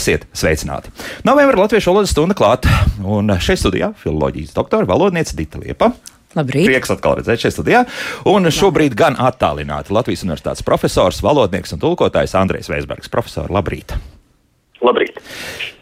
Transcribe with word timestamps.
Esiet 0.00 0.22
sveicināti! 0.32 0.88
Novembrī 1.28 1.60
Latviešu 1.60 1.90
valodas 1.90 2.14
stunda 2.14 2.32
klāta, 2.32 2.70
un 3.04 3.28
šeit 3.36 3.60
studijā 3.60 3.90
filozofijas 4.00 4.54
doktora 4.56 4.88
valodniece 4.88 5.36
Dita 5.36 5.60
Liepa. 5.60 5.90
Labrīt. 6.38 6.70
Prieks 6.70 6.92
atkal 6.94 7.18
redzēt 7.18 7.42
šeit 7.42 7.52
studijā. 7.52 7.82
Un 8.30 8.48
šobrīd 8.54 8.96
gan 8.96 9.18
attālināti 9.20 9.92
Latvijas 9.92 10.22
Universitātes 10.24 10.64
profesors, 10.64 11.20
valodnieks 11.26 11.76
un 11.76 11.82
tulkotājs 11.82 12.32
Andrejs 12.38 12.70
Veisbergs. 12.72 13.12
Profesor, 13.12 13.52
labrīt! 13.52 13.92
Labrīt! 14.80 15.20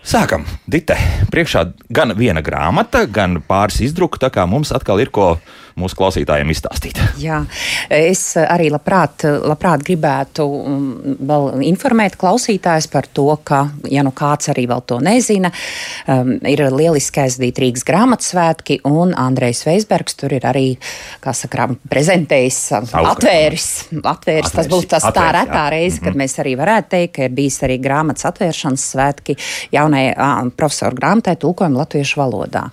Sākam, 0.08 0.48
Dite. 0.66 0.96
Priekšā 1.30 1.68
gan 1.94 2.16
viena 2.18 2.42
grāmata, 2.42 3.04
gan 3.06 3.38
pāris 3.46 3.82
izdruku, 3.86 4.18
tā 4.18 4.32
kā 4.34 4.48
mums 4.50 4.74
atkal 4.74 4.98
ir 5.04 5.12
ko 5.14 5.36
mūsu 5.78 5.98
klausītājiem 5.98 6.52
izstāstīt. 6.52 7.00
Jā, 7.22 7.40
es 7.92 8.22
arī 8.40 8.68
labprāt, 8.72 9.24
labprāt 9.24 9.84
gribētu 9.86 10.44
um, 10.44 10.88
vēl 11.28 11.62
informēt 11.68 12.18
klausītājus 12.20 12.88
par 12.92 13.08
to, 13.14 13.28
ka, 13.44 13.64
ja 13.90 14.04
nu 14.06 14.12
kāds 14.16 14.50
arī 14.52 14.66
vēl 14.70 14.84
to 14.88 15.00
nezina, 15.04 15.52
um, 16.06 16.34
ir 16.48 16.64
lieliski 16.74 17.22
aizdīt 17.24 17.60
Rīgas 17.62 17.86
grāmatsvētki, 17.88 18.80
un 18.88 19.14
Andrejs 19.18 19.64
Veisbergs 19.68 20.18
tur 20.18 20.34
ir 20.36 20.46
arī, 20.48 20.66
kā 21.24 21.34
saka, 21.36 21.68
prezentējis, 21.90 22.60
um, 22.78 22.88
atvēris, 23.12 23.68
atvēris. 24.02 24.54
Tas 24.58 24.70
būtu 24.70 24.92
tas 24.96 25.08
tā 25.14 25.28
retā 25.36 25.68
reize, 25.72 26.00
kad 26.00 26.12
mm 26.12 26.14
-hmm. 26.14 26.22
mēs 26.24 26.38
arī 26.42 26.56
varētu 26.58 26.88
teikt, 26.96 27.14
ka 27.16 27.24
ir 27.28 27.34
bijis 27.34 27.62
arī 27.62 27.78
grāmatas 27.82 28.28
atvēršanas 28.28 28.88
svētki 28.94 29.36
jaunai 29.72 30.04
profesoru 30.56 30.96
grāmatai 30.96 31.36
tulkojumu 31.36 31.78
latviešu 31.78 32.20
valodā. 32.20 32.68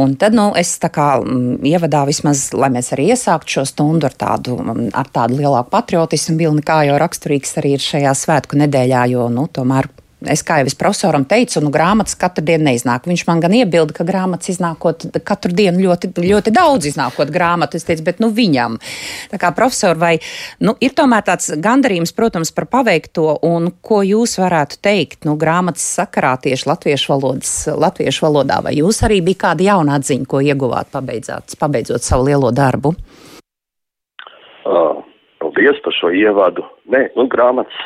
Un 0.00 0.14
tad 0.16 0.34
nu, 0.36 0.50
es 0.56 0.78
tā 0.80 0.88
kā 0.92 1.06
m, 1.20 1.58
ievadā 1.66 2.04
vismaz, 2.20 2.50
lai 2.52 2.70
mēs 2.72 2.92
arī 2.92 3.10
iesāktu 3.14 3.56
šo 3.56 3.64
stundu 3.68 4.06
ar 4.06 4.14
tādu, 4.14 4.58
ar 4.92 5.08
tādu 5.08 5.40
lielāku 5.40 5.70
patriotismu. 5.72 6.36
Bilni, 6.36 6.62
kā 6.62 6.82
jau 6.84 6.98
raksturīgs 7.00 7.56
arī 7.60 7.74
ir 7.76 7.84
šajā 7.84 8.12
svētku 8.14 8.58
nedēļā, 8.60 9.06
jo 9.14 9.28
nu, 9.32 9.46
tomēr 9.48 9.88
es 10.28 10.42
kā 10.46 10.60
jau 10.60 10.68
es 10.68 10.76
profesoram 10.78 11.24
teicu, 11.28 11.62
nu, 11.64 11.70
grāmatas 11.72 12.16
katru 12.20 12.44
dienu 12.44 12.66
neiznāk. 12.68 13.06
Viņš 13.08 13.24
man 13.28 13.40
gan 13.42 13.54
iebilda, 13.56 13.94
ka 13.96 14.06
grāmatas 14.08 14.52
iznākot 14.52 15.06
katru 15.26 15.54
dienu 15.56 15.82
ļoti, 15.86 16.12
ļoti 16.16 16.52
daudz 16.54 16.90
iznākot 16.90 17.32
grāmatu. 17.32 17.80
Es 17.80 17.86
teicu, 17.88 18.04
bet 18.06 18.20
nu 18.22 18.30
viņam. 18.34 18.78
Tā 19.32 19.40
kā 19.40 19.52
profesori, 19.56 20.00
vai 20.00 20.12
nu, 20.64 20.74
ir 20.84 20.94
tomēr 20.96 21.24
tāds 21.26 21.52
gandarījums, 21.62 22.14
protams, 22.16 22.52
par 22.56 22.68
paveikto, 22.72 23.38
un 23.46 23.70
ko 23.80 24.02
jūs 24.06 24.36
varētu 24.42 24.80
teikt 24.84 25.28
nu, 25.28 25.36
grāmatas 25.40 25.86
sakarā 26.00 26.34
tieši 26.42 26.68
latviešu, 26.68 27.14
valodas, 27.14 27.54
latviešu 27.70 28.26
valodā, 28.26 28.60
vai 28.64 28.76
jūs 28.78 29.02
arī 29.06 29.22
bija 29.24 29.46
kāda 29.48 29.70
jauna 29.70 29.98
atziņa, 30.00 30.28
ko 30.28 30.42
ieguvāt 30.44 30.92
pabeidzot 30.92 32.04
savu 32.04 32.28
lielo 32.28 32.52
darbu? 32.54 32.94
Uh, 34.70 35.00
paldies 35.40 35.80
par 35.84 35.96
šo 35.96 36.12
ievadu. 36.14 36.66
Nē, 36.92 37.08
nu, 37.16 37.26
grāmatas 37.30 37.76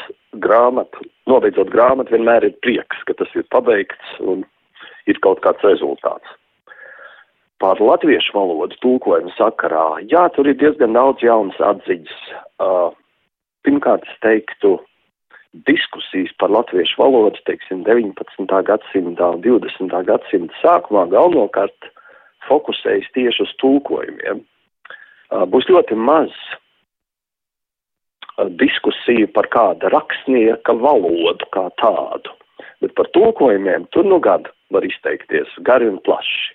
grāmatu, 0.43 1.05
nobeidzot 1.31 1.71
grāmatu, 1.73 2.15
vienmēr 2.15 2.49
ir 2.49 2.57
prieks, 2.65 3.03
ka 3.09 3.17
tas 3.19 3.31
ir 3.35 3.47
pabeigts 3.55 4.17
un 4.21 4.45
ir 5.11 5.21
kaut 5.25 5.43
kāds 5.45 5.65
rezultāts. 5.67 6.27
Par 7.63 7.81
latviešu 7.81 8.35
valodu 8.35 8.77
tulkojumu 8.83 9.33
sakarā, 9.37 10.03
jā, 10.11 10.27
tur 10.35 10.49
ir 10.51 10.59
diezgan 10.61 10.97
daudz 10.97 11.23
jaunas 11.25 11.61
atziņas. 11.63 12.17
Uh, 12.61 12.91
pirmkārt, 13.65 14.05
es 14.11 14.19
teiktu, 14.25 14.77
diskusijas 15.69 16.35
par 16.41 16.51
latviešu 16.51 16.99
valodu, 16.99 17.39
teiksim, 17.47 17.85
19. 17.87 18.59
gadsimtā 18.69 19.31
un 19.37 19.45
20. 19.45 19.95
gadsimta 20.09 20.61
sākumā 20.61 21.07
galvenokārt 21.15 21.93
fokusējas 22.49 23.07
tieši 23.15 23.47
uz 23.47 23.55
tulkojumiem. 23.63 24.43
Uh, 25.31 25.47
būs 25.49 25.71
ļoti 25.71 25.97
maz 25.97 26.35
diskusiju 28.59 29.29
par 29.35 29.49
kāda 29.53 29.91
rakstnieka 29.95 30.75
valodu 30.81 31.47
kā 31.55 31.69
tādu, 31.81 32.35
bet 32.83 32.95
par 32.99 33.09
tulkojumiem 33.15 33.87
tur 33.95 34.07
nu 34.07 34.19
gadu 34.23 34.51
var 34.75 34.87
izteikties 34.87 35.51
gari 35.67 35.89
un 35.89 36.01
plaši. 36.03 36.55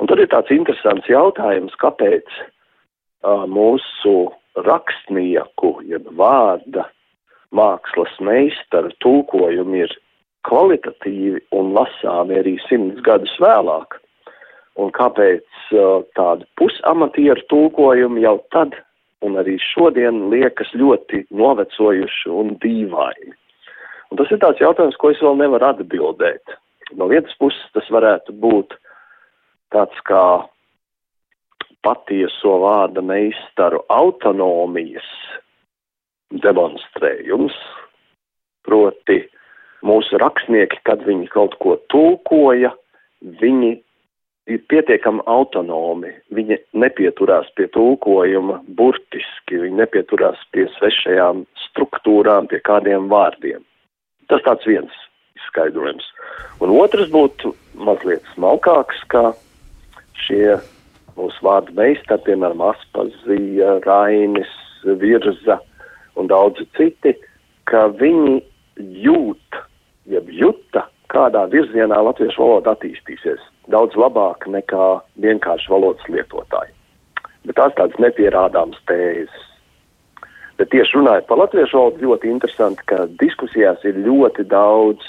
Un 0.00 0.08
tad 0.10 0.18
ir 0.18 0.30
tāds 0.32 0.50
interesants 0.50 1.06
jautājums, 1.06 1.74
kāpēc 1.78 2.26
uh, 2.40 3.44
mūsu 3.46 4.32
rakstnieku, 4.66 5.76
jeb 5.86 6.08
vārda 6.18 6.88
mākslas 7.54 8.14
meistaru 8.24 8.90
tulkojumi 9.04 9.84
ir 9.84 9.92
kvalitatīvi 10.48 11.44
un 11.54 11.70
lasāmi 11.76 12.40
arī 12.40 12.56
simts 12.66 13.04
gadus 13.06 13.34
vēlāk, 13.42 14.00
un 14.80 14.90
kāpēc 14.96 15.44
uh, 15.76 16.00
tādi 16.18 16.48
pusamatieru 16.58 17.44
tulkojumi 17.52 18.24
jau 18.24 18.38
tad 18.56 18.74
un 19.22 19.38
arī 19.40 19.56
šodien 19.62 20.28
liekas 20.32 20.72
ļoti 20.78 21.24
novecojuši 21.30 22.32
un 22.32 22.56
dīvaini. 22.62 23.34
Un 24.12 24.20
tas 24.20 24.32
ir 24.34 24.42
tāds 24.42 24.60
jautājums, 24.60 24.98
ko 25.00 25.12
es 25.12 25.20
vēl 25.24 25.38
nevaru 25.40 25.70
atbildēt. 25.70 26.56
No 26.98 27.08
vienas 27.08 27.32
puses 27.40 27.62
tas 27.72 27.86
varētu 27.92 28.34
būt 28.42 28.74
tāds 29.72 30.02
kā 30.04 30.24
patieso 31.82 32.58
vārda 32.62 33.02
meistaru 33.02 33.80
autonomijas 33.90 35.08
demonstrējums, 36.44 37.56
proti 38.66 39.22
mūsu 39.84 40.20
rakstnieki, 40.22 40.82
kad 40.86 41.02
viņi 41.06 41.26
kaut 41.32 41.56
ko 41.62 41.78
tulkoja, 41.92 42.70
viņi 43.40 43.74
ir 44.50 44.62
pietiekami 44.70 45.22
autonomi. 45.30 46.12
Viņi 46.34 46.58
nepieturās 46.82 47.48
pie 47.56 47.68
tulkojuma 47.74 48.60
burtiski, 48.78 49.60
viņi 49.62 49.78
nepieturās 49.82 50.40
pie 50.54 50.66
svešajām 50.78 51.44
struktūrām, 51.68 52.48
pie 52.50 52.62
kādiem 52.66 53.08
vārdiem. 53.12 53.62
Tas 54.30 54.42
tāds 54.46 54.66
viens 54.66 54.92
izskaidrojums. 55.38 56.06
Un 56.62 56.74
otrs 56.78 57.10
būtu 57.12 57.54
mazliet 57.78 58.24
smalkāks, 58.34 59.02
ka 59.12 59.32
šie 60.26 60.58
mūsu 61.16 61.44
vārdu 61.44 61.74
meistari, 61.76 62.24
piemēram, 62.28 62.62
Aspazija, 62.72 63.78
Rainis, 63.86 64.52
Virza 64.82 65.58
un 66.18 66.28
daudzi 66.30 66.66
citi, 66.76 67.14
ka 67.68 67.86
viņi 68.00 68.40
jūt, 69.04 69.60
jeb 70.10 70.30
juta, 70.32 70.86
kādā 71.12 71.44
virzienā 71.52 72.00
latviešu 72.08 72.42
valoda 72.42 72.74
attīstīsies 72.76 73.40
daudz 73.70 73.96
labāk 73.98 74.48
nekā 74.50 74.88
vienkārši 75.22 75.70
valodas 75.70 76.08
lietotāji. 76.10 76.74
Bet 77.46 77.58
tās 77.58 77.74
tādas 77.78 77.98
nepierādāmas 78.02 78.78
tēzes. 78.90 79.48
Bet 80.58 80.70
tieši 80.74 80.98
runājot 80.98 81.26
par 81.26 81.40
latviešu 81.42 81.78
valodu, 81.78 82.06
ļoti 82.06 82.30
interesanti, 82.30 82.86
ka 82.86 83.06
diskusijās 83.22 83.82
ir 83.88 83.98
ļoti 84.04 84.46
daudz 84.50 85.08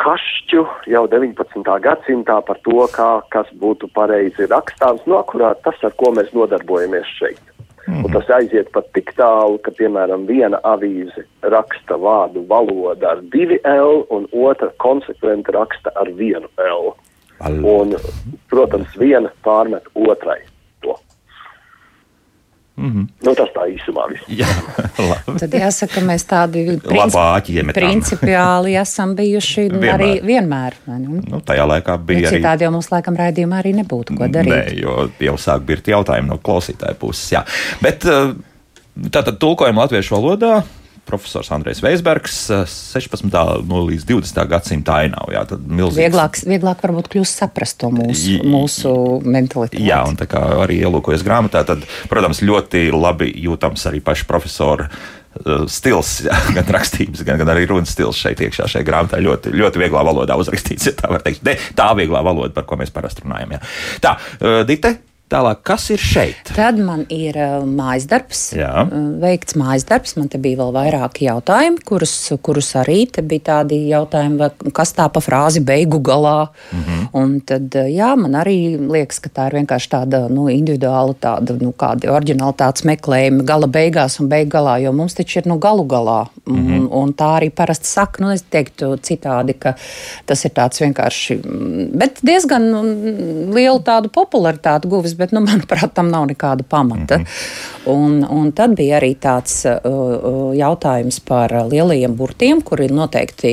kašķu 0.00 0.64
jau 0.88 1.04
19. 1.12 1.76
gadsimtā 1.84 2.40
par 2.46 2.58
to, 2.64 2.86
kā, 2.94 3.10
kas 3.34 3.50
būtu 3.60 3.90
pareizi 3.94 4.48
rakstāms, 4.50 5.04
no 5.06 5.20
kurā 5.28 5.52
tas, 5.64 5.76
ar 5.84 5.94
ko 6.00 6.14
mēs 6.16 6.32
nodarbojamies 6.36 7.16
šeit. 7.18 7.49
Mm. 7.86 8.04
Un 8.04 8.12
tas 8.12 8.30
aiziet 8.36 8.70
pat 8.74 8.88
tik 8.96 9.12
tālu, 9.18 9.58
ka, 9.64 9.72
piemēram, 9.76 10.26
viena 10.28 10.60
avīze 10.68 11.24
raksta 11.54 11.96
vārdu 12.00 12.44
valoda 12.50 13.14
ar 13.14 13.22
divi 13.32 13.60
L, 13.64 14.04
un 14.14 14.28
otra 14.32 14.70
konsekventi 14.82 15.54
raksta 15.56 15.92
ar 16.00 16.12
vienu 16.20 16.50
L. 16.66 16.92
Al... 17.40 17.60
Un, 17.64 17.96
protams, 18.52 18.92
viena 19.00 19.32
pārmet 19.46 19.86
otrai. 19.96 20.40
Mm 22.80 22.92
-hmm. 22.92 23.26
nu, 23.26 23.34
tas 23.36 23.50
tā 23.54 23.66
īsumā 23.68 24.06
viss. 24.08 24.24
Jā, 24.40 24.48
Tad 25.40 25.54
jāsaka, 25.54 26.00
mēs 26.00 26.24
tādi 26.24 26.64
principi, 26.80 27.72
principiāli 27.76 28.76
esam 28.80 29.14
bijuši 29.16 29.66
vienmēr. 29.68 29.94
arī 29.94 30.10
vienmēr. 30.24 30.78
Nu, 30.86 31.40
tajā 31.44 31.66
laikā 31.68 31.98
bija. 31.98 32.30
Nu, 32.30 32.36
citādi 32.36 32.64
jau 32.64 32.72
mums 32.72 32.88
laikam 32.90 33.16
raidījumā 33.20 33.60
arī 33.60 33.74
nebūtu 33.82 34.16
ko 34.16 34.28
darīt. 34.32 34.54
Nē, 34.54 34.80
jo 34.80 35.10
jau 35.20 35.36
sāk 35.36 35.60
birt 35.68 35.88
jautājumi 35.88 36.28
no 36.28 36.38
klausītāja 36.38 36.94
puses. 36.94 37.32
Jā. 37.32 37.44
Bet 37.82 38.04
eh, 38.04 38.32
tātad 39.10 39.36
tulkojam 39.38 39.76
latviešu 39.76 40.16
valodā 40.16 40.62
profesors 41.08 41.50
Andrēs 41.54 41.82
Veisbergs 41.84 42.36
16. 42.48 43.26
Eh, 43.26 43.52
no 43.68 43.84
līdz 43.88 44.06
20. 44.08 44.42
gadsimta 44.50 45.00
ainavā. 45.04 45.34
Jā, 45.34 45.44
tad 45.52 45.64
milzīgs. 45.66 46.00
Vieglāk, 46.00 46.40
vieglāk 46.48 46.84
varbūt 46.86 47.10
kļūst 47.14 47.42
saprast 47.42 47.80
to 47.82 47.92
mūsu, 47.94 48.40
mūsu 48.46 48.92
mentalitāti. 49.24 49.82
Jā, 49.86 50.02
un 50.08 50.18
tā 50.20 50.28
kā 50.30 50.42
arī 50.64 50.80
ielūkojas 50.84 51.24
grāmatā, 51.26 51.64
tad, 51.68 51.86
protams, 52.12 52.44
ļoti 52.46 52.88
labi 52.94 53.32
jūtams 53.46 53.88
arī 53.90 54.02
paši 54.04 54.28
profesori 54.30 54.86
eh, 54.86 55.66
stils, 55.70 56.14
jā, 56.28 56.40
gan 56.56 56.72
rakstības, 56.78 57.24
gan, 57.26 57.40
gan 57.42 57.54
arī 57.56 57.68
runas 57.70 57.94
stils 57.96 58.20
šeit 58.20 58.42
iekšā 58.46 58.70
šajā 58.74 58.86
grāmatā. 58.86 59.22
Ļoti, 59.24 59.54
ļoti 59.56 59.84
vieglā 59.84 60.06
valodā 60.06 60.38
uzrakstīts, 60.40 60.90
ja 60.90 60.96
tā 60.98 61.12
var 61.12 61.26
teikt. 61.26 61.44
De, 61.46 61.58
tā 61.78 61.92
vieglā 61.98 62.24
valoda, 62.26 62.54
par 62.56 62.68
ko 62.68 62.80
mēs 62.80 62.94
parasti 62.94 63.26
runājam. 63.26 63.58
Jā. 63.58 63.64
Tā, 64.04 64.18
uh, 64.40 64.60
Dite, 64.68 64.98
Tālāk, 65.30 65.60
kas 65.62 65.84
ir 65.94 66.00
šeit? 66.02 66.48
Tad 66.56 66.78
man 66.82 67.04
ir 67.14 67.36
uh, 67.38 67.60
mājas 67.62 68.08
darbs. 68.10 68.40
Jā. 68.56 68.82
Uh, 68.82 69.12
veikts 69.22 69.54
mājas 69.54 69.84
darbs. 69.86 70.16
Man 70.18 70.26
te 70.32 70.40
bija 70.42 70.58
vēl 70.58 70.72
vairāki 70.74 71.28
jautājumi, 71.28 71.78
kurus, 71.86 72.14
kurus 72.42 72.72
arī 72.80 73.04
bija 73.14 73.44
tādi 73.46 73.78
jautājumi, 73.92 74.48
kas 74.74 74.90
tā 74.96 75.06
pa 75.12 75.22
frāzi 75.22 75.62
beigu 75.62 76.00
galā. 76.02 76.48
Mm 76.72 76.82
-hmm. 76.82 77.04
Un 77.20 77.36
tad, 77.46 77.74
uh, 77.78 77.86
jā, 77.86 78.16
man 78.16 78.34
arī 78.40 78.74
liekas, 78.90 79.20
ka 79.20 79.30
tā 79.30 79.46
ir 79.46 79.58
vienkārši 79.60 79.88
tāda 79.90 80.28
nu, 80.28 80.48
individuāla, 80.48 81.14
tāda, 81.14 81.54
nu, 81.62 81.70
kāda 81.78 82.10
oriģinalitātes 82.10 82.84
meklējuma 82.84 83.44
gala 83.44 83.66
beigās 83.66 84.20
un 84.20 84.28
beigu 84.28 84.50
galā, 84.50 84.82
jo 84.82 84.92
mums 84.92 85.14
taču 85.14 85.38
ir 85.38 85.46
nu 85.46 85.58
galu 85.58 85.84
galā. 85.84 86.26
Mm 86.46 86.56
-hmm. 86.56 86.74
un, 86.74 86.88
un 87.02 87.14
tā 87.14 87.30
arī 87.38 87.50
parasti 87.50 87.86
saka, 87.86 88.24
nu, 88.24 88.32
es 88.32 88.42
teiktu 88.42 88.96
citādi, 88.96 89.54
ka 89.58 89.74
tas 90.26 90.44
ir 90.44 90.50
tāds 90.50 90.80
vienkārši, 90.80 91.40
bet 91.94 92.18
diezgan 92.22 92.70
nu, 92.70 92.82
lielu 93.54 93.78
tādu 93.78 94.08
popularitāti 94.08 94.88
guvis 94.88 95.19
bet, 95.20 95.34
nu, 95.36 95.42
manuprāt, 95.48 95.92
tam 95.96 96.10
nav 96.12 96.26
nekāda 96.30 96.66
pamata. 96.66 97.18
Mm 97.18 97.24
-hmm. 97.24 97.92
un, 97.92 98.24
un 98.40 98.52
tad 98.52 98.76
bija 98.76 98.98
arī 99.00 99.14
tāds 99.16 99.64
uh, 99.68 99.78
uh, 99.84 100.56
jautājums 100.56 101.20
par 101.20 101.52
lielajiem 101.70 102.16
burtiem, 102.16 102.62
kuri 102.62 102.84
ir 102.88 102.92
noteikti 102.92 103.52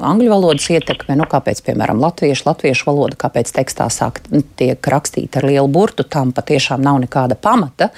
angļu 0.00 0.30
valodas 0.30 0.70
ietekme. 0.70 1.16
Nu, 1.16 1.24
kāpēc, 1.24 1.62
piemēram, 1.66 2.00
latviešu, 2.00 2.42
latviešu 2.46 2.86
valoda, 2.86 3.16
kāpēc 3.16 3.52
tekstā 3.52 3.88
sāk 3.90 4.20
tiek 4.56 4.86
rakstīta 4.86 5.40
ar 5.40 5.48
lielu 5.50 5.68
burtu, 5.68 6.02
tam 6.02 6.32
patiešām 6.32 6.82
nav 6.82 7.00
nekāda 7.00 7.34
pamata, 7.34 7.88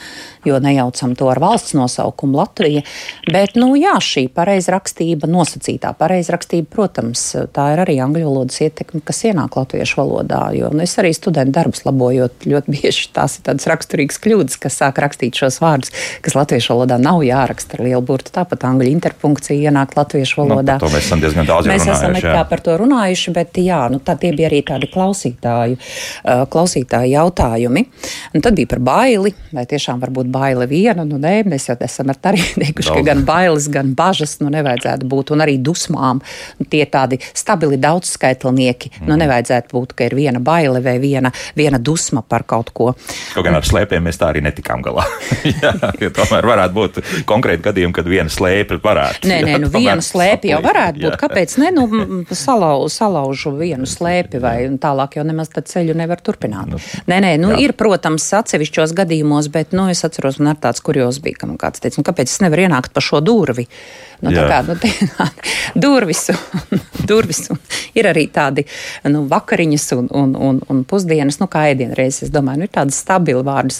jo 0.44 0.58
nejaucam 0.58 1.14
to 1.14 1.28
ar 1.28 1.40
valsts 1.40 1.74
nosaukumu 1.74 2.38
Latvija. 2.38 2.82
Bet, 3.32 3.56
nu, 3.58 3.74
jā, 3.76 3.96
šī 4.02 4.28
pareizrakstība, 4.34 5.28
nosacītā 5.30 5.92
pareizrakstība, 5.98 6.68
protams, 6.70 7.24
tā 7.54 7.72
ir 7.74 7.82
arī 7.84 7.98
angļu 8.04 8.28
valodas 8.28 8.60
ietekme, 8.64 9.02
kas 9.04 9.24
ienāk 9.28 9.58
latviešu 9.58 10.00
valodā. 10.00 10.42
Jo 10.56 10.70
nu, 10.72 10.84
es 10.84 10.96
arī 11.00 11.12
studentu 11.16 11.56
darbus 11.58 11.84
labojot 11.86 12.46
ļoti 12.48 12.74
bieži 12.76 13.07
tās 13.16 13.38
ir 13.38 13.46
tādas 13.48 13.68
raksturīgas 13.70 14.20
kļūdas, 14.24 14.58
kas 14.62 14.78
sāk 14.80 15.00
rakstīt 15.02 15.38
šos 15.38 15.60
vārdus, 15.62 15.92
kas 16.24 16.36
latviešu 16.38 16.74
valodā 16.74 16.98
nav 17.02 17.22
jāraksta 17.26 17.78
ar 17.78 17.84
lielu 17.86 18.02
burtu. 18.04 18.32
Tāpat 18.34 18.66
angļu 18.68 18.90
interpunkcija 18.92 19.70
ienāk 19.70 19.96
latviešu 19.98 20.42
nu, 20.42 20.46
valodā. 20.46 20.78
Nu, 20.82 20.90
mēs 20.92 21.08
esam 21.08 21.22
diezgan 21.22 21.48
daudz 21.48 21.70
mēs 21.70 21.86
esam 21.88 22.16
par 22.48 22.62
to 22.64 22.76
runājuši, 22.80 23.34
bet 23.36 23.60
jā, 23.62 23.80
nu, 23.92 24.00
tā 24.04 24.16
tie 24.20 24.32
bija 24.36 24.50
arī 24.50 24.60
tādi 24.66 24.88
klausītāju, 24.92 25.78
uh, 25.78 26.44
klausītāju 26.50 27.12
jautājumi. 27.14 27.84
Un 28.34 28.44
tad 28.44 28.58
bija 28.58 28.70
par 28.70 28.82
baili, 28.84 29.34
vai 29.54 29.64
tiešām 29.68 30.00
var 30.02 30.12
būt 30.14 30.30
baile 30.32 30.68
viena. 30.70 31.06
Nu, 31.08 31.20
nē, 31.20 31.42
mēs 31.48 31.68
jau 31.70 31.76
esam 31.84 32.12
arī 32.12 32.42
teikuši, 32.62 32.94
ka 32.98 33.04
gan 33.06 33.24
bailes, 33.28 33.68
gan 33.72 33.94
bažas 33.98 34.38
nu, 34.42 34.50
nevajadzētu 34.52 35.08
būt, 35.08 35.32
un 35.34 35.44
arī 35.44 35.58
dusmām. 35.62 36.22
Tie 36.70 36.84
tādi 36.90 37.20
stabili 37.32 37.78
daudzskaitlnieki. 37.80 38.92
Mm. 38.94 39.06
Nu, 39.06 39.14
mhm. 39.14 39.22
nevajadzētu 39.24 39.74
būt, 39.74 39.94
ka 39.98 40.08
ir 40.08 40.16
viena 40.18 40.42
baile 40.42 40.82
vai 40.84 40.98
viena, 41.02 41.32
viena 41.58 41.80
dusma 41.80 42.22
par 42.22 42.46
kaut 42.48 42.72
ko. 42.76 42.92
Kaut 43.34 43.46
gan 43.46 43.56
ar 43.58 43.66
slēpēm 43.66 44.06
mēs 44.08 44.18
tā 44.20 44.30
arī 44.32 44.42
netikām 44.44 44.82
galā. 44.84 45.04
jā, 45.62 45.72
tomēr 46.14 46.48
varētu 46.48 46.76
būt 46.76 47.00
konkrēti 47.28 47.64
gadījumi, 47.68 47.94
kad 47.96 48.08
viena 48.10 48.32
slēpe 48.32 48.80
varētu. 48.82 49.28
Nē, 49.30 49.40
nē, 49.46 49.56
nu 49.64 49.70
viena 49.76 50.02
slēpe 50.04 50.50
jau 50.50 50.60
varētu 50.64 51.02
būt. 51.02 51.14
Jā. 51.14 51.20
Kāpēc 51.20 51.56
ne? 51.62 51.72
Nu, 51.76 51.86
salau, 52.46 52.88
salaužu 52.92 53.54
vienu 53.58 53.88
slēpi 53.88 54.42
vai 54.42 54.56
tālāk 54.80 55.18
jau 55.18 55.26
nemaz 55.28 55.52
ceļu 55.58 55.96
nevar 55.98 56.22
turpināt. 56.24 56.74
Nu, 56.74 56.82
nē, 57.10 57.20
nē, 57.24 57.32
nu 57.42 57.52
jā. 57.54 57.62
ir, 57.66 57.76
protams, 57.78 58.26
atsevišķos 58.40 58.94
gadījumos, 58.98 59.50
bet, 59.54 59.74
nu, 59.76 59.88
es 59.92 60.04
atceros, 60.06 60.40
man 60.42 60.54
ar 60.54 60.62
tāds 60.62 60.84
kurjos 60.84 61.20
bija, 61.24 61.42
ka 61.42 61.50
man 61.50 61.58
kāds 61.60 61.82
teica, 61.82 62.00
nu, 62.00 62.06
kāpēc 62.08 62.30
es 62.30 62.42
nevaru 62.44 62.68
ienākt 62.68 62.94
pa 62.94 63.04
šo 63.04 63.22
durvi? 63.24 63.68
Nu, 64.24 64.32
tā 64.34 64.44
kā, 64.50 64.62
nu, 64.66 64.74
durvis, 65.78 66.24
un, 66.32 66.80
durvis 67.10 67.44
un 67.52 67.60
ir 67.98 68.08
arī 68.10 68.26
tādi 68.34 68.64
nu, 69.10 69.24
vakariņas 69.30 69.86
un, 69.96 70.08
un, 70.14 70.34
un, 70.48 70.60
un 70.70 70.82
pusdienas, 70.88 71.38
nu, 71.42 71.48
kā 71.50 71.68
ēdienreizes. 71.72 72.28
Es 72.28 72.32
domāju, 72.34 72.62
nu, 72.62 72.68
ir 72.68 72.72
tādi 72.74 72.94
stabili 72.96 73.44
vārdi, 73.46 73.74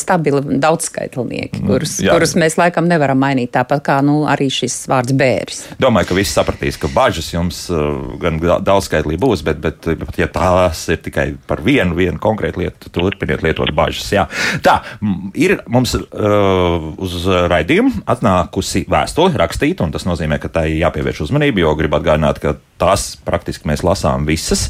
stabili 0.00 0.58
daudzskaitlnieki, 0.62 1.60
mm, 1.60 1.68
kurus, 1.70 1.96
Jā. 2.02 2.16
kurus 2.16 2.34
mēs 2.40 2.58
laikam 2.60 2.88
nevaram 2.90 3.20
mainīt. 3.22 3.52
Tāpat 3.54 3.84
kā 3.86 4.00
nu, 4.06 4.24
arī 4.30 4.48
šis 4.52 4.80
vārds 4.90 5.14
bēris. 5.14 5.62
Domāju, 5.82 6.10
ka 6.10 6.18
visi 6.18 6.34
sapratīs, 6.34 6.78
ka 6.80 6.90
bažas 6.94 7.30
jums 7.30 7.64
uh, 7.72 8.16
gan 8.22 8.40
daudzskaitlī 8.42 9.18
būs, 9.20 9.44
bet, 9.46 9.62
bet, 9.62 9.86
bet 10.00 10.18
ja 10.18 10.28
tās 10.32 10.86
ir 10.90 10.98
tikai 11.04 11.28
par 11.46 11.62
vienu, 11.64 11.94
vienu 11.98 12.18
konkrētu 12.22 12.64
lietu, 12.64 12.90
turpiniet 12.94 13.46
lietot 13.46 13.70
bažas. 13.76 14.10
Jā. 14.14 14.26
Tā, 14.64 14.80
ir 15.38 15.60
mums 15.70 15.94
uh, 15.94 16.90
uz 16.98 17.28
raidījumu 17.52 18.04
atnākusi 18.10 18.86
vēstule 18.90 19.38
rakstīta 19.38 19.83
un 19.84 19.94
tas 19.94 20.06
nozīmē, 20.08 20.40
ka 20.42 20.50
tai 20.52 20.66
jāpievērš 20.80 21.24
uzmanība, 21.26 21.62
jo 21.64 21.74
gribu 21.78 21.98
atgādināt, 22.00 22.40
ka 22.42 22.56
tās 22.80 23.14
praktiski 23.24 23.68
mēs 23.70 23.84
lasām 23.86 24.26
visas. 24.28 24.66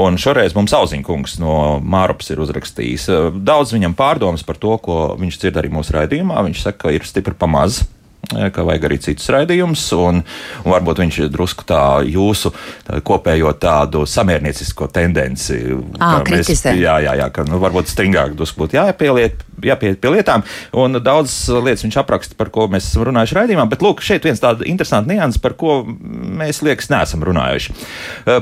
Un 0.00 0.18
šoreiz 0.20 0.56
mums 0.56 0.74
Auziņkungs 0.76 1.38
no 1.42 1.56
Mārupas 1.82 2.30
ir 2.34 2.42
uzrakstījis 2.44 3.08
daudz 3.46 3.74
viņam 3.76 3.96
pārdomas 3.98 4.44
par 4.46 4.60
to, 4.60 4.76
ko 4.82 5.00
viņš 5.20 5.40
dzird 5.42 5.60
arī 5.62 5.72
mūsu 5.72 5.96
raidījumā. 5.96 6.42
Viņš 6.50 6.66
saka, 6.68 6.86
ka 6.86 6.96
ir 6.96 7.06
stipri 7.08 7.36
pamazs 7.38 7.84
ka 8.26 8.64
vajag 8.66 8.86
arī 8.88 8.98
citus 9.02 9.28
raidījumus, 9.32 9.84
un, 9.96 10.22
un 10.64 10.72
varbūt 10.72 11.02
viņš 11.02 11.18
drusku 11.32 11.66
tā 11.68 11.82
jūsu 12.06 12.52
tā 12.86 13.00
kopējo 13.06 13.52
tādu 13.62 14.04
samierniecisko 14.08 14.88
tendenci. 14.92 15.60
À, 16.00 16.20
mēs, 16.26 16.50
jā, 16.66 16.98
jā, 17.04 17.16
jā, 17.20 17.28
ka 17.34 17.46
nu, 17.48 17.60
varbūt 17.62 17.90
stingāk 17.92 18.34
drusku 18.38 18.64
būtu 18.64 18.78
jāpieliet, 18.78 19.44
jāpiet 19.64 20.00
pie 20.02 20.12
lietām, 20.16 20.44
un 20.76 21.00
daudz 21.02 21.36
lietas 21.54 21.86
viņš 21.86 22.00
apraksta, 22.02 22.38
par 22.38 22.50
ko 22.54 22.66
mēs 22.72 22.90
esam 22.90 23.06
runājuši 23.08 23.38
raidījumā, 23.40 23.68
bet 23.70 23.84
lūk, 23.84 24.02
šeit 24.04 24.26
viens 24.26 24.42
tāds 24.42 24.66
interesants 24.66 25.10
nianses, 25.10 25.42
par 25.42 25.56
ko 25.58 25.80
mēs 25.86 26.62
liekas 26.66 26.90
neesam 26.92 27.24
runājuši. 27.26 27.76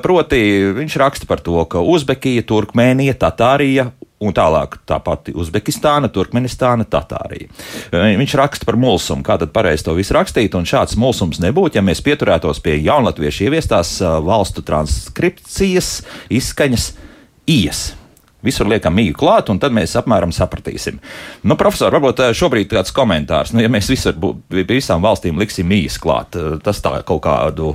Proti, 0.04 0.40
viņš 0.80 0.98
raksta 1.02 1.30
par 1.30 1.44
to, 1.44 1.60
ka 1.70 1.84
Uzbekija, 1.84 2.46
Turkmēnija, 2.48 3.18
Tatārija 3.20 3.90
un 4.24 4.34
tālāk 4.36 4.78
tā 4.88 4.98
pati 5.04 5.34
Uzbekistāna, 5.36 6.10
Turkmenistāna, 6.12 6.86
Tatārija. 6.88 7.50
Viņš 7.92 8.36
raksta 8.40 8.68
par 8.68 8.78
mulsumu, 8.80 9.24
kā 9.26 9.38
tad 9.40 9.52
pareizi 9.54 9.86
to 9.86 9.96
visu 9.98 10.16
rakstīt, 10.16 10.56
un 10.58 10.68
šāds 10.68 10.98
mulsums 11.00 11.40
nebūtu, 11.44 11.78
ja 11.78 11.84
mēs 11.84 12.02
pieturētos 12.04 12.62
pie 12.64 12.78
jaunatviešu 12.84 13.48
ieviestās 13.48 13.98
valstu 14.24 14.64
transkripcijas 14.66 15.98
izskaņas 16.32 16.88
ijas. 17.50 17.84
Visur 18.44 18.68
liekam 18.68 18.92
mīgu 18.92 19.16
klāt, 19.16 19.48
un 19.48 19.56
tad 19.56 19.72
mēs 19.72 19.94
apmēram 19.96 20.32
sapratīsim. 20.34 20.98
Nu, 21.48 21.56
profesor, 21.56 21.94
varbūt 21.96 22.20
šobrīd 22.36 22.68
tāds 22.74 22.92
komentārs, 22.92 23.54
nu, 23.56 23.62
ja 23.64 23.70
mēs 23.72 23.88
visur, 23.88 24.18
visām 24.52 25.00
valstīm 25.04 25.40
liksim 25.40 25.70
mījas 25.70 25.96
klāt, 26.02 26.36
tas 26.64 26.82
tā 26.84 26.98
kaut 27.08 27.24
kādu 27.24 27.72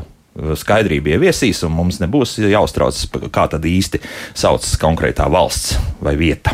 skaidrību 0.59 1.15
ieviesīs, 1.15 1.63
un 1.67 1.75
mums 1.77 1.99
nebūs 2.03 2.37
jāuztraucas, 2.43 3.07
kā 3.33 3.47
tad 3.51 3.65
īsti 3.65 4.01
saucas 4.33 4.75
konkrētā 4.81 5.29
valsts 5.31 5.77
vai 6.03 6.15
vieta. 6.19 6.53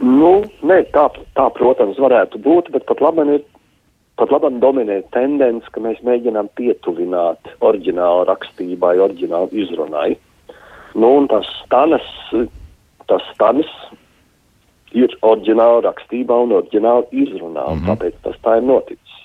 Nu, 0.00 0.40
nē, 0.64 0.80
tā, 0.94 1.06
tā, 1.36 1.46
protams, 1.56 1.98
varētu 2.00 2.40
būt, 2.40 2.70
bet 2.74 2.86
pat 2.88 3.02
labi 3.04 3.26
ir. 3.36 3.46
Pat 4.20 4.28
labi 4.34 4.50
dominē 4.60 4.98
tendence, 5.14 5.64
ka 5.72 5.80
mēs 5.80 6.02
mēģinām 6.04 6.50
pietuvināt 6.58 7.54
oriģinālu 7.64 8.26
rakstībai, 8.28 8.98
oriģinālu 9.00 9.48
izrunai. 9.62 10.10
Nu, 10.92 11.14
un 11.22 11.28
tas 11.30 11.48
stanas, 11.62 12.04
tas 13.08 13.24
stanas 13.32 13.70
ir 14.92 15.14
oriģināla 15.24 15.86
rakstībā 15.86 16.36
un 16.44 16.52
oriģināla 16.58 17.06
izrunā, 17.12 17.64
un 17.64 17.78
mm 17.78 17.80
-hmm. 17.80 17.88
tāpēc 17.88 18.20
tas 18.26 18.36
tā 18.44 18.58
ir 18.58 18.68
noticis. 18.68 19.16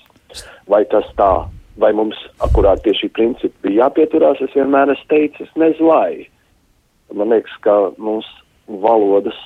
Vai 0.66 0.84
tas 0.88 1.04
tā 1.18 1.30
vai 1.80 1.92
mums 1.96 2.18
akurāt 2.44 2.82
pie 2.84 2.94
šī 2.96 3.10
principa 3.16 3.66
bija 3.66 3.86
jāpieturās, 3.86 4.40
es 4.44 4.54
vienmēr 4.56 4.92
esmu 4.94 5.10
teicis, 5.12 5.52
nezinu, 5.60 5.90
vai. 5.92 6.26
Man 7.14 7.30
liekas, 7.30 7.54
ka 7.62 7.76
mums 8.02 8.28
valodas 8.66 9.38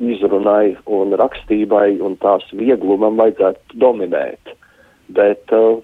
izrunai 0.00 0.76
un 0.88 1.14
rakstībai 1.20 1.98
un 2.04 2.16
tās 2.22 2.46
vieglumam 2.56 3.18
vajadzētu 3.20 3.80
dominēt. 3.82 4.54
Bet 5.10 5.52
uh, 5.56 5.80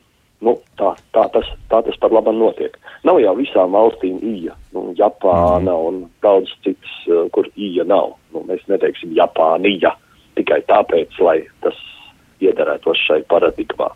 nu, 0.46 0.54
tā, 0.78 0.92
tā, 1.16 1.26
tas, 1.34 1.50
tā 1.72 1.82
tas 1.86 1.98
par 2.00 2.14
labu 2.14 2.32
notiek. 2.36 2.76
Nav 3.08 3.20
jau 3.22 3.34
visām 3.38 3.74
valstīm 3.76 4.20
ija. 4.24 4.54
Nu, 4.76 4.88
Japāna 4.98 5.74
mm. 5.74 5.84
un 5.90 6.00
daudz 6.24 6.52
citas, 6.64 6.96
uh, 7.10 7.26
kur 7.34 7.50
ija 7.56 7.84
nav. 7.88 8.14
Nu, 8.32 8.44
mēs 8.48 8.64
neteiksim 8.70 9.14
Japānija 9.18 9.96
tikai 10.38 10.62
tāpēc, 10.70 11.20
lai 11.24 11.40
tas 11.64 11.78
iederētos 12.44 13.00
šai 13.08 13.22
paradigmā. 13.30 13.90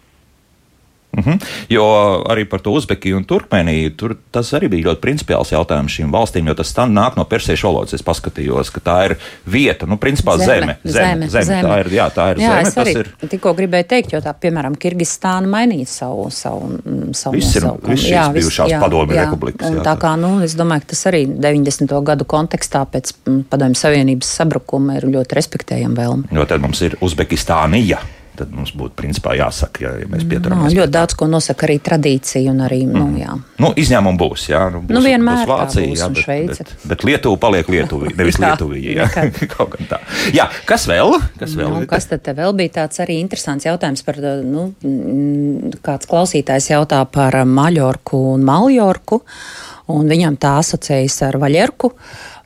Mm 1.17 1.23
-hmm. 1.25 1.41
Jo 1.69 1.85
arī 2.29 2.45
par 2.45 2.61
to 2.61 2.71
Uzbekiju 2.71 3.17
un 3.17 3.25
Turkmeniju 3.25 3.91
tur 3.97 4.17
tas 4.31 4.53
arī 4.53 4.69
bija 4.69 4.91
ļoti 4.91 5.01
principiāls 5.01 5.53
jautājums 5.53 5.93
šīm 5.93 6.11
valstīm, 6.13 6.49
jo 6.49 6.55
tas 6.55 6.75
nāk 6.77 7.17
no 7.17 7.25
persiešu 7.25 7.67
valodas. 7.67 7.95
Es 7.95 8.03
paskatījos, 8.03 8.71
ka 8.71 8.81
tā 8.81 9.05
ir 9.11 9.17
vieta, 9.47 9.87
nu, 9.87 9.97
principā 9.97 10.37
zeme. 10.39 10.47
Zeme, 10.47 10.77
zeme, 10.85 11.29
zeme, 11.29 11.45
zeme. 11.45 11.69
Tā 11.69 11.81
ir, 11.81 11.93
jā, 11.93 12.11
tā 12.15 12.31
ir 12.31 12.39
jā, 12.39 12.65
zeme. 12.65 12.85
Arī 12.85 12.99
ir... 13.01 13.29
tikko 13.29 13.55
gribēju 13.55 13.85
teikt, 13.89 14.13
jo 14.13 14.21
tā, 14.21 14.35
piemēram, 14.41 14.77
Kirgistāna 14.77 15.47
mainīja 15.47 15.87
savu, 15.87 16.31
savu, 16.31 16.79
savu 17.13 17.35
viss 17.35 17.57
ir, 17.57 17.67
viss 17.89 18.03
šīs 18.03 18.13
jā, 18.13 18.33
bijušās 18.33 18.77
padomju 18.81 19.15
jā, 19.15 19.25
republikas. 19.25 19.71
Jā, 19.71 19.83
tā 19.83 19.97
kā, 19.99 20.15
nu, 20.17 20.41
es 20.45 20.55
domāju, 20.55 20.81
ka 20.81 20.95
tas 20.95 21.07
arī 21.07 21.27
90. 21.27 22.03
gadu 22.03 22.25
kontekstā 22.25 22.87
pēc 22.87 23.13
padomju 23.51 23.75
savienības 23.75 24.31
sabrukuma 24.41 24.97
ir 25.01 25.11
ļoti 25.11 25.35
respektējama 25.35 25.97
vēlme. 25.97 26.25
Jo 26.33 26.47
tad 26.47 26.61
mums 26.61 26.81
ir 26.87 26.97
Uzbekistānija. 27.01 27.99
Tad 28.41 28.51
mums 28.57 28.73
būtu 28.77 28.97
principā 28.99 29.37
jāsaka, 29.39 29.85
ja, 29.85 29.93
ja 30.01 30.09
mēs 30.11 30.25
No, 30.25 30.31
pieturamies. 30.33 30.75
ļoti 30.77 30.95
daudz 30.97 31.17
ko 31.21 31.29
nosaka 31.31 31.67
arī 31.69 31.77
tradīcija 31.87 32.51
un 32.51 32.63
arī, 32.67 32.81
nu, 32.89 33.07
jā. 33.21 33.37
Nu, 33.61 33.71
izņēmumi 33.77 34.21
būs, 34.21 34.47
jā, 34.51 34.63
nu, 34.75 34.81
būs, 34.83 34.97
Nu, 34.97 35.03
vienmēr 35.05 35.43
būs 35.45 35.51
Vācija, 35.51 35.87
būs, 35.93 36.01
jā, 36.03 36.09
bet, 36.15 36.25
Šveice. 36.25 36.65
bet, 36.65 36.87
bet 36.95 37.05
Lietuva 37.09 37.41
paliek 37.47 37.69
Lietuvī, 37.71 38.15
nevis 38.21 38.41
Jā, 38.41 38.51
Lietuvī. 38.55 38.83
Jā, 38.97 39.09
kaut 39.55 39.75
kā 39.77 39.89
tā. 39.93 40.01
Jā, 40.37 40.49
kas 40.69 40.89
vēl? 40.91 41.19
Kas 41.41 41.55
vēl? 41.59 41.75
Nu, 41.81 41.87
kas 41.91 42.09
tad 42.11 42.31
vēl 42.41 42.57
bija 42.59 42.75
tāds 42.81 43.03
arī 43.05 43.21
interesants 43.21 43.69
jautājums 43.69 44.03
par, 44.07 44.19
nu, 44.45 44.71
mm, 44.83 45.79
kāds 45.85 46.09
klausītājs 46.11 46.71
jautā 46.73 47.05
par 47.13 47.37
Maļorku 47.47 48.21
un 48.35 48.45
Maljorku, 48.49 49.21
un 49.91 50.07
viņam 50.11 50.37
tā 50.41 50.57
asociējas 50.63 51.17
ar 51.29 51.39
Vaļerku. 51.43 51.93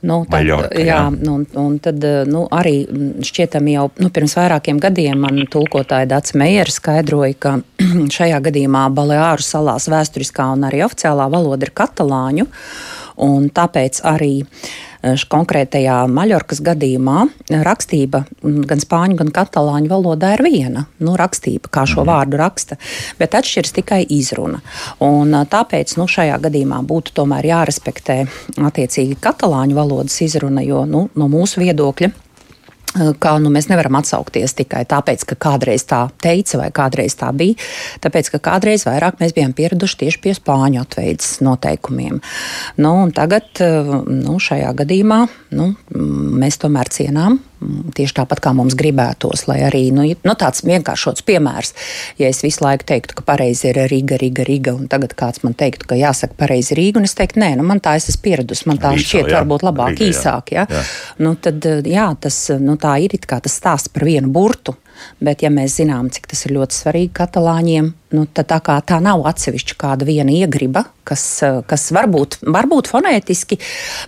Nu, 0.05 0.19
tad, 0.27 0.35
Maļorka, 0.35 0.77
jā, 0.77 0.85
jā. 0.85 0.99
nu, 1.15 1.39
un, 1.39 1.45
un 1.57 1.77
tad 1.81 2.03
nu, 2.29 2.43
arī 2.53 2.75
mm, 2.85 3.23
šķietam 3.25 3.69
jau 3.71 3.85
nu, 4.03 4.09
pirms 4.13 4.35
vairākiem 4.37 4.79
gadiem 4.83 5.23
man 5.25 5.39
tulkotāja 5.51 6.09
Dats 6.11 6.35
Meijera 6.37 6.71
skaidroja, 6.73 7.37
ka 7.41 7.55
šajā 8.17 8.41
gadījumā 8.49 8.85
Baleāru 8.93 9.45
salās 9.45 9.89
vēsturiskā 9.91 10.45
un 10.53 10.67
arī 10.69 10.83
oficiālā 10.85 11.25
valoda 11.33 11.65
ir 11.65 11.73
katalāņu, 11.81 12.45
un 13.25 13.49
tāpēc 13.55 14.03
arī 14.05 14.33
eh, 14.43 14.45
š- 14.45 14.94
konkrētajā 15.29 15.97
Maļorkas 16.11 16.61
gadījumā 16.65 17.25
rakstība 17.65 18.23
mm, 18.25 18.65
gan 18.69 18.81
spāņu, 18.81 19.17
gan 19.21 19.31
katalāņu 19.35 19.91
valodā 19.91 20.33
ir 20.35 20.43
viena. 20.45 20.85
Nu, 21.03 21.15
rakstība, 21.19 21.69
kā 21.73 21.85
šo 21.89 22.05
vārdu 22.07 22.39
raksta, 22.41 22.79
bet 23.19 23.37
atšķiras 23.37 23.75
tikai 23.79 24.01
izruna. 24.17 24.61
Un, 25.05 25.33
ā, 25.37 25.45
tāpēc 25.49 25.95
nu, 25.99 26.09
šajā 26.09 26.39
gadījumā 26.47 26.81
būtu 26.87 27.15
tomēr 27.21 27.51
jārespektē 27.51 28.21
attiecīgi 28.57 29.19
katalāņu 29.21 29.77
valodas 29.77 30.17
izruna, 30.25 30.65
jo 30.65 30.85
nu, 30.89 31.07
no 31.15 31.29
mūsu 31.31 31.61
viedokļa 31.63 32.11
ka 33.19 33.35
nu, 33.41 33.51
mēs 33.53 33.67
nevaram 33.71 33.97
atsaukties 33.99 34.55
tikai 34.59 34.83
tāpēc, 34.89 35.25
ka 35.31 35.37
kādreiz 35.47 35.85
tā 35.87 36.05
teica 36.23 36.61
vai 36.61 36.69
kādreiz 36.75 37.17
tā 37.19 37.31
bija. 37.35 37.57
Tāpēc, 38.03 38.31
ka 38.35 38.41
kādreiz 38.49 38.85
vairāk 38.87 39.19
mēs 39.21 39.35
bijām 39.35 39.55
pieraduši 39.57 40.01
tieši 40.03 40.21
pie 40.23 40.35
spāņu 40.37 40.83
atveidas 40.83 41.39
noteikumiem. 41.45 42.21
Nu, 42.81 42.93
tagad 43.15 43.63
eh, 43.63 43.91
nu, 44.05 44.39
šajā 44.41 44.71
gadījumā 44.83 45.25
nu, 45.57 45.73
mm, 45.73 46.39
mēs 46.43 46.61
tomēr 46.63 46.91
cienām. 46.93 47.39
Tieši 47.95 48.17
tāpat 48.17 48.41
kā 48.43 48.51
mums 48.55 48.75
gribētos, 48.77 49.45
lai 49.49 49.61
arī 49.67 49.87
nu, 49.95 50.03
nu, 50.05 50.35
tāds 50.39 50.63
vienkāršots 50.67 51.23
piemērs, 51.25 51.73
ja 52.19 52.29
es 52.31 52.41
visu 52.43 52.63
laiku 52.65 52.87
teiktu, 52.89 53.15
ka 53.17 53.25
pareizi 53.27 53.69
ir 53.71 53.79
Riga, 53.91 54.19
Riga, 54.21 54.43
Riga, 54.47 54.75
un 54.75 54.89
tagad 54.91 55.15
kāds 55.17 55.43
man 55.45 55.55
teiktu, 55.57 55.87
ka 55.89 55.97
jāsaka 55.99 56.35
pareizi 56.39 56.77
Rīga, 56.77 56.99
un 56.99 57.07
es 57.07 57.15
teiktu, 57.17 57.39
nē, 57.41 57.53
nu, 57.59 57.67
man 57.67 57.79
tā 57.83 57.95
es 57.99 58.09
esmu 58.11 58.25
pieradusi, 58.27 58.67
man 58.69 58.81
tā 58.83 58.91
Īsā, 58.95 59.05
šķiet 59.07 59.31
jā. 59.31 59.39
varbūt 59.39 59.67
labāk, 59.69 59.95
Riga, 59.95 60.07
jā. 60.09 60.15
īsāk. 60.15 60.55
Ja? 60.57 60.65
Jā. 60.69 60.83
Nu, 61.23 61.35
tad, 61.39 61.69
jā, 61.87 62.09
tas, 62.21 62.41
nu, 62.61 62.75
tā 62.81 62.97
ir 63.05 63.15
it 63.15 63.29
kā 63.29 63.39
tas 63.43 63.55
stāsts 63.55 63.93
par 63.93 64.07
vienu 64.07 64.31
burtu. 64.35 64.75
Bet, 65.19 65.41
ja 65.43 65.49
mēs 65.51 65.75
zinām, 65.81 66.07
cik 66.13 66.29
tas 66.31 66.45
ir 66.47 66.53
ļoti 66.55 66.75
svarīgi 66.77 67.11
katalāņiem, 67.17 67.89
nu, 68.15 68.25
tad 68.31 68.47
tā, 68.53 68.61
kā, 68.63 68.79
tā 68.87 69.01
nav 69.03 69.25
atsevišķa 69.29 69.75
kāda 69.81 70.07
viena 70.07 70.31
iegriba, 70.31 70.85
kas, 71.05 71.21
eh, 71.45 71.59
kas 71.69 71.89
varbūt, 71.93 72.39
varbūt 72.49 72.87
fonētiski, 72.89 73.59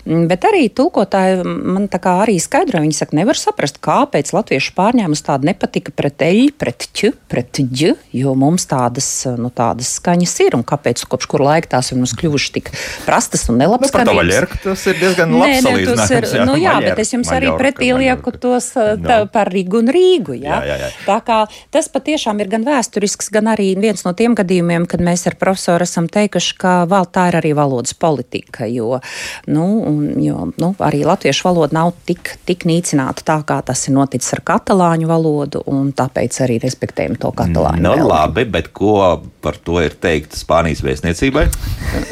mm, 0.07 0.23
bet 0.31 0.47
arī 0.49 0.63
tulkotāji 0.73 1.43
man 1.45 1.85
tā 1.91 1.99
kā 2.01 2.15
arī 2.23 2.37
skaidro. 2.41 2.79
Viņi 2.81 2.95
saka, 2.97 3.17
nevar 3.19 3.37
saprast, 3.37 3.77
kāpēc 3.85 4.31
latviešu 4.33 4.73
pārņēmus 4.77 5.21
tāda 5.27 5.45
nepatika 5.51 5.91
pret 5.95 6.17
eļu, 6.25 6.55
pret 6.57 6.87
ķu, 6.97 7.11
pret 7.29 7.51
ģu, 7.61 7.91
jo 8.17 8.33
mums 8.39 8.65
tādas, 8.71 9.09
nu, 9.37 9.51
tādas 9.53 9.91
skaņas 9.99 10.33
ir 10.47 10.57
un 10.57 10.63
kāpēc 10.63 11.03
kopš 11.11 11.27
kur 11.29 11.43
laika 11.45 11.75
tās 11.75 11.91
ir 11.93 11.99
mums 12.01 12.15
kļuvušas 12.17 12.51
tik 12.57 12.71
prastas 13.05 13.45
un 13.49 13.57
Nu, 13.57 13.63
to 13.65 13.65
nelabskanīgas. 13.65 14.17
vaļerku 14.21 14.57
tas 14.63 14.85
ir 14.87 14.93
diezgan 15.01 15.31
Nē, 15.33 15.37
labs 15.39 15.49
nē, 15.49 15.61
tas 15.61 16.09
salīdzinājums. 16.09 16.33
ir. 16.33 16.45
Nu, 16.45 16.55
jā, 16.55 16.73
Maļerka, 16.77 16.89
bet 16.95 16.99
es 17.05 17.11
jums 17.13 17.31
arī 17.33 17.47
Maļorka, 17.49 17.61
pretī 17.63 17.87
lieku 17.97 18.33
tos 18.39 18.67
tā, 18.73 18.97
No. 18.97 19.25
par 19.33 19.49
Rīgu 19.49 19.79
un 19.81 19.87
Rīgu. 19.87 20.33
Jā? 20.41 20.57
Jā, 20.61 20.65
jā, 20.65 20.77
jā. 20.81 20.89
Tā 21.07 21.17
kā 21.25 21.37
tas 21.71 21.89
patiešām 21.89 22.39
ir 22.41 22.47
gan 22.47 22.63
vēsturisks, 22.65 23.29
gan 23.31 23.45
arī 23.53 23.75
viens 23.79 23.96
no 24.05 24.13
tiem 24.17 24.35
gadījumiem, 24.37 24.85
kad 24.89 25.01
mēs 25.03 25.25
ar 25.29 25.37
profesoru 25.39 25.85
esam 25.87 26.09
teikuši, 26.11 26.55
ka 26.61 26.73
val, 26.89 27.07
tā 27.09 27.27
ir 27.31 27.39
arī 27.39 27.53
valodas 27.57 27.95
politika, 27.97 28.67
jo, 28.69 28.99
nu, 29.47 29.65
un, 29.87 30.03
jo 30.23 30.49
nu, 30.59 30.73
arī 30.83 31.03
latviešu 31.07 31.47
valoda 31.47 31.79
nav 31.79 31.93
tik, 32.09 32.35
tik 32.47 32.67
nīcināta 32.69 33.25
tā, 33.27 33.39
kā 33.47 33.59
tas 33.65 33.87
ir 33.87 33.95
noticis 33.97 34.35
ar 34.37 34.43
katalāņu 34.47 35.09
valodu, 35.09 35.63
un 35.71 35.91
tāpēc 35.97 36.41
arī 36.45 36.59
respektējam 36.63 37.17
to 37.21 37.31
katalāņu. 37.37 37.83
Nu, 37.83 37.95
vēlmi. 37.95 38.11
labi, 38.11 38.47
bet 38.57 38.71
ko 38.75 38.99
par 39.47 39.55
to 39.63 39.79
ir 39.79 39.95
teikt 39.95 40.35
Spānijas 40.35 40.83
vēstniecībai? 40.83 41.45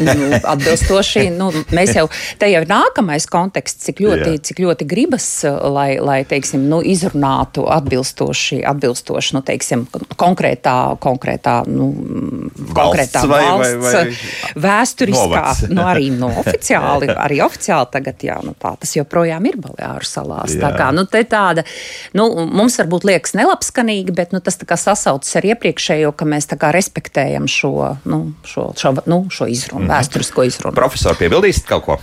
nu, 0.07 0.29
atbilstoši. 0.39 1.25
Nu, 1.35 1.49
mēs 1.75 1.91
jau 1.97 2.05
te 2.39 2.47
jau 2.47 2.61
ir 2.63 2.69
nākamais 2.69 3.25
konteksts, 3.31 3.83
cik 3.89 3.99
ļoti, 4.05 4.29
Jā. 4.37 4.41
cik 4.49 4.61
ļoti 4.63 4.87
gribas, 4.87 5.27
lai, 5.75 5.97
lai 5.99 6.21
teiksim, 6.27 6.63
nu, 6.71 6.79
izrunātu 6.85 7.65
atbilstoši, 7.75 8.61
atbilstoši 8.71 9.35
nu, 9.35 9.41
teiksim, 9.45 9.83
konkrētā, 10.15 10.75
konkrētā, 11.03 11.57
nu, 11.67 11.89
konkrētā 12.75 13.25
vai- 13.27 13.41
vai- 13.43 13.49
valsts, 13.51 13.83
vai 13.83 14.63
vēsturiskā, 14.67 15.25
novads? 15.25 15.65
nu, 15.73 15.83
arī 15.91 16.07
no 16.15 16.31
oficiāli, 16.41 17.11
arī 17.25 17.41
oficiāli 17.45 17.91
tagad, 17.97 18.23
jā, 18.29 18.39
nu, 18.45 18.55
tā 18.61 18.75
tas 18.79 18.95
joprojām 18.95 19.49
ir 19.51 19.59
Baleāru 19.65 20.07
salās. 20.07 20.55
Tā 20.55 20.71
Jā. 20.71 20.73
kā, 20.79 20.89
nu, 20.95 21.03
te 21.11 21.25
tāda, 21.27 21.65
nu, 22.15 22.29
mums 22.47 22.79
varbūt 22.79 23.09
liekas 23.11 23.35
nelabskanīgi, 23.37 24.15
bet, 24.15 24.31
nu, 24.35 24.39
tas 24.45 24.59
tā 24.61 24.69
kā 24.69 24.79
sasaucas 24.79 25.35
ar 25.39 25.51
iepriekšējo, 25.51 26.13
ka 26.15 26.27
mēs 26.29 26.47
tā 26.51 26.59
kā 26.61 26.71
respektējam 26.75 27.24
šo, 27.51 27.71
nu, 28.09 28.19
šo, 28.47 28.69
šo, 28.79 28.93
nu, 29.11 29.25
šo 29.33 29.47
izrunu, 29.51 29.87
vēsturisko 29.91 30.45
izrunu. 30.47 30.75
Profesori, 30.77 31.19
piebildīsiet 31.23 31.67
kaut 31.69 31.85
ko? 31.87 31.97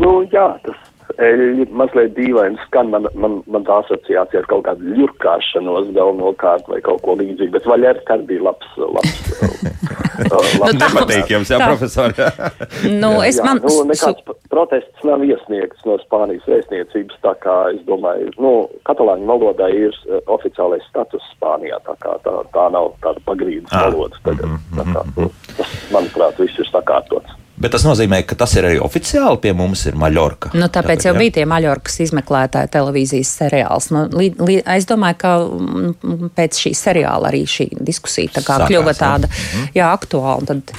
Nu, 0.00 0.16
jā, 0.32 0.48
tas 0.64 0.78
ir 1.22 1.68
mazliet 1.70 2.14
dīvaini 2.16 2.58
skan. 2.66 2.90
Man, 2.94 3.06
man, 3.14 3.38
man 3.50 3.64
tā 3.66 3.80
asociācija 3.84 4.42
ar 4.42 4.48
kaut 4.50 4.64
kādu 4.66 4.94
ļurkāšanos 4.98 5.92
galvenokārt 5.96 6.68
vai 6.70 6.80
kaut 6.84 7.02
ko 7.04 7.16
līdzīgu, 7.20 7.52
bet 7.56 7.68
vaļērka 7.70 8.16
arī 8.18 8.26
bija 8.32 8.46
labs. 8.50 8.70
labs, 8.78 9.14
uh, 9.34 9.50
labs 10.60 10.74
Nu, 10.74 10.78
tā- 10.78 10.88
Nepatīk 10.88 11.30
jums, 11.34 11.50
jā, 11.50 11.58
profesori. 11.62 12.14
Nu, 13.02 13.10
es 13.26 13.38
Jā, 13.40 13.46
man, 13.48 13.60
nu, 13.64 13.74
nekāds 13.88 14.22
protests 14.52 15.04
nav 15.06 15.22
iesniegts 15.26 15.82
no 15.88 15.96
Spānijas 16.04 16.44
vēstniecības, 16.50 17.16
tā 17.24 17.32
kā 17.42 17.54
es 17.74 17.80
domāju, 17.88 18.30
nu, 18.38 18.52
katalāņu 18.88 19.26
valodā 19.30 19.70
ir 19.74 19.94
uh, 20.06 20.20
oficiālais 20.36 20.84
status 20.90 21.24
Spānijā, 21.34 21.80
tā 21.88 21.96
kā 22.04 22.14
tā, 22.26 22.36
tā 22.54 22.66
nav 22.74 22.92
tāda 23.04 23.22
pagrīdes 23.26 23.72
Ah, 23.74 23.88
valoda 23.90 24.20
tagad. 24.26 24.54
Tā 24.78 24.84
kā, 24.94 25.02
nu, 25.18 25.30
tas, 25.58 25.74
manuprāt, 25.94 26.38
viss 26.42 26.60
ir 26.62 26.70
sakārtots. 26.70 27.34
Bet 27.54 27.70
tas 27.70 27.84
nozīmē, 27.86 28.18
ka 28.26 28.34
tas 28.38 28.56
ir 28.58 28.66
arī 28.66 28.78
oficiāli 28.82 29.38
pie 29.44 29.52
mums 29.54 29.84
ir 29.86 29.94
Maļorka. 29.98 30.50
Nu, 30.58 30.66
tāpēc 30.74 31.06
jau 31.06 31.12
jā. 31.12 31.20
bija 31.20 31.36
tie 31.36 31.44
maļorkas 31.46 32.00
izmeklētāji 32.08 32.72
televīzijas 32.74 33.30
seriāls. 33.38 33.90
Nu, 33.94 34.04
li, 34.10 34.32
li, 34.42 34.58
es 34.74 34.88
domāju, 34.90 35.18
ka 35.22 35.34
mm, 35.46 36.32
pēc 36.34 36.62
šī 36.64 36.74
seriāla 36.78 37.30
arī 37.30 37.44
šī 37.46 37.68
diskusija 37.78 38.34
tā 38.34 38.42
kā 38.42 38.58
Sākās, 38.58 38.72
kļuva 38.72 38.94
jā. 38.94 38.98
tāda 38.98 39.30
jā, 39.76 39.90
aktuāla. 39.92 40.50
Tad 40.50 40.74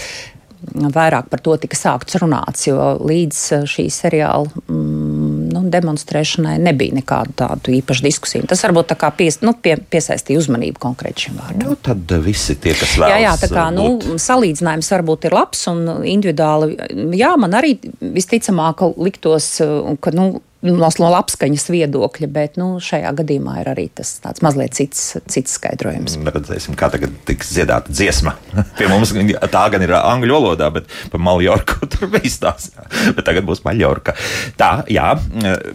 vairāk 0.95 1.29
par 1.31 1.43
to 1.45 1.55
tika 1.61 1.77
sākts 1.79 2.19
runāts, 2.19 2.67
jo 2.67 2.79
līdz 3.05 3.41
šī 3.69 3.87
seriāla 3.93 4.65
mm, 4.67 5.34
demonstrēšanai 5.73 6.55
nebija 6.61 6.95
nekādu 6.99 7.35
tādu 7.41 7.73
īpašu 7.79 8.05
diskusiju. 8.05 8.47
Tas 8.49 8.63
varbūt 8.65 8.91
tā 8.91 8.97
kā 8.99 9.11
pies, 9.15 9.39
nu, 9.45 9.55
pie, 9.57 9.75
piesaistīja 9.77 10.41
uzmanību 10.41 10.81
konkrēti 10.81 11.27
šim 11.27 11.39
vārdam. 11.41 11.63
Nu, 11.71 11.75
tad 11.75 12.11
visi 12.25 12.55
tie, 12.55 12.73
kas 12.77 12.95
vēlas. 12.97 13.13
Jā, 13.15 13.21
jā, 13.25 13.35
tā 13.43 13.51
kā 13.51 13.67
nu, 13.75 13.87
būt- 13.99 14.21
salīdzinājums 14.25 14.91
varbūt 14.95 15.29
ir 15.29 15.37
labs 15.37 15.67
un 15.71 15.85
individuāli. 16.15 16.77
Jā, 17.17 17.35
man 17.41 17.57
arī 17.57 17.75
visticamāk 18.01 18.83
liktos, 18.97 19.49
uh, 19.65 19.95
ka 20.01 20.13
nu, 20.15 20.41
no, 20.65 20.89
no 21.01 21.09
labskaņas 21.13 21.67
viedokļa, 21.73 22.29
bet 22.31 22.59
nu, 22.61 22.75
šajā 22.83 23.11
gadījumā 23.19 23.59
ir 23.63 23.71
arī 23.73 23.87
tas 23.93 24.15
tāds 24.23 24.43
mazliet 24.45 24.77
cits, 24.77 25.17
cits 25.31 25.57
skaidrojums. 25.59 26.17
Redzēsim, 26.25 26.77
kā 26.79 26.89
tagad 26.93 27.13
tiks 27.27 27.51
dziedāta 27.55 27.93
dziesma. 27.93 28.35
Pie 28.79 28.89
mums 28.91 29.13
tā 29.51 29.65
gan 29.73 29.85
ir 29.85 29.95
angļu 29.99 30.39
valodā, 30.39 30.71
bet 30.75 30.89
par 31.11 31.23
Maljorku 31.25 31.85
tur 31.93 32.09
viss 32.15 32.41
tās. 32.43 32.71
Bet 33.15 33.25
tagad 33.27 33.45
būs 33.47 33.65
Maljorka. 33.67 34.15
Tā, 34.59 34.71
jā. 34.91 35.11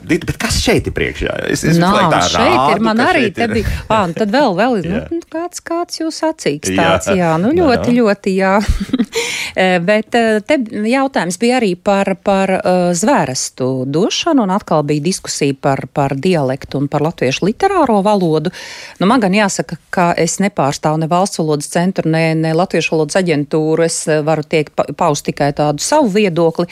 Bet 0.09 0.39
kas 0.41 0.61
šeit 0.65 0.89
ir 0.89 0.97
priekšā? 0.97 1.37
Es, 1.53 1.65
es 1.69 1.79
laiku 1.81 2.11
tā 2.15 2.25
šeit 2.27 2.49
rādu, 2.49 2.75
ir 2.79 2.85
man 2.89 3.05
arī 3.05 3.29
te 3.37 3.49
bija. 3.53 3.77
Ā, 3.91 4.03
un 4.09 4.17
tad 4.17 4.33
vēl, 4.33 4.57
vēl 4.59 4.81
ir 4.81 4.91
Jā. 4.91 5.05
nu, 5.13 5.21
kāds, 5.33 5.63
kāds 5.65 6.01
jūs 6.01 6.21
acīgs 6.27 6.73
Jā. 6.73 6.81
tāds. 6.81 7.11
Jā, 7.21 7.35
nu 7.41 7.51
Nu, 7.51 7.67
ļoti, 7.67 7.91
jā. 7.91 8.03
ļoti, 8.03 8.37
jā. 8.39 8.55
Eh, 9.61 9.81
Bet 9.83 10.15
eh, 10.15 10.39
te 10.47 10.57
jautājums 10.87 11.35
bija 11.43 11.57
arī 11.59 11.73
par, 11.75 12.13
par 12.23 12.53
uh, 12.55 12.93
zvērestu 12.95 13.83
došanu, 13.91 14.45
un 14.47 14.53
atkal 14.55 14.80
bija 14.87 15.05
diskusija 15.05 15.55
par, 15.61 15.87
par 15.93 16.15
dialektu 16.17 16.79
un 16.79 16.89
par 16.89 17.03
latviešu 17.05 17.47
literāro 17.47 18.01
valodu. 18.05 18.51
Nu, 19.01 19.07
man 19.11 19.21
gan 19.21 19.35
jāsaka, 19.35 19.79
ka 19.91 20.11
es 20.19 20.39
nepārstāvu 20.43 21.01
ne 21.03 21.09
valsts 21.11 21.41
valodas 21.41 21.71
centru, 21.73 22.11
ne, 22.11 22.35
ne 22.35 22.53
latviešu 22.57 22.95
valodas 22.95 23.19
aģentūru. 23.21 23.85
Es 23.87 24.03
eh, 24.09 24.21
varu 24.27 24.45
tiek 24.45 24.71
pa- 24.77 24.89
paust 24.97 25.27
tikai 25.29 25.51
tādu 25.57 25.83
savu 25.85 26.11
viedokli. 26.15 26.67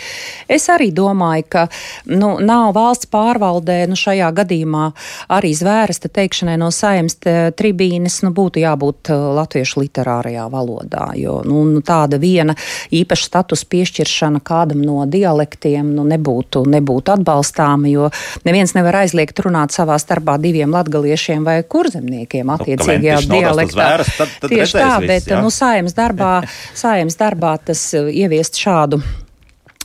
Es 0.49 0.69
arī 0.73 0.91
domāju, 0.95 1.47
ka 1.49 1.67
nu, 2.11 2.37
nav 2.41 2.75
valsts 2.77 3.11
pārvaldē 3.13 3.81
nu, 3.89 3.99
šajā 3.99 4.31
gadījumā 4.43 4.87
arī 5.35 5.53
zvērsta 5.57 6.11
teikšanai 6.13 6.59
no 6.61 6.71
saimnes 6.75 7.19
te- 7.23 7.37
tribīnes 7.59 8.21
nu, 8.27 8.33
būtu 8.37 8.63
jābūt 8.63 9.13
eh, 9.15 9.27
latviešu 9.41 9.83
literārajā 9.85 10.49
valodā. 10.53 11.11
Jo 11.19 11.41
nu, 11.47 11.65
nu, 11.69 11.83
tāda 11.85 12.19
viena 12.21 12.55
īpaša 12.95 13.29
status 13.31 13.65
piešķiršana 13.69 14.41
kādam 14.45 14.83
no 14.85 15.03
dialektiem 15.09 15.93
nu, 15.95 16.05
nebūtu, 16.09 16.65
nebūtu 16.69 17.15
atbalstāma, 17.15 17.88
problēma, 17.89 18.11
jo 18.13 18.45
neviens 18.45 18.75
nevar 18.75 19.03
aizliegt 19.03 19.39
runāt 19.41 19.73
savā 19.73 19.99
starpā 19.99 20.39
diviem 20.41 20.71
latgaliešiem 20.73 21.45
vai 21.45 21.63
kurzemniekiem 21.63 22.47
Nu, 22.47 22.57
attiecīgajā 22.57 23.21
dialektā. 23.29 23.73
Zvēras, 23.73 24.13
tad, 24.17 24.29
tad 24.41 24.51
Tieši 24.51 24.73
tā, 24.73 24.83
redzēs 24.83 25.09
bet 25.09 25.25
viss, 25.25 25.33
jā. 25.33 25.41
nu, 25.43 25.51
sājums 25.51 25.95
darbā, 25.95 26.35
sājums 26.83 27.17
darbā 27.17 27.59
tas 27.65 27.95
uh, 27.95 28.09
ieviest 28.09 28.59
šādu 28.59 29.03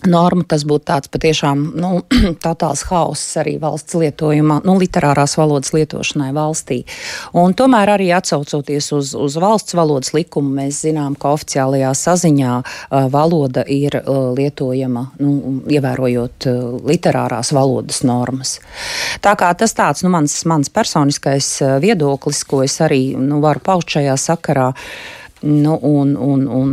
normu, 0.10 0.43
tas 0.48 0.65
būtu 0.67 0.88
tāds 0.89 1.12
patiešām 1.13 1.63
nu, 1.79 1.91
totāls 2.45 2.83
hauss 2.89 3.38
arī 3.41 3.55
valsts 3.62 3.95
lietojumā, 3.98 4.62
nu, 4.67 4.75
literārās 4.81 5.36
valodas 5.39 5.74
lietošanai 5.75 6.31
valstī. 6.36 6.81
Un 7.39 7.55
tomēr 7.57 7.93
arī 7.95 8.10
atsaucoties 8.15 8.91
uz, 8.95 9.13
uz 9.17 9.38
valsts 9.41 9.77
valodas 9.77 10.13
likumu, 10.15 10.53
mēs 10.60 10.83
zinām, 10.86 11.17
ka 11.19 11.33
oficiālajā 11.38 11.93
saziņā 11.98 12.53
uh, 12.60 13.07
valoda 13.13 13.65
ir 13.67 14.00
uh, 14.01 14.31
lietojama, 14.38 15.07
nu, 15.24 15.57
ievērojot 15.72 16.50
uh, 16.50 16.62
literārās 16.89 17.53
valodas 17.55 18.03
normas. 18.07 18.57
Tā 19.24 19.36
kā 19.39 19.51
tas 19.57 19.75
tāds, 19.77 20.05
nu, 20.05 20.13
mans, 20.13 20.38
mans 20.50 20.72
personiskais 20.74 21.50
uh, 21.63 21.75
viedoklis, 21.83 22.45
ko 22.48 22.63
es 22.65 22.79
arī 22.83 23.03
nu, 23.19 23.41
varu 23.43 23.63
paust 23.63 23.98
šajā 23.98 24.17
sakarā. 24.19 24.72
Nu, 25.43 25.73
un, 25.83 26.13
un, 26.15 26.45
un 26.47 26.69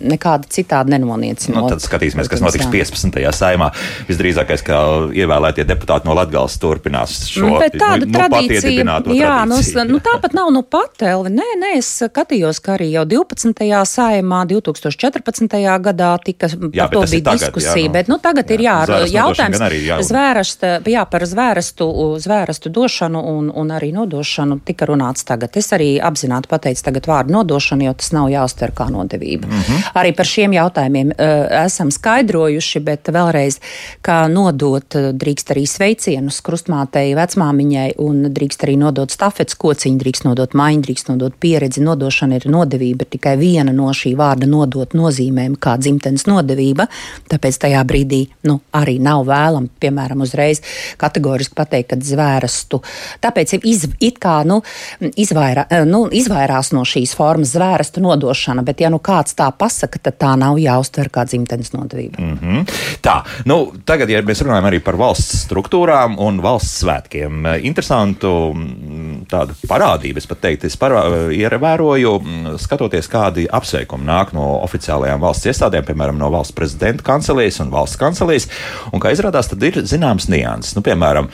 nekāda 0.00 0.48
citādi 0.48 0.94
nenoniecina. 0.94 1.60
Nu, 1.60 1.68
tad 1.68 1.82
skatīsimies, 1.84 2.28
kas 2.32 2.40
notiks 2.40 2.66
15. 2.72 3.20
saimā. 3.36 3.68
Visdrīzākais, 4.08 4.62
ka 4.64 4.78
ievēlētie 5.12 5.66
deputāti 5.68 6.08
no 6.08 6.14
Latgales 6.16 6.56
turpinās 6.62 7.18
šo 7.28 7.44
Nu, 7.44 7.58
tāda 7.60 8.06
nu, 8.06 9.14
jā, 9.14 9.44
nu, 9.44 9.58
s- 9.60 9.72
tradīciju. 9.74 9.88
nu, 9.90 10.00
tāpat 10.00 10.32
nav 10.32 10.48
nu 10.56 10.62
pat, 10.62 11.02
Elvi. 11.04 11.30
Nē, 11.36 11.48
nē, 11.60 11.72
es 11.82 11.90
skatījos, 12.02 12.62
ka 12.64 12.78
arī 12.78 12.90
jau 12.94 13.04
12. 13.04 13.84
saimā, 13.84 14.40
2014. 14.48 15.78
gadā 15.84 16.10
tika 16.24 16.46
Jā, 16.48 16.88
par 16.88 16.88
bet 16.88 16.92
to 16.92 17.02
ir 17.04 17.10
bija 17.10 17.24
tagad, 17.24 17.40
diskusija, 17.40 17.76
jā, 17.76 17.86
nu. 17.86 17.92
bet 17.92 18.08
nu, 18.08 18.18
tagad 18.18 18.50
ir 18.50 18.60
jā, 18.60 18.74
Jā, 18.74 18.86
zvērestu 18.88 19.14
jautājums 19.18 19.60
arī 19.68 19.78
ir 19.82 19.86
jāuzmanās. 19.90 20.08
zvērsta, 20.08 20.72
jā, 20.94 21.04
par 21.10 21.20
zvērestu, 21.28 21.88
zvērestu 22.24 22.72
došanu 22.72 23.20
un, 23.36 23.50
un 23.54 23.68
arī 23.70 23.92
nodošanu 23.92 24.60
tika 24.64 24.86
runāts 24.86 25.24
tagad. 25.28 25.50
Es 25.56 25.68
arī 25.76 26.00
apzināti 26.00 26.48
pateicu 26.48 26.82
tagad 26.88 27.06
vārdu 27.10 27.36
nodošana, 27.36 27.84
jo 27.90 27.94
tas 27.94 28.12
nav 28.14 28.30
jāuztver 28.32 28.72
kā 28.76 28.88
nodevība. 28.92 29.48
Mm. 29.48 29.60
-hmm. 29.60 29.82
Arī 30.00 30.14
par 30.16 30.26
šiem 30.26 30.52
jautājumiem 30.52 31.12
uh, 31.12 31.64
esam 31.64 31.90
skaidrojuši, 31.90 32.80
bet 32.80 33.08
vēlreiz, 33.08 33.58
kā 34.02 34.24
nodot 34.32 34.94
uh, 34.94 35.10
drīkst 35.12 35.50
arī 35.54 35.66
sveicienus 35.66 36.40
krustmātei, 36.40 37.14
vecmāmiņai 37.18 37.94
un 37.98 38.22
drīkst 38.34 38.64
arī 38.66 38.76
nodot 38.78 39.10
stafets 39.10 39.54
kociņu, 39.54 39.98
drīkst 39.98 40.24
nodot 40.24 40.54
maiņu, 40.54 40.82
drīkst 40.86 41.10
nodot 41.12 41.34
pieredzi. 41.40 41.82
Nodošana 41.84 42.40
ir 42.40 42.48
nodevība, 42.50 43.04
tikai 43.10 43.36
viena 43.40 43.72
no 43.72 43.90
šī 43.92 44.14
vārda 44.18 44.46
nodot 44.46 44.94
nozīmēm, 44.94 45.56
kā 45.60 45.76
dzimtenes 45.80 46.26
nodevība. 46.30 46.86
Tāpēc 47.30 47.58
tajā 47.66 47.82
brīdī 47.88 48.24
nu, 48.48 48.60
arī 48.76 48.98
nav 49.02 49.24
vēlams, 49.28 49.74
piemēram, 49.80 50.24
uzreiz 50.24 50.62
kategoriski 51.00 51.56
pateikt, 51.58 51.90
ka 51.92 51.98
zvērstu. 52.00 52.80
Tāpēc 53.24 53.56
iz, 53.62 53.86
it 54.04 54.20
kā 54.22 54.36
nu, 54.48 54.60
izvairā, 55.00 55.66
eh, 55.70 55.84
nu, 55.88 56.04
izvairās 56.12 56.72
no 56.76 56.84
šīs 56.88 57.14
formas 57.16 57.54
zvērstu 57.54 58.03
nodošana, 58.04 58.64
bet 58.66 58.82
ja 58.84 58.90
nu 58.92 59.00
kāds 59.02 59.36
tā 59.38 59.48
pasaka, 59.56 60.00
tad 60.02 60.18
tā 60.20 60.34
nav 60.40 60.58
jāuztver 60.60 61.10
kā 61.12 61.24
dzimtenes 61.28 61.74
nodevība. 61.74 62.20
Mm. 62.20 62.34
Mhm. 62.34 62.64
Tā, 63.04 63.18
nu, 63.48 63.58
tagad, 63.86 64.10
ja 64.12 64.22
mēs 64.24 64.42
runājam 64.44 64.68
arī 64.68 64.80
par 64.84 64.98
valsts 65.00 65.44
struktūrām 65.44 66.18
un 66.22 66.40
valsts 66.44 66.82
svētkiem, 66.84 67.44
interesantu 67.66 68.30
mm, 68.54 69.24
tādu 69.30 69.56
parādību, 69.68 70.20
es 70.20 70.28
pat 70.30 70.42
teiktu, 70.44 70.68
es 70.70 70.78
parā, 70.80 71.02
ievēroju, 71.34 72.14
mm, 72.20 72.54
skatoties, 72.62 73.10
kādi 73.12 73.46
apsveikumi 73.50 74.08
nāk 74.08 74.32
no 74.36 74.54
oficiālajām 74.64 75.22
valsts 75.24 75.50
iestādēm, 75.52 75.86
piemēram, 75.88 76.20
no 76.20 76.30
valsts 76.34 76.56
prezidenta 76.56 77.04
kancelēs 77.06 77.60
un 77.64 77.72
valsts 77.74 78.00
kancelēs, 78.00 78.48
un 78.92 79.02
kā 79.02 79.12
izrādās, 79.14 79.50
tad 79.52 79.62
ir 79.62 79.82
zināms 79.84 80.28
nianses. 80.32 80.76
Nu, 80.76 80.84
piemēram, 80.84 81.30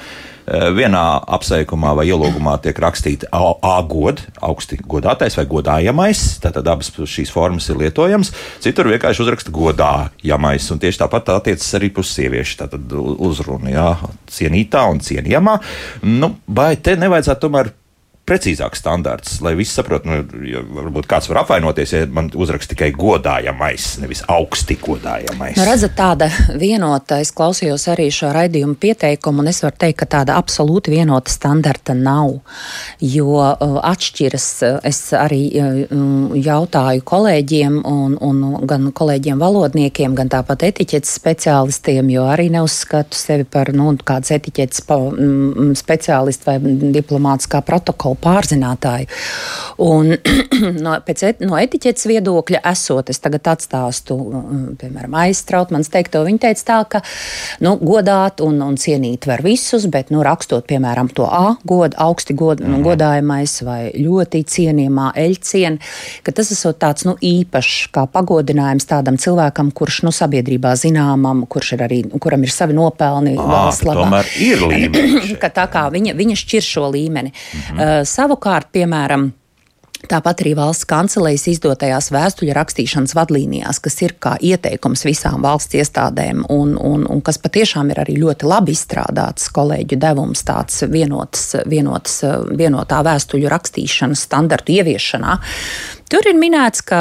Vienā 0.51 1.05
apsveikumā 1.31 1.93
vai 1.95 2.09
ielūgumā 2.11 2.57
tiek 2.65 2.79
rakstīta 2.83 3.29
A, 3.31 3.53
A 3.63 3.77
god, 3.87 4.25
augsti 4.43 4.81
godātais 4.83 5.37
vai 5.39 5.47
godājamais. 5.51 6.23
Tātad 6.43 6.67
abas 6.71 6.91
šīs 6.91 7.31
formas 7.31 7.69
ir 7.71 7.79
lietojamas. 7.79 8.33
Citur 8.63 8.91
vienkārši 8.91 9.23
uzraksta 9.23 9.55
godājamais. 9.55 10.67
Un 10.75 10.83
tieši 10.83 11.05
tāpat 11.05 11.29
tā 11.29 11.39
attiecas 11.39 11.71
arī 11.79 11.93
uz 12.03 12.11
sieviešu 12.17 12.59
tātad 12.65 12.97
uzrunu, 12.99 13.71
jā, 13.71 13.93
cienītā 14.31 14.83
un 14.91 14.99
cienījamā. 15.05 15.61
Nu, 16.07 16.35
vai 16.51 16.75
te 16.83 16.97
nevajadzētu 16.99 17.47
tomēr 17.47 17.71
precīzāks 18.31 18.81
standarts, 18.81 19.39
lai 19.45 19.57
visi 19.59 19.75
saprotu, 19.75 20.09
nu, 20.11 20.45
ja 20.47 20.63
varbūt 20.63 21.09
kāds 21.11 21.29
var 21.31 21.43
apvainoties, 21.43 21.95
ja 21.95 22.07
man 22.11 22.31
uzraksta 22.31 22.75
tikai 22.75 22.93
godājamais, 22.95 23.87
nevis 24.03 24.23
augsti 24.31 24.77
godājamais. 24.81 25.59
Nu, 25.59 25.67
redzat, 25.67 25.97
tāda 25.99 26.31
vienota, 26.61 27.19
es 27.23 27.33
klausījos 27.37 27.89
arī 27.91 28.09
šo 28.15 28.31
raidījumu 28.37 28.79
pieteikumu, 28.81 29.43
un 29.43 29.51
es 29.51 29.63
varu 29.65 29.79
teikt, 29.83 29.99
ka 30.03 30.09
tāda 30.19 30.37
absolūti 30.39 30.95
vienota 30.95 31.33
standarta 31.33 31.97
nav. 31.99 32.37
Jo 33.03 33.35
uh, 33.41 33.81
atšķiras, 33.91 34.49
uh, 34.67 34.79
es 34.87 35.03
arī 35.17 35.43
uh, 35.59 36.37
jautāju 36.39 37.05
kolēģiem, 37.11 37.81
un, 37.91 38.17
un 38.21 38.67
gan 38.71 38.91
kolēģiem 38.95 39.43
valodniekiem, 39.43 40.15
gan 40.19 40.31
tāpat 40.33 40.69
etiķetes 40.71 41.17
speciālistiem, 41.19 42.13
jo 42.15 42.29
arī 42.31 42.51
neuzskatu 42.55 43.19
sevi 43.19 43.49
par 43.49 43.73
nu, 43.75 43.91
kādas 44.07 44.31
etiķetes 44.39 44.87
pa, 44.87 45.01
mm, 45.01 45.75
speciālistu 45.81 46.53
vai 46.53 46.59
diplomātiskā 46.95 47.63
protokola 47.67 48.20
pārzinātāju. 48.23 49.09
Un, 49.85 50.15
no, 50.85 50.95
pēc 51.07 51.25
et, 51.29 51.45
no 51.45 51.59
etiķetes 51.61 52.09
viedokļa 52.11 52.63
esot, 52.73 53.13
es 53.13 53.21
tagad 53.23 53.49
atstāstu, 53.53 54.17
mm, 54.17 54.65
piemēram, 54.81 55.17
aizstraut 55.25 55.73
manas 55.75 55.93
teikto. 55.93 56.23
Viņa 56.27 56.45
teica 56.47 56.67
tā, 56.71 56.79
ka 56.97 57.03
nu, 57.65 57.77
godāt 57.81 58.43
un, 58.45 58.61
un 58.65 58.79
cienīt 58.81 59.29
var 59.29 59.45
visus, 59.45 59.87
bet 59.93 60.13
nu, 60.15 60.25
rakstot, 60.27 60.67
piemēram, 60.71 61.13
to 61.15 61.29
A 61.31 61.55
godu, 61.65 61.95
augsti 62.01 62.35
god, 62.37 62.61
mm. 62.65 62.81
godājamais 62.85 63.55
vai 63.67 63.81
ļoti 63.95 64.43
cienījamā 64.51 65.13
eļciena, 65.21 65.93
ka 66.27 66.35
tas 66.37 66.51
esot 66.53 66.81
tāds 66.83 67.07
nu, 67.09 67.15
īpašs 67.17 67.91
kā 67.95 68.07
pagodinājums 68.11 68.89
tādam 68.91 69.19
cilvēkam, 69.21 69.71
kurš 69.77 70.03
nu, 70.09 70.15
sabiedrībā 70.15 70.75
zināmam, 70.81 71.45
kurš 71.51 71.75
ir 71.77 71.87
arī, 71.87 72.03
kuram 72.21 72.45
ir 72.45 72.53
savi 72.55 72.77
nopelni 72.77 73.37
labā. 73.39 73.71
tomēr 74.03 74.33
ir 74.43 74.67
līmenis 74.71 75.37
tā 75.55 75.67
kā 75.71 75.87
viņa, 75.93 76.15
viņa 76.19 76.37
šķir 76.41 76.67
šo 76.67 76.89
līmeni. 76.95 77.33
Mm 77.33 77.61
-hmm. 77.61 78.05
Savukārt, 78.11 78.73
piemēram, 78.75 79.31
Tāpat 80.09 80.41
arī 80.41 80.55
valsts 80.57 80.87
kancelējas 80.89 81.43
izdotajās 81.53 82.09
vēstuļu 82.15 82.55
rakstīšanas 82.57 83.13
vadlīnijās, 83.19 83.81
kas 83.85 83.99
ir 84.01 84.15
kā 84.23 84.33
ieteikums 84.41 85.05
visām 85.05 85.43
valsts 85.45 85.77
iestādēm, 85.77 86.47
un, 86.49 86.73
un, 86.81 87.05
un 87.05 87.21
kas 87.25 87.37
patiešām 87.43 87.93
ir 87.93 88.01
arī 88.01 88.17
ļoti 88.23 88.49
labi 88.49 88.73
izstrādāts 88.73 89.51
kolēģu 89.53 90.01
devums, 90.01 90.41
tāds 90.49 90.81
vienots, 90.89 91.53
vienots, 91.69 92.23
vienotā 92.57 93.03
vēstuļu 93.05 93.53
rakstīšanas 93.53 94.25
standartu 94.31 94.79
ieviešanā. 94.81 95.37
Tur 96.11 96.27
ir 96.27 96.35
minēts, 96.35 96.83
ka, 96.83 96.99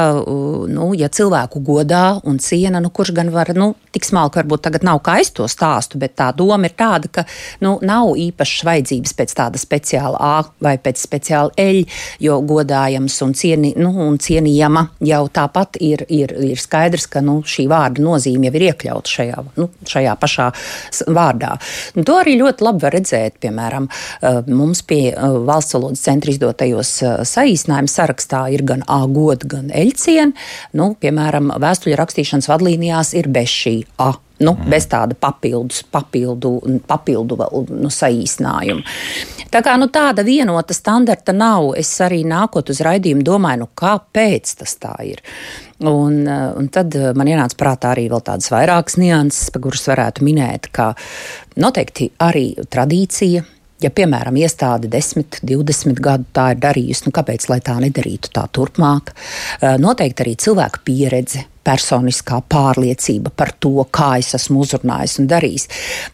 nu, 0.70 0.92
ja 0.94 1.08
cilvēku 1.10 1.58
godā 1.66 2.20
un 2.30 2.36
ciena, 2.38 2.78
nu, 2.78 2.92
kurš 2.94 3.10
gan 3.16 3.32
var, 3.34 3.48
nu, 3.58 3.72
tik 3.90 4.04
smalki 4.06 4.38
varbūt 4.38 4.62
tagad 4.68 4.84
nav 4.86 5.00
kā 5.02 5.16
es 5.18 5.32
to 5.34 5.48
stāstu, 5.50 5.98
bet 5.98 6.14
tā 6.20 6.28
doma 6.36 6.68
ir 6.68 6.76
tāda, 6.78 7.10
ka 7.10 7.24
nu, 7.64 7.72
nav 7.82 8.12
īpašas 8.14 8.62
vajadzības 8.68 9.14
pēc 9.18 9.34
tāda 9.40 9.58
speciāla 9.58 10.20
A 10.20 10.44
vai 10.62 10.76
pēc 10.78 11.02
speciāla 11.02 11.50
L, 11.58 11.82
jo 12.22 12.36
godājams 12.46 13.16
un, 13.26 13.34
cieni, 13.34 13.72
nu, 13.82 13.90
un 14.04 14.20
cienījama 14.22 14.84
jau 15.10 15.24
tāpat 15.40 15.80
ir, 15.82 16.04
ir, 16.06 16.36
ir 16.52 16.62
skaidrs, 16.62 17.08
ka 17.10 17.24
nu, 17.24 17.40
šī 17.42 17.66
vārda 17.70 18.06
nozīme 18.06 18.46
jau 18.46 18.54
ir 18.60 18.66
iekļauta 18.68 19.14
šajā, 19.16 19.44
nu, 19.58 19.68
šajā 19.90 20.14
pašā 20.22 20.48
vārdā. 21.10 21.56
Un 21.98 22.06
to 22.06 22.20
arī 22.22 22.36
ļoti 22.38 22.68
labi 22.68 22.86
var 22.86 22.94
redzēt, 22.94 23.40
piemēram, 23.42 23.90
eh, 24.22 24.40
mums 24.54 24.86
pie 24.86 25.02
eh, 25.10 25.36
valsts 25.50 25.74
valodas 25.74 26.06
centra 26.06 26.30
izdotajos 26.30 26.94
eh, 27.02 27.18
saīsinājuma 27.26 27.90
sarakstā 27.90 28.46
ir 28.54 28.62
gan 28.70 28.86
A 28.86 28.99
gods, 29.08 29.48
gan 29.50 29.70
eļciena. 29.74 30.32
Nu, 30.78 30.92
piemēram, 31.00 31.52
vēstuļu 31.60 31.98
rakstīšanas 32.00 32.50
vadlīnijās 32.50 33.14
ir 33.18 33.30
bez 33.32 33.52
šī 33.52 33.76
A. 34.02 34.12
Nu, 34.40 34.54
mm. 34.54 34.70
Bez 34.72 34.86
tāda 34.88 35.16
papildus, 35.20 35.82
papildu, 35.92 36.54
papildu 36.88 37.36
vēl, 37.36 37.66
nu, 37.76 37.90
saīsinājuma. 37.92 38.80
Tā 39.52 39.60
kā 39.66 39.74
nu, 39.76 39.90
tāda 39.92 40.24
vienota 40.24 40.72
standarta 40.72 41.34
nav, 41.36 41.74
es 41.76 41.90
arī 42.00 42.22
nākot 42.24 42.72
uz 42.72 42.80
raidījumu 42.86 43.24
domāju, 43.26 43.66
nu, 43.66 43.68
kāpēc 43.76 44.54
tas 44.62 44.76
tā 44.80 44.94
ir. 45.10 45.20
Un, 45.84 46.22
eh, 46.24 46.46
un 46.56 46.68
tad 46.72 46.96
eh, 46.96 47.10
man 47.16 47.28
ienāca 47.28 47.58
prātā 47.60 47.92
arī 47.92 48.08
tādas 48.08 48.48
vairākas 48.52 48.96
nianses, 49.00 49.50
kuras 49.60 49.84
varētu 49.92 50.24
minēt, 50.24 50.70
ka 50.72 50.94
noteikti 51.60 52.10
arī 52.24 52.54
tradīcija. 52.64 53.44
Ja, 53.80 53.88
piemēram, 53.88 54.36
iestāde 54.36 54.90
10, 54.92 55.40
20 55.48 56.02
gadu 56.04 56.26
tā 56.36 56.50
ir 56.52 56.58
darījusi, 56.60 57.06
nu 57.06 57.14
kāpēc 57.16 57.46
lai 57.48 57.62
tā 57.64 57.78
nedarītu 57.80 58.32
tā 58.36 58.44
turpmāk? 58.52 59.14
Eh, 59.60 59.78
Noteikti 59.80 60.26
arī 60.26 60.34
cilvēku 60.36 60.82
pieredze, 60.84 61.46
personiskā 61.66 62.40
pārliecība 62.50 63.32
par 63.36 63.52
to, 63.60 63.84
kā 63.92 64.14
es 64.20 64.32
esmu 64.36 64.62
uzrunājis 64.64 65.18
un 65.20 65.28
darījis. 65.30 65.66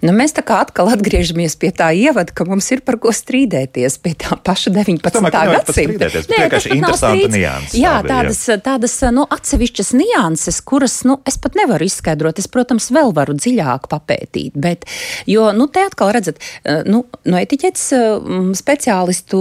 Nu, 0.03 0.15
mēs 0.17 0.35
tā 0.37 0.43
kā 0.47 0.59
atkal 0.65 0.91
atgriežamies 0.95 1.57
pie 1.61 1.71
tā 1.77 1.93
ievada, 1.95 2.35
ka 2.35 2.47
mums 2.49 2.69
ir 2.75 2.83
par 2.87 2.99
ko 3.03 3.13
strīdēties 3.15 3.99
pie 4.03 4.15
tā 4.19 4.39
paša 4.47 4.73
19. 4.75 5.13
domāju, 5.15 5.55
gadsimta. 5.55 6.11
Nē, 6.33 6.41
tas 6.53 6.67
ir 6.67 7.31
nianses. 7.33 7.77
Jā, 7.79 7.95
tādas, 8.07 8.43
tādas 8.65 8.97
nu, 9.15 9.27
atsevišķas 9.37 9.93
nianses, 9.99 10.61
kuras 10.67 10.99
nu, 11.09 11.19
es 11.29 11.39
pat 11.43 11.59
nevaru 11.59 11.87
izskaidrot. 11.87 12.41
Es, 12.43 12.51
protams, 12.51 12.91
vēl 12.95 13.15
varu 13.17 13.37
dziļāk 13.39 13.89
papētīt, 13.93 14.57
bet, 14.59 14.87
jo, 15.31 15.49
nu, 15.57 15.69
te 15.73 15.87
atkal 15.87 16.13
redzat, 16.17 16.43
eh, 16.65 16.83
nu, 16.89 17.05
no 17.27 17.41
etiķetes 17.41 17.87
mm, 17.95 18.51
speciālistu 18.59 19.41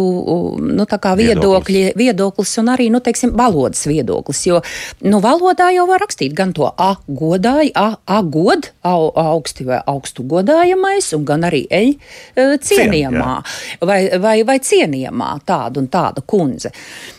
nu, 0.61 0.85
viedokļi, 0.85 1.17
viedoklis. 1.25 1.91
viedoklis 1.97 2.55
un 2.61 2.71
arī, 2.75 2.89
nu, 2.93 3.01
teiksim, 3.03 3.33
valodas 3.37 3.85
viedoklis, 3.89 4.45
jo, 4.49 4.61
nu, 5.05 5.21
valodā 5.23 5.71
jau 5.75 5.87
var 5.89 5.94
rakstīt 6.01 6.35
gan 6.37 6.53
to 6.55 6.67
a 6.69 6.91
godāju, 7.07 7.71
a, 7.75 7.87
a 8.05 8.21
god, 8.21 8.71
a, 8.85 8.95
augsti 9.25 9.67
vai 9.67 9.81
augstu 9.91 10.25
godājamais, 10.29 11.11
un 11.17 11.25
gan 11.27 11.47
arī 11.47 11.65
eļ 11.69 11.91
e, 11.91 12.47
cienījamā 12.65 13.33
Cien, 13.45 13.87
vai, 13.87 13.99
vai, 14.21 14.37
vai 14.47 14.57
cienījamā 14.63 15.31
tāda 15.47 15.81
un 15.81 15.89
tāda 15.91 16.23
kundze. 16.25 16.71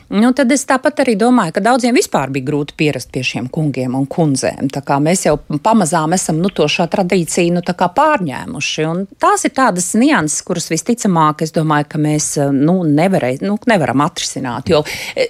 Nu, 0.08 0.30
tad 0.36 0.52
es 0.54 0.62
tāpat 0.68 1.00
arī 1.02 1.16
domāju, 1.18 1.56
ka 1.56 1.62
daudziem 1.64 1.96
vispār 1.96 2.30
bija 2.30 2.46
grūti 2.46 2.76
pierast 2.78 3.10
pie 3.14 3.24
šiem 3.26 3.48
kungiem 3.52 3.96
un 3.98 4.04
kundzēm. 4.06 4.68
Mēs 5.02 5.24
jau 5.26 5.34
pamazām 5.62 6.14
esam 6.14 6.38
nu, 6.42 6.50
to 6.54 6.68
šo 6.70 6.86
tradīciju 6.92 7.56
nu, 7.56 7.62
pārņēmuši. 7.66 8.84
Un 8.86 9.02
tās 9.22 9.46
ir 9.48 9.54
tādas 9.56 9.88
nianses, 9.98 10.44
kuras 10.46 10.70
visticamāk, 10.70 11.42
es 11.42 11.54
domāju, 11.56 11.88
ka 11.90 12.02
mēs 12.02 12.28
nu, 12.54 12.78
nevarēj, 12.86 13.40
nu, 13.46 13.58
nevaram 13.66 14.04
atrisināt. 14.06 14.70
Jo 14.70 14.84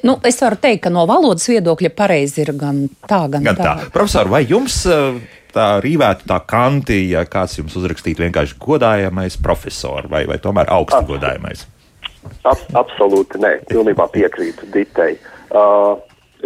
nu, 0.05 0.19
es 0.29 0.43
varu 0.45 0.61
teikt, 0.61 0.85
ka 0.85 0.93
no 0.93 1.07
valodas 1.09 1.49
viedokļa 1.49 1.93
pareizi 1.97 2.45
ir 2.45 2.53
gan 2.61 2.85
tā, 3.09 3.25
gan, 3.33 3.47
gan 3.49 3.57
tā. 3.57 3.65
tā. 3.65 3.91
Profesor, 3.97 4.29
vai 4.33 4.45
jums? 4.45 4.85
tā 5.57 5.79
rīvētu 5.81 6.27
tā 6.29 6.37
kanti, 6.45 6.99
ja 7.15 7.23
kāds 7.25 7.55
jums 7.57 7.73
uzrakstītu 7.81 8.27
vienkārši 8.27 8.59
godājamais 8.61 9.39
profesors 9.41 10.11
vai, 10.13 10.27
vai 10.29 10.37
tomēr 10.43 10.69
augstu 10.69 11.01
godājamais? 11.15 11.65
Ab, 12.47 12.61
absolūti 12.79 13.41
nē, 13.43 13.53
pilnībā 13.71 14.09
piekrītu 14.15 14.69
Ditei. 14.75 15.17
Uh, 15.51 15.97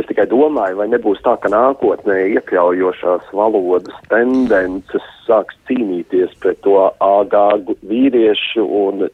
es 0.00 0.06
tikai 0.08 0.26
domāju, 0.30 0.78
vai 0.80 0.88
nebūs 0.92 1.20
tā, 1.24 1.36
ka 1.42 1.50
nākotnē 1.52 2.16
iekļaujošās 2.36 3.32
valodas 3.36 3.96
tendences 4.12 5.06
sāks 5.26 5.58
cīnīties 5.68 6.36
pret 6.42 6.60
to 6.66 6.76
AG 7.04 7.36
vīriešu 7.90 8.64
un 8.64 9.06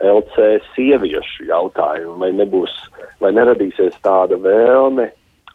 LC 0.00 0.50
sieviešu 0.74 1.48
jautājumu, 1.50 2.16
vai 2.22 2.30
nebūs, 2.36 2.72
vai 3.20 3.32
neradīsies 3.36 3.98
tāda 4.04 4.38
vēlme 4.40 5.10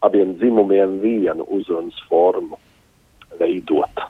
abiem 0.06 0.36
dzimumiem 0.38 1.00
vienu 1.02 1.46
uzrunas 1.50 1.98
formu 2.10 2.58
veidot. 3.40 4.06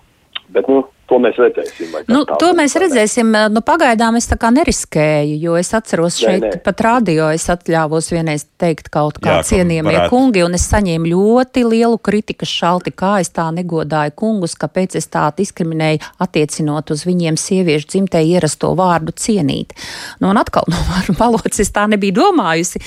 Bet, 0.53 0.69
nu, 0.69 0.85
To 1.07 1.21
mēs 1.23 1.37
redzēsim. 1.39 1.93
Nu, 2.11 2.25
to 2.27 2.49
mēs 2.59 2.75
redzēsim. 2.83 3.29
Nu, 3.55 3.61
pagaidām 3.63 4.17
es 4.19 4.27
tā 4.27 4.35
kā 4.43 4.51
neriskēju, 4.51 5.37
jo 5.39 5.55
es 5.59 5.71
atceros 5.77 6.17
šeit 6.19 6.43
nē, 6.43 6.49
nē. 6.57 6.63
pat 6.67 6.83
radio, 6.83 7.29
es 7.31 7.45
atļāvos 7.53 8.11
vienreiz 8.11 8.43
teikt 8.59 8.91
kaut 8.91 9.21
kā 9.23 9.37
cienījamie 9.47 10.01
kungi, 10.11 10.43
un 10.43 10.59
es 10.59 10.67
saņēmu 10.67 11.13
ļoti 11.13 11.63
lielu 11.69 12.01
kritikas 12.03 12.51
šalti, 12.51 12.91
kā 12.91 13.21
es 13.23 13.31
tā 13.31 13.45
negodāju 13.55 14.17
kungus, 14.19 14.57
kāpēc 14.59 14.97
es 14.99 15.07
tā 15.13 15.29
diskriminēju, 15.37 16.03
attiecinot 16.27 16.91
uz 16.91 17.07
viņiem 17.07 17.39
sieviešu 17.39 17.93
dzimtē 17.93 18.25
ierasto 18.27 18.73
vārdu 18.79 19.15
cienīt. 19.15 19.77
Nu, 20.19 20.33
un 20.33 20.43
atkal 20.43 20.67
no 20.73 20.83
valodas 21.23 21.63
es 21.63 21.71
tā 21.71 21.87
nebiju 21.93 22.19
domājusi, 22.19 22.83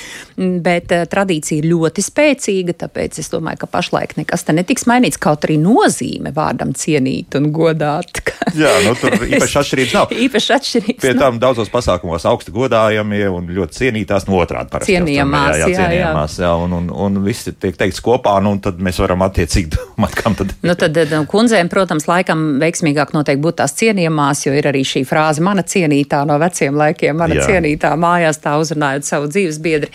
bet 0.65 0.91
uh, 0.91 1.05
tradīcija 1.07 1.63
ir 1.63 1.69
ļoti 1.71 2.03
spēcīga, 2.03 2.75
tāpēc 2.83 3.23
es 3.23 3.31
domāju, 3.31 3.63
ka 3.63 3.71
pašlaik 3.79 4.17
nekas 4.19 4.43
te 4.43 4.59
netiks 4.59 4.89
mainīts, 4.91 5.21
kaut 5.21 5.47
arī 5.47 5.55
nozīme 5.63 6.35
vārdam 6.35 6.75
cienīt 6.75 7.39
un 7.39 7.51
godāt 7.55 8.08
klāt. 8.09 8.23
Ka... 8.39 8.51
Jā, 8.55 8.71
nu, 8.85 8.93
tur 8.97 9.13
īpaši 9.33 9.57
atšķirības 9.61 9.93
nav. 9.95 10.13
īpaši 10.25 10.53
atšķirības. 10.55 11.01
Pie 11.03 11.13
tam 11.17 11.39
daudzos 11.41 11.69
pasākumos 11.71 12.25
augsti 12.29 12.53
godājamie 12.55 13.25
un 13.29 13.49
ļoti 13.53 13.77
cienītās 13.83 14.27
no 14.29 14.39
otrādi 14.39 14.71
parasti. 14.73 14.95
Cienījamās, 14.95 15.57
jā, 15.59 15.67
jā, 15.67 15.79
cienījamās, 15.79 16.37
jā, 16.39 16.47
jā. 16.47 16.53
un, 16.63 16.75
un, 16.79 16.89
un 16.89 17.19
visi 17.25 17.53
tiek 17.53 17.77
teikts 17.79 18.01
kopā, 18.05 18.37
nu, 18.43 18.55
un 18.55 18.61
tad 18.63 18.79
mēs 18.83 18.99
varam 19.03 19.25
attiecīgi 19.27 19.73
domāt, 19.75 20.15
kam 20.17 20.37
tad. 20.39 20.53
Nu, 20.65 20.75
tad 20.79 20.97
nu, 21.11 21.21
kundzēm, 21.29 21.71
protams, 21.71 22.07
laikam 22.09 22.45
veiksmīgāk 22.63 23.13
noteikti 23.15 23.43
būt 23.43 23.59
tās 23.61 23.75
cienījamās, 23.79 24.45
jo 24.47 24.55
ir 24.57 24.69
arī 24.71 24.83
šī 24.87 25.03
frāze 25.09 25.43
mana 25.45 25.65
cienītā 25.67 26.23
no 26.29 26.39
veciem 26.41 26.77
laikiem, 26.79 27.17
mana 27.19 27.39
jā. 27.39 27.47
cienītā 27.49 27.93
mājās 27.99 28.41
tā 28.43 28.55
uzrunājot 28.61 29.07
savu 29.07 29.29
dzīves 29.31 29.61
biedri. 29.63 29.91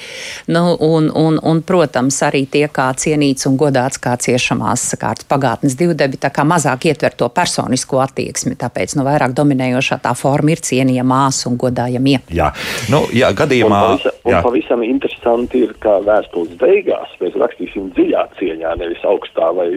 Nu, 0.53 0.67
un, 0.79 1.11
un, 1.11 1.41
un, 1.43 1.63
protams, 1.65 2.21
arī 2.27 2.45
tie 2.51 2.67
kā 2.73 2.91
cienīts 2.99 3.49
un 3.49 3.59
godāts 3.61 4.01
kā 4.03 4.15
ciešamās 4.21 4.87
kārtas 5.01 5.27
pagātnes 5.29 5.77
divdebi, 5.79 6.21
tā 6.21 6.31
kā 6.35 6.45
mazāk 6.47 6.87
ietver 6.91 7.15
to 7.19 7.29
personisko 7.33 8.04
attieksmi. 8.05 8.55
Tāpēc 8.61 8.97
nu, 8.99 9.05
vairāk 9.07 9.35
dominējošā 9.37 9.99
tā 10.05 10.15
forma 10.19 10.55
ir 10.55 10.63
cienījamās 10.65 11.43
un 11.51 11.59
godājamie. 11.61 12.19
Jā, 12.35 12.51
nu, 12.93 13.05
jā 13.15 13.31
gadījumā. 13.37 13.81
Un 13.81 13.99
pavisam, 13.99 14.19
un 14.25 14.35
jā. 14.35 14.41
pavisam 14.47 14.85
interesanti 14.87 15.63
ir, 15.67 15.75
ka 15.83 15.99
vēstules 16.05 16.57
beigās 16.61 17.15
mēs 17.21 17.39
rakstīsim 17.43 17.91
dziļā 17.97 18.25
cieņā, 18.41 18.75
nevis 18.81 19.05
augstā 19.09 19.51
vai 19.57 19.69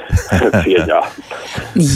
cieņā. 0.66 1.02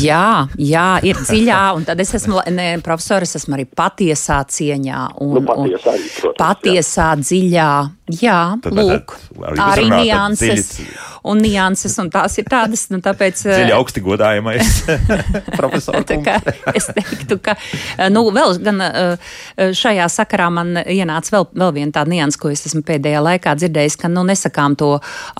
jā, 0.03 0.27
jā, 0.59 0.89
ir 1.07 1.23
dziļā, 1.23 1.63
un 1.79 1.89
tad 1.89 2.03
es 2.05 2.15
esmu, 2.21 2.43
ne, 2.55 2.69
profesors, 2.85 3.37
esmu 3.41 3.59
arī 3.59 3.69
patiesā 3.69 4.43
cieņā. 4.51 5.03
Un, 5.25 5.37
nu, 5.39 5.45
patiesā, 5.49 5.97
arī, 5.97 6.13
protams, 6.21 6.41
patiesā, 6.45 7.11
jā. 7.11 7.27
dziļā. 7.29 7.73
Jā, 8.21 8.39
tad, 8.61 8.77
lūk, 8.77 9.15
tad, 9.33 9.61
arī 9.65 9.89
nianses. 9.89 10.75
Dziļas 10.77 11.13
un 11.25 11.41
nianses, 11.41 11.95
un 12.01 12.11
tās 12.13 12.37
ir 12.41 12.49
tādas, 12.51 12.87
nu, 12.93 13.01
tāpēc. 13.05 13.45
Dziļi 13.47 13.73
eh, 13.73 13.77
augsti 13.77 14.03
godājamais 14.05 14.73
profesors. 15.69 16.05
es 16.79 16.89
teiktu, 16.95 17.39
ka, 17.43 17.57
eh, 17.97 18.11
nu, 18.13 18.25
vēl 18.35 18.59
gan 18.65 18.83
eh, 18.85 19.33
šajā 19.75 20.07
sakarā 20.13 20.51
man 20.55 20.79
ienāca 20.85 21.37
vēl, 21.37 21.49
vēl 21.65 21.75
viena 21.79 21.97
tāda 21.99 22.13
nianses, 22.13 22.41
ko 22.41 22.53
es 22.53 22.65
esmu 22.69 22.85
pēdējā 22.87 23.23
laikā 23.25 23.55
dzirdējis, 23.61 23.99
ka, 24.03 24.11
nu, 24.13 24.25
nesakām 24.29 24.77
to 24.81 24.93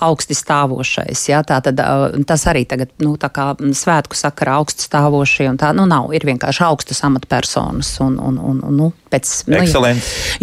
augsti 0.05 0.37
stāvošais, 0.37 1.27
jā, 1.29 1.41
tā 1.47 1.61
tad 1.65 1.81
tas 2.27 2.45
arī 2.51 2.65
tagad, 2.69 2.91
nu, 3.03 3.15
tā 3.21 3.29
kā 3.33 3.51
svētku 3.55 4.17
sakarā 4.17 4.59
augsti 4.61 4.87
stāvošie, 4.87 5.49
un 5.51 5.59
tā, 5.61 5.71
nu, 5.77 5.87
nav, 5.89 6.11
ir 6.15 6.25
vienkārši 6.27 6.65
augstas 6.67 7.03
amatpersonas, 7.07 7.95
un, 8.05 8.19
un, 8.19 8.39
un, 8.39 8.61
un 8.65 8.79
nu, 8.83 8.91
pēc. 9.11 9.33
Nu, 9.51 9.61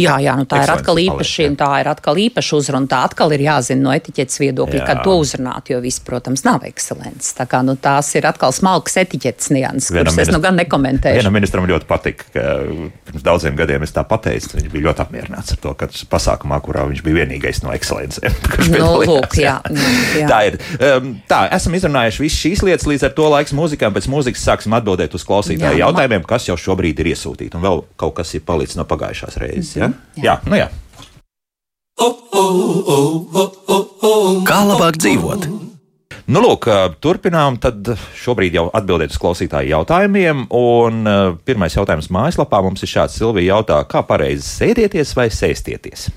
jā, 0.00 0.16
jā, 0.22 0.36
nu, 0.38 0.46
tā 0.48 0.62
Excellence. 0.62 0.64
ir 0.64 0.74
atkal 0.74 1.02
īpaši, 1.02 1.48
un 1.50 1.58
tā 1.60 1.70
ir 1.82 1.92
atkal 1.92 2.20
īpaša 2.22 2.58
uzruna, 2.58 2.90
tā 2.90 3.02
atkal 3.08 3.34
ir 3.34 3.44
jāzina 3.44 3.88
no 3.88 3.94
etiķetes 3.94 4.40
viedokļa, 4.42 4.84
kad 4.86 5.02
to 5.04 5.18
uzrunāt 5.20 5.42
uzrunāt, 5.42 5.70
jo 5.70 5.80
viss, 5.80 6.00
protams, 6.00 6.44
nav 6.44 6.64
ekscelents. 6.64 7.34
Tā 7.36 7.46
kā 7.46 7.62
nu, 7.62 7.76
tās 7.76 8.14
ir 8.14 8.26
atkal 8.26 8.52
smalkas 8.52 8.96
etiķetes 9.02 9.50
kuras 9.80 10.12
ministra, 10.12 10.22
es 10.24 10.30
nu 10.34 10.40
gan 10.42 10.58
nekomentēju. 10.60 11.20
Vienam 11.20 11.34
ministram 11.36 11.66
ļoti 11.68 11.88
patika, 11.88 12.26
ka 12.34 12.44
pirms 13.08 13.24
daudziem 13.26 13.56
gadiem 13.58 13.86
es 13.86 13.94
tā 13.94 14.04
pateicu. 14.08 14.56
Viņš 14.58 14.68
bija 14.72 14.86
ļoti 14.88 15.04
apmierināts 15.04 15.54
ar 15.54 15.60
to, 15.62 15.72
ka 15.78 15.88
pasākumā, 16.12 16.58
kurā 16.64 16.84
viņš 16.90 17.02
bija 17.06 17.22
vienīgais 17.22 17.62
no 17.64 17.72
ekscelencēm. 17.76 18.38
Nu, 18.72 19.02
lūk, 19.04 19.34
jā, 19.40 19.56
jā. 20.20 20.26
Tā 20.30 20.38
ir. 20.48 20.56
Um, 20.78 21.10
tā, 21.28 21.42
esam 21.54 21.74
izrunājuši 21.76 22.22
visas 22.24 22.38
šīs 22.40 22.62
lietas, 22.66 22.86
līdz 22.88 23.08
ar 23.08 23.16
to 23.16 23.26
laiks 23.32 23.54
mūzikām. 23.56 23.94
Pēc 23.96 24.08
mūzikas 24.12 24.44
sāksim 24.46 24.76
atbildēt 24.78 25.16
uz 25.18 25.26
klausītāju 25.28 25.80
jā, 25.80 25.86
jautājumiem, 25.86 26.24
kas 26.28 26.48
jau 26.48 26.56
šobrīd 26.58 27.02
ir 27.02 27.12
iesūtīti. 27.12 27.58
Un 27.58 27.66
vēl 27.66 27.84
kaut 28.00 28.16
kas 28.20 28.32
ir 28.38 28.46
palicis 28.46 28.78
no 28.80 28.86
pagājušās 28.88 29.40
reizes. 29.42 29.74
Ja? 29.76 29.90
Jā, 30.16 30.24
jā. 30.24 30.38
nu 30.48 30.60
jā. 30.62 30.70
Kā 34.48 34.62
labāk 34.66 34.96
dzīvot? 35.02 35.61
Nu, 36.32 36.40
lūk, 36.40 36.64
turpinām. 37.04 37.58
Tad 37.60 37.90
šobrīd 38.16 38.54
jau 38.56 38.62
atbildēt 38.72 39.12
uz 39.12 39.18
klausītāju 39.20 39.68
jautājumiem. 39.74 40.46
Un 40.56 41.04
pirmais 41.44 41.76
jautājums 41.76 42.08
mājaslapā 42.14 42.62
mums 42.64 42.80
ir 42.86 42.88
šāds: 42.94 43.18
Silvija 43.20 43.58
jautā, 43.58 43.82
kā 43.84 44.00
pareizi 44.08 44.46
sēdieties 44.46 45.12
vai 45.18 45.28
sēstieties? 45.28 46.08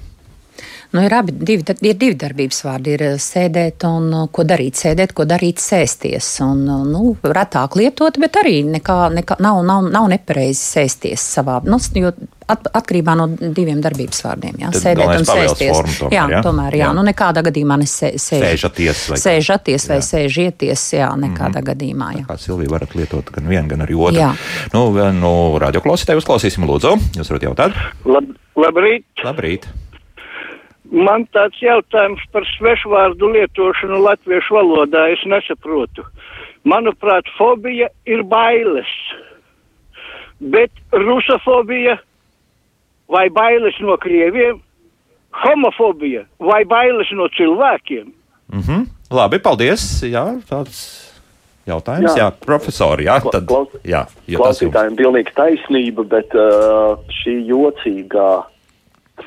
Nu, 0.92 1.02
ir, 1.04 1.14
abi, 1.14 1.34
divi, 1.36 1.64
ir 1.82 1.98
divi 2.00 2.16
darbības 2.20 2.62
vārdi. 2.68 2.96
Ir 2.96 3.04
sēdēt 3.22 3.86
un 3.90 4.12
ko 4.32 4.46
darīt, 4.48 4.78
sēdēt, 4.80 5.16
ko 5.18 5.26
darīt, 5.30 5.62
sēsties. 5.64 6.30
Un, 6.46 6.64
nu, 6.92 7.16
retāk 7.24 7.78
lietot, 7.80 8.20
bet 8.22 8.40
arī 8.42 8.62
nekā, 8.68 9.00
nekā, 9.16 9.40
nav, 9.44 9.64
nav, 9.68 9.90
nav 9.92 10.10
nepareizi 10.14 10.62
sēsties 10.62 11.26
savā. 11.36 11.62
Nu, 11.66 11.80
jo 12.00 12.14
at, 12.48 12.68
atkarībā 12.80 13.16
no 13.18 13.28
diviem 13.30 13.82
darbības 13.84 14.22
vārdiem. 14.26 14.58
Jā, 14.62 14.72
Tad 14.74 14.84
sēdēt 14.84 15.12
un 15.14 15.28
sēsties. 15.30 15.80
Tomēr, 16.00 16.16
jā, 16.16 16.26
jā, 16.36 16.42
tomēr, 16.46 16.78
jā. 16.78 16.84
jā. 16.86 16.92
Nu, 16.98 17.06
nekādā 17.08 17.44
gadījumā 17.46 17.80
nesēž. 17.82 18.20
Sēžaties 18.26 19.06
vai, 19.12 19.20
sēžaties 19.22 19.88
vai 19.92 20.02
sēžieties, 20.06 20.86
jā, 21.00 21.10
nekādā 21.12 21.50
mm 21.50 21.62
-hmm. 21.62 21.70
gadījumā. 21.72 22.12
Jā. 22.20 22.26
Tā 22.26 22.34
kā 22.34 22.38
Silvija 22.46 22.76
varat 22.76 22.96
lietot 22.96 23.32
gan 23.32 23.50
vienu, 23.50 23.68
gan 23.72 23.88
arī 23.88 23.98
otru. 23.98 24.22
Jā. 24.22 24.34
Nu, 24.74 24.90
nu 25.14 25.34
radioklausītāji 25.62 26.22
uzklausīsim, 26.22 26.68
lūdzu. 26.70 26.96
Jūs 27.18 27.34
varat 27.34 27.50
jautāt? 27.50 27.82
Lab, 28.06 28.30
labrīt! 28.56 29.06
Labrīt! 29.24 29.68
Man 30.96 31.26
tāds 31.36 31.60
jautājums 31.60 32.22
par 32.32 32.46
svešvārdu 32.56 33.28
lietošanu 33.34 33.98
latviešu 34.00 34.56
valodā 34.56 35.10
es 35.12 35.24
nesaprotu. 35.28 36.06
Manuprāt, 36.64 37.28
fobija 37.38 37.90
ir 38.08 38.24
bailes, 38.24 38.90
bet 40.40 40.72
rusofobija 40.96 41.98
vai 43.12 43.28
bailes 43.30 43.76
no 43.84 43.98
krieviem, 44.02 44.62
homofobija 45.44 46.24
vai 46.40 46.64
bailes 46.66 47.12
no 47.12 47.28
cilvēkiem. 47.28 48.14
Mm 48.54 48.62
-hmm. 48.62 48.86
Labi, 49.12 49.40
paldies. 49.40 50.02
Jā, 50.04 50.26
tāds 50.50 51.12
jautājums. 51.68 52.16
Jā, 52.16 52.30
Jā. 52.30 52.32
profesori. 52.46 53.06
Jā, 53.06 53.20
tad, 53.32 53.46
Klaus- 53.46 53.80
jā, 53.84 54.06
jo 54.28 54.40
tas 54.40 54.62
jums. 54.62 54.74
Klausītājiem 54.74 54.96
pilnīgi 54.96 55.32
taisnība, 55.36 56.04
bet 56.04 56.34
uh, 56.34 56.98
šī 57.10 57.36
jocīgā 57.52 58.44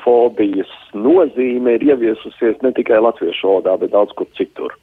fobijas 0.03 0.78
nozīme 0.97 1.75
ir 1.77 1.85
ieviesusies 1.91 2.61
ne 2.65 2.71
tikai 2.75 2.99
latviešu 3.03 3.47
valodā, 3.47 3.75
bet 3.81 3.93
daudz 3.93 4.15
kur 4.17 4.29
citur. 4.37 4.75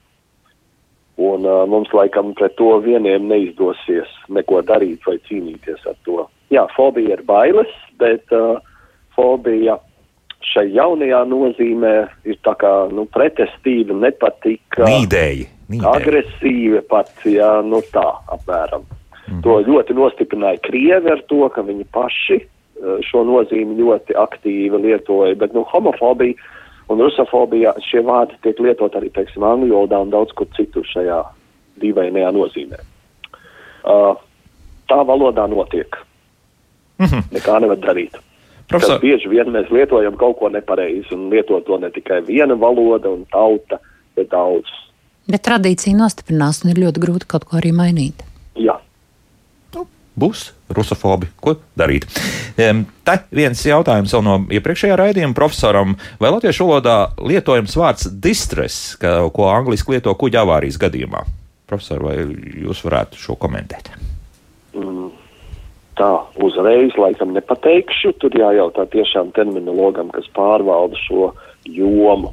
Un 1.17 1.47
uh, 1.49 1.65
mums 1.69 1.93
laikam 1.97 2.35
pret 2.37 2.57
to 2.59 2.75
vieniem 2.85 3.29
neizdosies 3.31 4.11
neko 4.29 4.61
darīt 4.69 5.07
vai 5.09 5.17
cīnīties 5.29 5.87
ar 5.89 5.97
to. 6.05 6.27
Jā, 6.53 6.67
fobija 6.77 7.17
ir 7.17 7.23
bailes, 7.27 7.73
bet 8.01 8.33
uh, 8.37 8.61
fobija 9.17 9.79
šai 10.47 10.69
jaunajā 10.77 11.23
nozīmē 11.31 11.95
ir 12.29 12.37
tā 12.47 12.55
kā 12.61 12.73
nu, 12.93 13.07
pretestība, 13.11 13.97
nepatika 13.97 14.87
Nīdēji. 14.87 15.49
agresīvi 15.89 16.83
pat, 16.91 17.11
jā, 17.25 17.57
nu 17.67 17.81
tā, 17.95 18.07
apmēram. 18.37 18.85
Mm. 19.27 19.41
To 19.43 19.57
ļoti 19.67 19.97
nostiprināja 19.97 20.61
Krievi 20.63 21.11
ar 21.17 21.25
to, 21.31 21.49
ka 21.51 21.65
viņi 21.67 21.89
paši 21.97 22.39
šo 23.07 23.25
nozīmi 23.25 23.79
ļoti 23.81 24.17
aktīvi 24.21 24.83
lietoja, 24.83 25.35
bet, 25.41 25.55
nu, 25.57 25.65
homofobija 25.73 26.35
un 26.93 27.01
rusofobija 27.03 27.75
šie 27.83 28.03
vārdi 28.07 28.37
tiek 28.45 28.61
lietot 28.63 28.95
arī, 28.99 29.11
teiksim, 29.15 29.45
angļu 29.47 29.75
valodā 29.75 30.01
un 30.05 30.13
daudz 30.13 30.35
kur 30.39 30.49
citur 30.57 30.87
šajā 30.87 31.23
dīvainajā 31.83 32.31
nozīmē. 32.37 32.79
Uh, 33.87 34.15
tā 34.91 35.01
valodā 35.07 35.47
notiek. 35.51 35.97
Mm 36.99 37.07
-hmm. 37.07 37.23
Nekā 37.33 37.61
nevar 37.61 37.77
darīt. 37.79 38.13
Profesor, 38.13 38.69
Profesor... 38.69 39.01
Bieži 39.01 39.29
vien 39.29 39.47
mēs 39.55 39.71
lietojam 39.71 40.17
kaut 40.17 40.39
ko 40.39 40.49
nepareizi 40.49 41.15
un 41.15 41.29
lieto 41.31 41.61
to 41.61 41.79
ne 41.79 41.91
tikai 41.91 42.21
viena 42.27 42.55
valoda 42.55 43.09
un 43.11 43.27
tauta, 43.31 43.79
bet 44.17 44.31
daudz. 44.31 44.67
Bet 45.31 45.43
tradīcija 45.43 45.97
nostiprinās 45.97 46.65
un 46.65 46.71
ir 46.71 46.77
ļoti 46.77 47.03
grūti 47.03 47.27
kaut 47.27 47.45
ko 47.45 47.57
arī 47.57 47.73
mainīt. 47.73 48.25
Jā. 48.55 48.79
Būs 50.19 50.51
rusofobi. 50.73 51.29
Ko 51.41 51.57
darīt? 51.79 52.07
Te 52.57 53.17
viens 53.37 53.63
jautājums 53.67 54.15
vēl 54.17 54.25
no 54.25 54.37
iepriekšējā 54.59 54.97
raidījuma 54.99 55.37
profesoram. 55.37 55.97
Vai 56.21 56.33
latviešu 56.35 56.67
valodā 56.67 56.97
lietojams 57.21 57.77
vārds 57.79 58.09
distress, 58.11 58.97
ko 59.01 59.51
angliski 59.53 59.97
lieto 59.97 60.15
kuģa 60.19 60.43
avārijas 60.47 60.81
gadījumā? 60.83 61.23
Profesor, 61.67 62.03
vai 62.07 62.17
jūs 62.63 62.83
varētu 62.87 63.19
šo 63.19 63.35
komentēt? 63.43 63.91
Mm, 64.77 65.11
tā 65.99 66.11
uzreiz 66.47 66.95
laikam 67.01 67.35
nepateikšu. 67.35 68.15
Tur 68.23 68.35
jājautā 68.39 68.87
tiešām 68.93 69.33
terminologam, 69.37 70.13
kas 70.15 70.29
pārvalda 70.37 70.99
šo 71.07 71.33
jomu. 71.67 72.33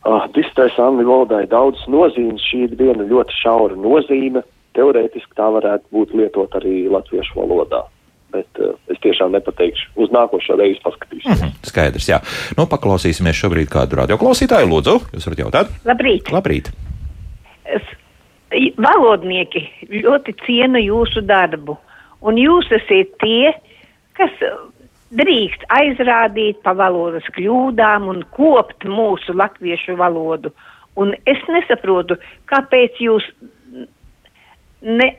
Uh, 0.00 0.24
Distress 0.32 0.80
angļu 0.80 1.04
valodā 1.06 1.42
ir 1.44 1.50
daudz 1.52 1.82
nozīmes. 1.92 2.42
Šī 2.48 2.64
ir 2.66 2.76
viena 2.78 3.04
ļoti 3.04 3.36
šaura 3.36 3.76
nozīme. 3.76 4.42
Teorētiski 4.78 5.34
tā 5.36 5.48
varētu 5.50 5.90
būt 5.94 6.12
lietot 6.14 6.54
arī 6.60 6.84
latviešu 6.92 7.40
valodā. 7.40 7.82
Bet 8.30 8.60
uh, 8.62 8.76
es 8.92 8.98
tiešām 9.02 9.32
nepateikšu. 9.34 9.88
Uz 9.98 10.12
nākošo 10.14 10.54
reizi 10.60 10.78
paskatīšos. 10.84 11.30
Mm 11.32 11.40
-hmm. 11.40 11.66
Skaidrs, 11.66 12.08
jā. 12.08 12.20
Nu, 12.58 12.66
paklausīsimies 12.70 13.40
šobrīd 13.42 13.68
kādu 13.72 13.98
radioklausītāju. 14.02 14.70
Lūdzu, 14.70 14.94
jūs 15.14 15.26
varat 15.26 15.42
jautāt? 15.44 15.66
Labrīt! 15.84 16.30
Labrīt! 16.30 16.70
Es- 17.64 17.96
Valodnieki 18.76 19.60
ļoti 19.90 20.34
ciena 20.46 20.78
jūsu 20.78 21.22
darbu, 21.22 21.76
un 22.20 22.34
jūs 22.34 22.66
esat 22.74 23.12
tie, 23.22 23.52
kas 24.18 24.30
drīkst 25.10 25.66
aizrādīt 25.68 26.58
pa 26.62 26.74
valodas 26.78 27.26
kļūdām 27.36 28.08
un 28.10 28.24
kopt 28.34 28.84
mūsu 28.84 29.34
latviešu 29.34 29.96
valodu. 29.96 30.52
Un 30.96 31.14
es 31.26 31.38
nesaprotu, 31.48 32.16
kāpēc 32.50 32.98
jūs 32.98 33.26
ne, 34.82 35.10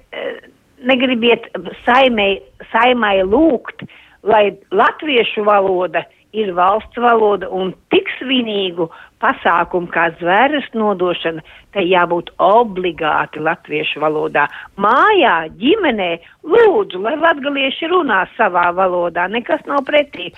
negribiet 0.87 1.49
saimai, 1.85 2.33
saimai 2.71 3.19
lūgt, 3.27 3.85
lai 4.23 4.51
latviešu 4.71 5.45
valoda 5.45 6.05
ir 6.33 6.53
valsts 6.55 6.99
valoda 7.01 7.49
un 7.51 7.73
tik 7.91 8.07
svinīgu 8.17 8.87
pasākumu 9.21 9.89
kā 9.91 10.07
zvēres 10.19 10.69
nodošana, 10.73 11.43
tai 11.75 11.83
jābūt 11.89 12.31
obligāti 12.41 13.43
latviešu 13.43 14.01
valodā. 14.03 14.47
Mājā, 14.81 15.35
ģimenē, 15.59 16.09
lūdzu, 16.47 17.01
lai 17.03 17.17
latgalieši 17.19 17.91
runā 17.91 18.23
savā 18.37 18.69
valodā, 18.77 19.27
nekas 19.31 19.63
nav 19.67 19.83
pretī. 19.89 20.31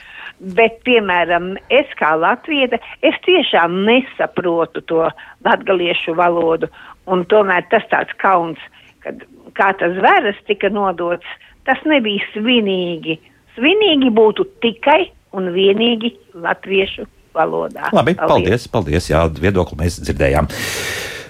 Bet, 0.58 0.82
piemēram, 0.88 1.54
es 1.72 1.94
kā 2.00 2.16
latvieta, 2.20 2.82
es 3.06 3.18
tiešām 3.28 3.84
nesaprotu 3.88 4.84
to 4.90 5.06
latgaliešu 5.46 6.18
valodu, 6.18 6.72
un 7.08 7.24
tomēr 7.30 7.70
tas 7.72 7.86
tāds 7.94 8.18
kauns, 8.20 8.60
kad 9.04 9.24
kā 9.58 9.72
tas 9.80 9.96
zvēres 9.98 10.40
tika 10.48 10.72
nodots, 10.74 11.28
tas 11.68 11.82
nebija 11.90 12.24
svinīgi. 12.34 13.20
Svinīgi 13.58 14.10
būtu 14.14 14.48
tikai 14.64 15.12
un 15.38 15.52
vienīgi 15.54 16.14
latviešu 16.34 17.06
valodā. 17.34 17.90
Labi, 17.94 18.16
paldies, 18.18 18.68
paldies. 18.72 19.10
Jā, 19.12 19.26
viedokli 19.28 19.80
mēs 19.84 20.00
dzirdējām. 20.02 20.50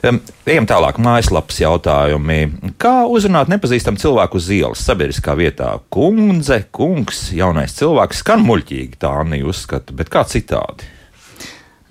Um, 0.04 0.18
ejam 0.52 0.66
tālāk, 0.68 0.98
mājaslapas 1.00 1.62
jautājumi. 1.62 2.40
Kā 2.82 3.06
uzrunāt 3.08 3.48
nepazīstamu 3.52 4.02
cilvēku 4.02 4.36
uz 4.36 4.50
ielas 4.52 4.84
sabiedriskā 4.84 5.36
vietā? 5.40 5.70
Kundze, 5.94 6.66
kungs, 6.76 7.30
jaunais 7.36 7.76
cilvēks 7.78 8.20
skan 8.20 8.44
muļķīgi, 8.44 9.00
tā 9.00 9.14
Anna 9.22 9.40
uzskata, 9.48 9.96
bet 9.96 10.12
kā 10.12 10.26
citādi? 10.28 10.90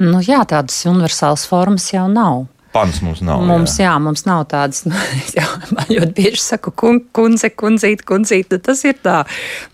Nu, 0.02 0.20
jā, 0.20 0.42
tādas 0.48 0.76
universālas 0.90 1.46
formas 1.48 1.88
jau 1.92 2.04
nav. 2.12 2.44
Pants 2.72 3.02
mums 3.04 3.20
nav. 3.20 3.42
Mums, 3.44 3.74
jā. 3.76 3.90
jā, 3.90 3.96
mums 4.00 4.22
nav 4.24 4.46
tādas, 4.48 4.84
nu, 4.88 4.96
jau 5.36 5.44
man 5.76 5.90
ļoti 5.90 6.14
bieži 6.16 6.40
saku, 6.40 6.72
kun, 6.72 7.02
kundze, 7.12 7.50
kundzīt, 7.52 8.04
kundzīt, 8.08 8.48
nu, 8.54 8.60
tas 8.64 8.80
ir 8.88 8.96
tā. 9.04 9.18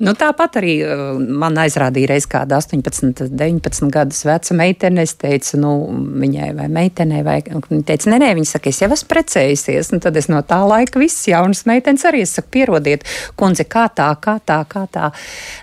Nu, 0.03 0.17
tāpat 0.19 0.59
arī 0.59 0.75
uh, 0.83 1.05
man 1.19 1.61
aizrādīja 1.63 2.11
reiz 2.11 2.27
kāda 2.31 2.59
18, 2.59 3.31
19 3.31 3.93
gadus 3.95 4.25
veca 4.27 4.57
meitene, 4.59 5.05
es 5.07 5.15
teicu, 5.21 5.61
nu, 5.63 5.75
viņai 6.25 6.49
vai 6.59 6.67
meitenei, 6.75 7.23
vai 7.27 7.37
viņa 7.47 7.85
teica, 7.87 8.11
nē, 8.11 8.19
nē, 8.25 8.33
viņa 8.41 8.51
saka, 8.51 8.73
es 8.73 8.83
jau 8.83 8.91
esmu 8.97 9.11
precējusies, 9.15 9.93
un 9.95 10.03
tad 10.03 10.19
es 10.19 10.27
no 10.33 10.43
tā 10.43 10.59
laika 10.67 10.99
viss 10.99 11.29
jaunas 11.31 11.63
meitenes 11.71 12.03
arī, 12.09 12.25
es 12.27 12.35
saku, 12.35 12.51
pierodiet, 12.59 13.07
kundze, 13.39 13.69
kā 13.69 13.87
tā, 13.95 14.11
kā 14.19 14.41
tā, 14.43 14.59
kā 14.67 14.89
tā. 14.91 15.13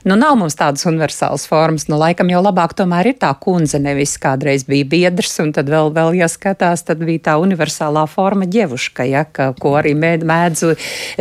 Nu, 0.08 0.15
nav 0.15 0.38
mums 0.39 0.56
tādas 0.56 0.88
universālas 0.88 1.50
formas, 1.52 1.89
nu, 1.91 2.00
laikam 2.00 2.32
jau 2.32 2.39
labāk 2.48 2.78
tomēr 2.80 3.12
ir 3.12 3.19
tā 3.19 3.34
kundze, 3.43 3.84
nevis 3.84 4.15
kādreiz 4.24 4.63
bija 4.71 4.88
biedrs, 4.95 5.36
un 5.43 5.52
tad 5.56 5.67
vēl, 5.71 5.91
vēl 5.95 6.15
jāskatās, 6.24 6.88
tad 6.88 7.04
bija 7.04 7.24
tā 7.25 7.35
universālā 7.41 8.05
forma 8.11 8.45
ģevuška, 8.51 9.05
ja, 9.09 9.23
ka, 9.25 9.49
ko 9.59 9.73
arī 9.79 9.95
mēd, 9.97 10.25
mēdzu 10.29 10.73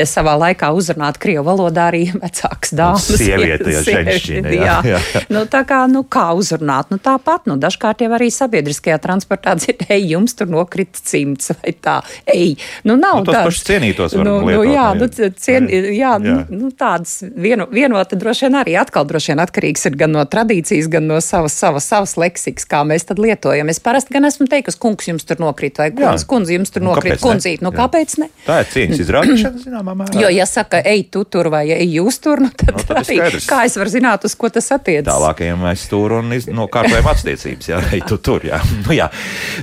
savā 0.09 0.35
laikā 0.41 0.71
uzrunāt 0.77 1.19
Krievu 1.23 1.47
valodā 1.49 1.89
arī 1.93 2.05
vecāks 2.25 2.75
dāmas. 2.77 3.09
Sieviete, 3.21 3.71
ja 3.73 3.83
ženšķina, 3.87 4.53
jā, 4.55 4.77
jā. 4.87 5.01
jā. 5.15 5.25
Nu, 5.33 5.45
tā 5.51 5.65
kā, 5.69 5.85
nu, 5.91 6.05
kā 6.05 6.27
uzrunāt? 6.37 6.93
Nu, 6.93 7.01
tāpat, 7.03 7.49
nu, 7.51 7.57
dažkārt 7.61 8.05
jau 8.05 8.11
arī 8.17 8.31
sabiedriskajā 8.35 9.01
transportā 9.05 9.57
dzird, 9.61 9.87
ej, 9.89 10.07
jums 10.15 10.37
tur 10.39 10.51
nokrita 10.53 11.01
cimds 11.05 11.53
vai 11.59 11.75
tā, 11.75 11.99
ej. 12.31 12.55
Nu, 12.85 12.99
nav 13.01 13.23
Nu, 13.25 13.33
tāds- 13.33 13.49
pašus 13.49 13.65
cienītos 13.69 14.17
var 14.19 14.27
nu, 14.27 14.37
nu, 14.43 14.49
lietot, 14.51 14.69
jā, 14.69 14.85
jā. 14.85 14.95
nu, 15.01 15.33
cien, 15.41 15.69
jā, 15.71 15.93
jā. 15.95 16.19
Nu, 16.25 16.37
nu, 16.65 16.71
tādas 16.77 17.17
vieno, 17.23 17.67
vienota 17.73 18.19
droši 18.19 18.49
vien 18.49 18.59
arī 18.61 18.75
atkal 18.81 19.07
droši 19.09 19.33
vien 19.33 19.43
atkarīgs 19.45 19.87
ir 19.89 19.97
gan 20.01 20.13
no 20.17 20.25
tradīcijas, 20.29 20.89
gan 20.93 21.07
no 21.09 21.21
savas, 21.25 21.57
savas, 21.57 21.87
savas 21.89 22.17
leksikas, 22.21 22.67
kā 22.69 22.83
mēs 22.87 23.07
tad 23.09 23.21
lietojam. 23.23 23.71
Es 23.73 23.81
parasti 23.85 24.15
gan 24.17 24.29
esmu 24.29 24.49
teikusi, 24.51 24.81
kungs 24.83 25.09
jums 25.09 25.25
tur 25.29 25.41
nokrīt 25.43 25.79
vai. 25.81 25.91
Kundze, 25.95 26.27
kundze 26.27 26.55
jums 26.59 26.71
tur 26.75 26.83
Nu, 26.83 26.91
nokrīt, 26.93 27.21
kundzīt. 27.23 27.63
Nu, 27.65 27.71
kāpēc 27.75 28.17
ne? 28.23 28.29
Tā 28.47 28.61
ir 28.65 28.71
cīņas 28.75 29.01
izrādīšana, 29.07 29.63
zināmā 29.65 29.95
mērā. 30.03 30.21
Jo, 30.21 30.29
ja 30.35 30.47
saka, 30.47 30.83
ej, 30.85 31.07
tu 31.15 31.25
tur 31.25 31.49
vai 31.55 31.65
ej, 31.71 31.87
jūs 32.01 32.21
tur, 32.21 32.41
nu, 32.45 32.51
tad, 32.51 32.75
Nu, 32.75 32.79
nu, 32.83 32.85
tad 32.89 33.01
arī, 33.03 33.19
skaidrs. 33.19 33.47
kā 33.51 33.63
es 33.69 33.77
varu 33.81 33.91
zināt, 33.95 34.25
uz 34.29 34.35
ko 34.35 34.49
tas 34.51 34.71
attiecas? 34.75 35.09
Tālākajiem 35.13 35.59
mēs 35.65 35.89
tur 35.89 36.13
un 36.21 36.33
iz- 36.37 36.47
nokārtojam 36.51 37.07
attiecības. 37.15 37.69
Jā, 37.73 37.81
ej, 37.93 38.03
tu 38.09 38.19
tur. 38.19 38.45
Jā. 38.45 38.61
Nu, 38.87 38.93
jā. 38.97 39.11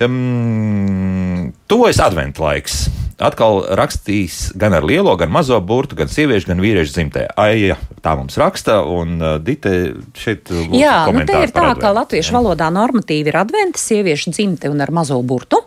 Um, 0.02 1.54
Tuvojas 1.72 2.02
adventu 2.04 2.44
laiks. 2.44 2.90
Atkal 3.22 3.62
rakstīs 3.78 4.50
gan 4.58 4.74
ar 4.74 4.84
lielo, 4.84 5.14
gan 5.16 5.30
mazo 5.32 5.60
burtu, 5.64 5.96
gan 5.96 6.10
sieviešu, 6.10 6.50
gan 6.50 6.62
vīriešu 6.64 6.96
dzimtē. 6.96 7.28
Aija, 7.40 7.78
tā 8.02 8.16
mums 8.18 8.36
raksta, 8.42 8.80
un 8.82 9.22
uh, 9.22 9.36
Dite 9.40 9.94
šeit 10.18 10.50
lūdzu 10.50 10.80
Jā, 10.80 11.06
nu 11.14 11.22
te 11.30 11.38
ir 11.38 11.54
tā, 11.54 11.68
adventu. 11.70 11.84
ka 11.84 11.94
latviešu 12.00 12.34
valodā 12.40 12.72
normatīvi 12.74 13.30
ir 13.30 13.38
adventa, 13.44 13.80
sieviešu 13.80 14.34
dzimte 14.34 14.72
un 14.74 14.82
ar 14.82 14.92
mazo 14.92 15.20
burtu. 15.22 15.62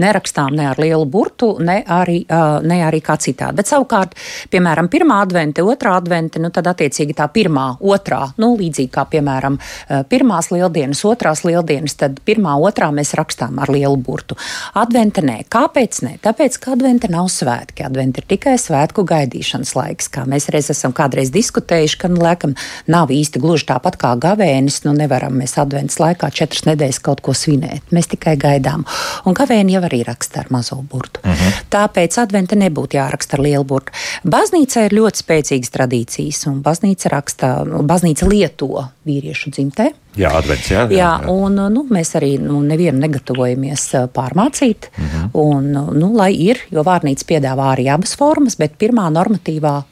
Nerakstām 0.00 0.54
ne 0.56 0.66
ar 0.70 0.78
lielu 0.80 1.04
burtu, 1.08 1.54
ne 1.64 1.78
arī, 1.88 2.20
uh, 2.28 2.60
ne 2.64 2.78
arī 2.84 3.00
kā 3.04 3.16
citādi. 3.20 3.58
Bet 3.58 3.68
savukārt, 3.68 4.14
piemēram, 4.52 4.88
pirmā 4.92 5.18
advente, 5.24 5.64
otrā 5.64 5.96
advente, 5.96 6.40
nu 6.40 6.52
tad 6.52 6.68
attiecīgi 6.68 7.16
tā 7.16 7.30
pirmā, 7.32 7.66
otrā, 7.80 8.22
nu 8.40 8.52
līdzīgi 8.60 8.92
kā 8.92 9.06
piemēram 9.08 9.56
uh, 9.56 10.04
pirmās 10.08 10.52
lieldienas, 10.52 11.02
otrās 11.08 11.46
lieldienas, 11.48 11.96
tad 12.00 12.20
pirmā, 12.28 12.58
otrā 12.60 12.92
mēs 12.92 13.16
rakstām 13.16 13.60
ar 13.64 13.72
lielu 13.72 13.96
burtu. 13.96 14.36
Advente 14.80 15.24
nē. 15.24 15.39
Kāpēc 15.44 16.00
nē? 16.06 16.14
Tāpēc, 16.24 16.58
ka 16.58 16.72
advente 16.72 17.10
nav 17.12 17.28
svētki. 17.28 17.84
Advente 17.86 18.24
ir 18.24 18.28
tikai 18.30 18.56
svētku 18.58 19.04
gaidīšanas 19.04 19.74
laiks, 19.76 20.08
kā 20.08 20.24
mēs 20.24 20.48
reiz 20.50 20.70
esam 20.72 20.96
kādreiz 20.96 21.30
diskutējuši, 21.34 22.00
ka, 22.00 22.08
nu, 22.08 22.22
laikam, 22.24 22.56
nav 22.90 23.12
īsti 23.12 23.42
gluži 23.42 23.68
tāpat 23.68 24.00
kā 24.00 24.16
gavēnis. 24.16 24.82
Nu, 24.88 24.96
nevaram 24.96 25.36
mēs 25.36 25.58
adventas 25.60 26.00
laikā 26.00 26.32
četras 26.32 26.64
nedēļas 26.64 27.02
kaut 27.04 27.20
ko 27.20 27.36
svinēt. 27.36 27.92
Mēs 27.92 28.08
tikai 28.16 28.38
gaidām. 28.40 28.88
Un 29.28 29.36
kāpēc 29.36 29.50
Avēni 29.50 29.74
jau 29.74 29.82
arī 29.82 30.04
raksta 30.06 30.44
ar 30.44 30.50
mazo 30.54 30.76
burtu. 30.78 31.20
Uh 31.24 31.32
-huh. 31.32 31.56
Tāpēc 31.70 32.18
adventa 32.22 32.54
nebūtu 32.54 32.96
jāraksta 32.96 33.34
ar 33.34 33.40
lielu 33.40 33.64
burtu. 33.64 33.92
Baznīcā 34.24 34.84
ir 34.86 34.92
ļoti 34.94 35.22
spēcīgas 35.24 35.74
tradīcijas, 35.74 36.46
un 36.46 36.62
baznīca 36.62 37.10
raksta, 37.10 37.64
baznīca 37.82 38.28
lieto 38.30 38.86
vīriešu 39.06 39.50
dzimtē. 39.50 39.90
Jā, 40.18 40.32
advents, 40.34 40.66
jā, 40.70 40.86
jā, 40.90 40.96
jā, 40.98 41.10
un 41.30 41.60
nu, 41.70 41.84
mēs 41.92 42.16
arī 42.18 42.32
nu, 42.42 42.58
nevienu 42.66 42.98
negatavojamies 42.98 43.84
pārmācīt. 44.14 44.90
Uh 44.90 45.04
-huh. 45.04 45.28
un, 45.32 45.70
nu, 45.98 46.12
lai 46.16 46.32
ir, 46.34 46.58
jo 46.70 46.82
vārnīca 46.82 47.24
piedāvā 47.28 47.76
arī 47.76 47.86
abas 47.94 48.16
formas, 48.16 48.56
bet 48.56 48.78
pirmā 48.78 49.06
normatīvā 49.10 49.82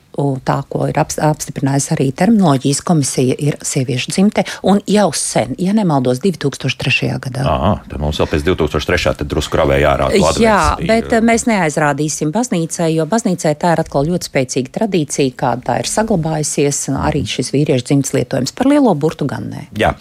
tā, 0.45 0.59
ko 0.71 0.87
ir 0.91 0.99
apstiprinājusi 0.99 1.93
arī 1.95 2.09
terminoloģijas 2.17 2.81
komisija, 2.87 3.37
ir 3.39 3.59
sieviešu 3.63 4.13
dzimte. 4.15 4.45
Un 4.67 4.81
jau 4.89 5.09
sen, 5.15 5.55
ja 5.63 5.75
nemaldos, 5.77 6.21
2003. 6.25 7.11
gadā. 7.29 7.45
Aha, 7.47 7.73
tad 7.89 8.03
mums 8.03 8.19
vēl 8.19 8.31
pēc 8.33 8.47
2003. 8.49 9.15
tad 9.21 9.31
drusku 9.31 9.61
ravēja 9.61 9.95
ārā. 9.95 10.09
Jā, 10.43 10.59
bet 10.83 11.15
mēs 11.25 11.47
neaizrādīsim 11.49 12.33
baznīcai, 12.35 12.91
jo 12.97 13.07
baznīcai 13.09 13.55
tā 13.61 13.75
ir 13.77 13.83
atkal 13.85 14.09
ļoti 14.09 14.31
spēcīga 14.31 14.75
tradīcija, 14.79 15.37
kāda 15.39 15.67
tā 15.71 15.79
ir 15.83 15.91
saglabājusies. 15.91 16.87
Arī 16.99 17.23
šis 17.29 17.53
vīriešu 17.55 17.87
dzimtes 17.91 18.15
lietojums 18.17 18.55
par 18.57 18.69
lielo 18.71 18.95
burtu 18.99 19.27
gan 19.29 19.49
nē. 19.53 19.69
Jā, 19.79 19.93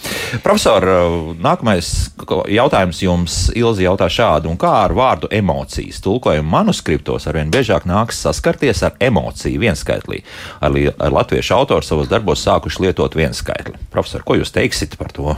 profesor, 0.46 0.86
nākamais 1.44 1.92
jautājums 2.54 3.02
jums 3.04 3.38
Ilzi 3.58 3.86
jautā 3.86 4.10
šādu. 4.12 4.52
Un 4.52 4.60
kā 4.62 4.72
ar 4.86 4.96
vārdu 4.98 5.30
emocijas 5.34 6.02
tulkojumu 6.06 6.50
manuskriptos 6.50 7.28
arvien 7.30 7.52
biežāk 7.54 7.86
nāks 7.90 8.24
saskarties 8.26 8.84
ar 8.88 8.98
emociju 9.04 9.62
vienskaitli? 9.62 10.07
Skaitli. 10.08 10.24
Ar, 10.62 10.72
ar 11.00 11.12
latviešu 11.12 11.56
autoru 11.56 11.84
savos 11.84 12.10
darbos 12.10 12.44
sākuši 12.44 12.88
lietot 12.88 13.16
viens 13.16 13.38
skaitli. 13.38 13.76
Profesor, 13.92 14.24
ko 14.24 14.36
jūs 14.36 14.52
teiksiet 14.52 14.98
par 14.98 15.12
to? 15.12 15.36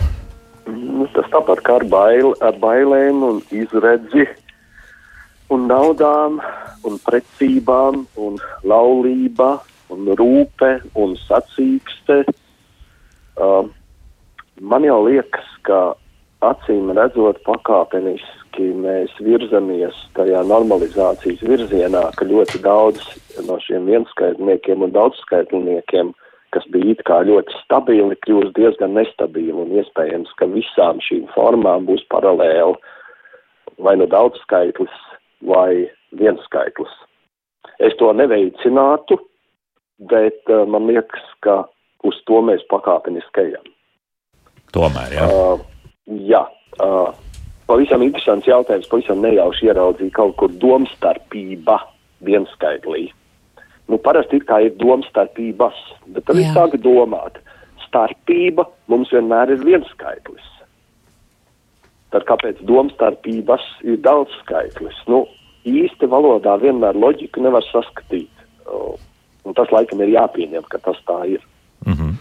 Nu, 0.67 1.07
tas 1.13 1.25
tāpat 1.31 1.61
kā 1.63 1.79
ar, 1.79 1.85
bail, 1.89 2.35
ar 2.41 2.55
bailēm 2.59 3.23
un 3.23 3.41
izredzi 3.51 4.27
un 5.49 5.67
naudām 5.67 6.39
un 6.85 6.99
precībām 7.03 8.05
un 8.17 8.37
laulība 8.63 9.59
un 9.89 10.05
rūpe 10.15 10.81
un 10.95 11.15
sacīkste. 11.17 12.23
Uh, 13.39 13.65
man 14.61 14.83
jau 14.83 15.01
liekas, 15.07 15.47
ka 15.63 15.95
acīm 16.45 16.91
redzot 16.93 17.41
pakāpeniski 17.47 18.38
būtiski 18.59 18.75
mēs 18.75 19.11
virzamies 19.19 19.95
tajā 20.15 20.43
normalizācijas 20.43 21.41
virzienā, 21.41 22.11
ka 22.15 22.25
ļoti 22.25 22.61
daudz 22.61 22.99
no 23.47 23.57
šiem 23.59 23.87
vienskaitniekiem 23.87 24.83
un 24.83 24.91
daudzskaitliniekiem, 24.91 26.13
kas 26.51 26.65
bija 26.71 26.91
it 26.93 27.03
kā 27.05 27.23
ļoti 27.23 27.51
stabili, 27.63 28.15
kļūst 28.25 28.55
diezgan 28.55 28.95
nestabili 28.95 29.51
un 29.51 29.71
iespējams, 29.77 30.29
ka 30.37 30.45
visām 30.47 30.99
šīm 30.99 31.27
formām 31.35 31.85
būs 31.85 32.03
paralēli 32.09 32.75
vai 33.79 33.95
nu 33.95 34.07
daudzskaitlis 34.07 34.91
vai 35.41 35.89
vienskaitlis. 36.11 36.91
Es 37.79 37.95
to 37.97 38.11
neveicinātu, 38.11 39.19
bet 40.09 40.41
uh, 40.49 40.65
man 40.67 40.87
liekas, 40.87 41.23
ka 41.41 41.65
uz 42.03 42.15
to 42.25 42.41
mēs 42.41 42.65
pakāpeniski 42.69 43.45
ejam. 43.45 43.63
Tomēr, 44.73 45.15
jā. 45.15 45.27
Uh, 45.29 45.59
jā. 46.27 46.43
Uh, 46.79 47.13
pavisam 47.69 48.03
interesants 48.05 48.49
jautājums, 48.49 48.89
pavisam 48.89 49.21
nejauši 49.23 49.69
ieraudzīja 49.69 50.15
kaut 50.17 50.35
kur 50.41 50.53
domstarpība 50.61 51.79
vienskaitlī. 52.25 53.09
Nu, 53.89 53.97
parasti 53.97 54.37
ir 54.37 54.45
kā 54.49 54.59
ir 54.65 54.75
domstarpības, 54.81 55.77
bet 56.13 56.27
tad 56.27 56.37
es 56.41 56.51
sāku 56.53 56.77
domāt, 56.81 57.39
starpība 57.87 58.67
mums 58.91 59.11
vienmēr 59.13 59.55
ir 59.55 59.63
vienskaitlis. 59.65 60.45
Tad 62.13 62.25
kāpēc 62.29 62.61
domstarpības 62.65 63.65
ir 63.85 63.97
daudz 64.05 64.33
skaitlis? 64.43 64.97
Nu, 65.09 65.23
īsti 65.69 66.09
valodā 66.09 66.55
vienmēr 66.61 66.97
loģiku 66.97 67.41
nevar 67.45 67.65
saskatīt. 67.69 68.29
Un 69.45 69.55
tas 69.57 69.71
laikam 69.73 70.01
ir 70.05 70.13
jāpieņem, 70.13 70.65
ka 70.69 70.81
tas 70.85 70.97
tā 71.09 71.19
ir. 71.35 71.41
Mm 71.85 71.93
-hmm. 71.93 72.13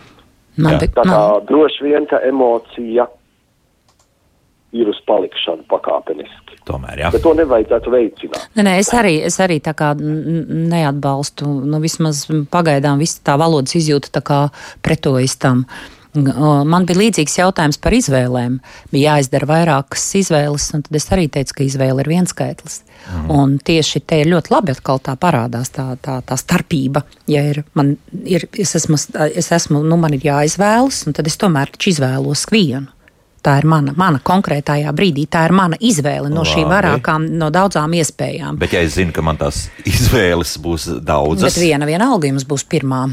Man, 0.59 0.73
Jā. 0.73 0.79
Tā 0.79 1.03
kā 1.05 1.05
man... 1.07 1.47
droši 1.47 1.85
vien, 1.85 2.07
ka 2.07 2.19
emocija 2.27 3.07
ir 4.77 4.89
uz 4.91 5.01
palikšanu 5.09 5.65
pakāpeniski. 5.71 6.59
Tomēr, 6.69 7.01
jā. 7.01 7.13
Bet 7.15 7.25
to 7.25 7.33
nevajadzētu 7.39 7.93
veicināt. 7.93 8.49
Nē, 8.59 8.65
nē, 8.67 8.75
es 8.83 8.91
arī, 8.97 9.15
es 9.25 9.39
arī 9.41 9.61
tā 9.65 9.73
kā 9.77 9.95
neatbalstu, 9.97 11.49
nu 11.65 11.81
vismaz 11.81 12.27
pagaidām 12.53 13.01
visa 13.01 13.23
tā 13.25 13.39
valodas 13.41 13.77
izjūta 13.79 14.13
tā 14.19 14.25
kā 14.25 14.41
pretojas 14.85 15.39
tam. 15.41 15.65
Man 16.19 16.87
bija 16.89 16.99
līdzīgs 16.99 17.37
jautājums 17.39 17.79
par 17.81 17.95
izvēlēm. 17.95 18.59
Bija 18.93 19.15
jāizdara 19.15 19.49
vairākas 19.49 20.07
izvēles, 20.19 20.67
un 20.75 20.85
tad 20.87 20.99
es 20.99 21.07
arī 21.15 21.29
teicu, 21.33 21.59
ka 21.59 21.65
izvēle 21.67 22.03
ir 22.03 22.11
viens 22.11 22.33
skaitlis. 22.33 22.81
Mm. 23.13 23.29
Un 23.33 23.57
tieši 23.63 24.03
te 24.09 24.21
ir 24.23 24.31
ļoti 24.33 24.53
labi 24.53 24.75
atkal 24.75 25.01
tā 25.05 25.15
parādās 25.21 25.71
tā, 25.75 25.87
tā, 26.03 26.19
tā 26.27 26.39
starpība. 26.41 27.05
Ja 27.31 27.45
ir, 27.47 27.63
man 27.79 27.95
ir, 28.25 28.49
es 28.57 28.75
esmu, 28.81 28.99
es 29.29 29.53
esmu, 29.55 29.85
nu 29.87 30.01
man 30.01 30.17
ir 30.17 30.27
jāizvēlas, 30.27 31.05
un 31.07 31.17
tad 31.17 31.29
es 31.31 31.39
tomēr 31.41 31.73
izvēlos 31.93 32.49
vienu. 32.51 32.89
Tā 33.43 33.55
ir 33.61 33.69
mana, 33.71 33.93
mana 33.97 34.19
konkrētajā 34.25 34.91
brīdī, 34.97 35.29
tā 35.31 35.45
ir 35.47 35.55
mana 35.55 35.79
izvēle 35.79 36.31
no 36.33 36.43
šīm 36.47 36.67
vairākām, 36.73 37.29
no 37.39 37.53
daudzām 37.55 37.95
iespējām. 38.01 38.59
Bet, 38.59 38.75
ja 38.75 38.83
es 38.83 38.97
zinu, 38.99 39.15
ka 39.15 39.23
man 39.23 39.39
tās 39.39 39.69
izvēles 39.87 40.57
būs 40.63 40.89
daudzas, 41.07 41.55
tad 41.55 41.63
viena 41.63 41.87
vienalga 41.87 42.31
jums 42.31 42.47
būs 42.49 42.67
pirmā. 42.71 43.07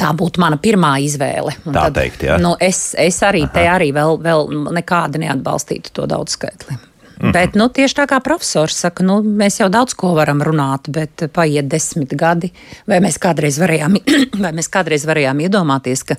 Tā 0.00 0.12
būtu 0.16 0.40
mana 0.40 0.56
pirmā 0.60 0.94
izvēle. 1.02 1.56
Un 1.66 1.74
tā 1.74 1.88
tad, 1.88 1.96
teikt, 1.98 2.22
jā. 2.28 2.38
Nu, 2.40 2.54
es, 2.62 2.92
es 2.98 3.18
arī 3.26 3.42
Aha. 3.44 3.52
te 3.56 3.64
arī 3.68 3.90
vēl, 3.92 4.20
vēl 4.22 4.54
nekādi 4.78 5.20
neatbalstītu 5.24 5.92
to 5.92 6.06
daudzskaitli. 6.08 6.76
Mm 6.76 7.26
-hmm. 7.26 7.32
Bet 7.32 7.54
nu, 7.54 7.68
tieši 7.68 7.94
tā 7.94 8.06
kā 8.06 8.20
profesors 8.24 8.76
saka, 8.76 9.04
nu, 9.04 9.20
mēs 9.22 9.60
jau 9.60 9.68
daudz 9.68 9.94
ko 9.94 10.14
varam 10.14 10.42
runāt, 10.42 10.88
bet 10.88 11.32
paiet 11.32 11.68
desmit 11.68 12.14
gadi. 12.14 12.52
Vai 12.88 13.00
mēs 13.00 13.18
kādreiz 13.18 13.58
varējām, 13.58 13.98
mēs 14.58 14.70
kādreiz 14.70 15.04
varējām 15.06 15.40
iedomāties, 15.40 16.04
ka 16.04 16.16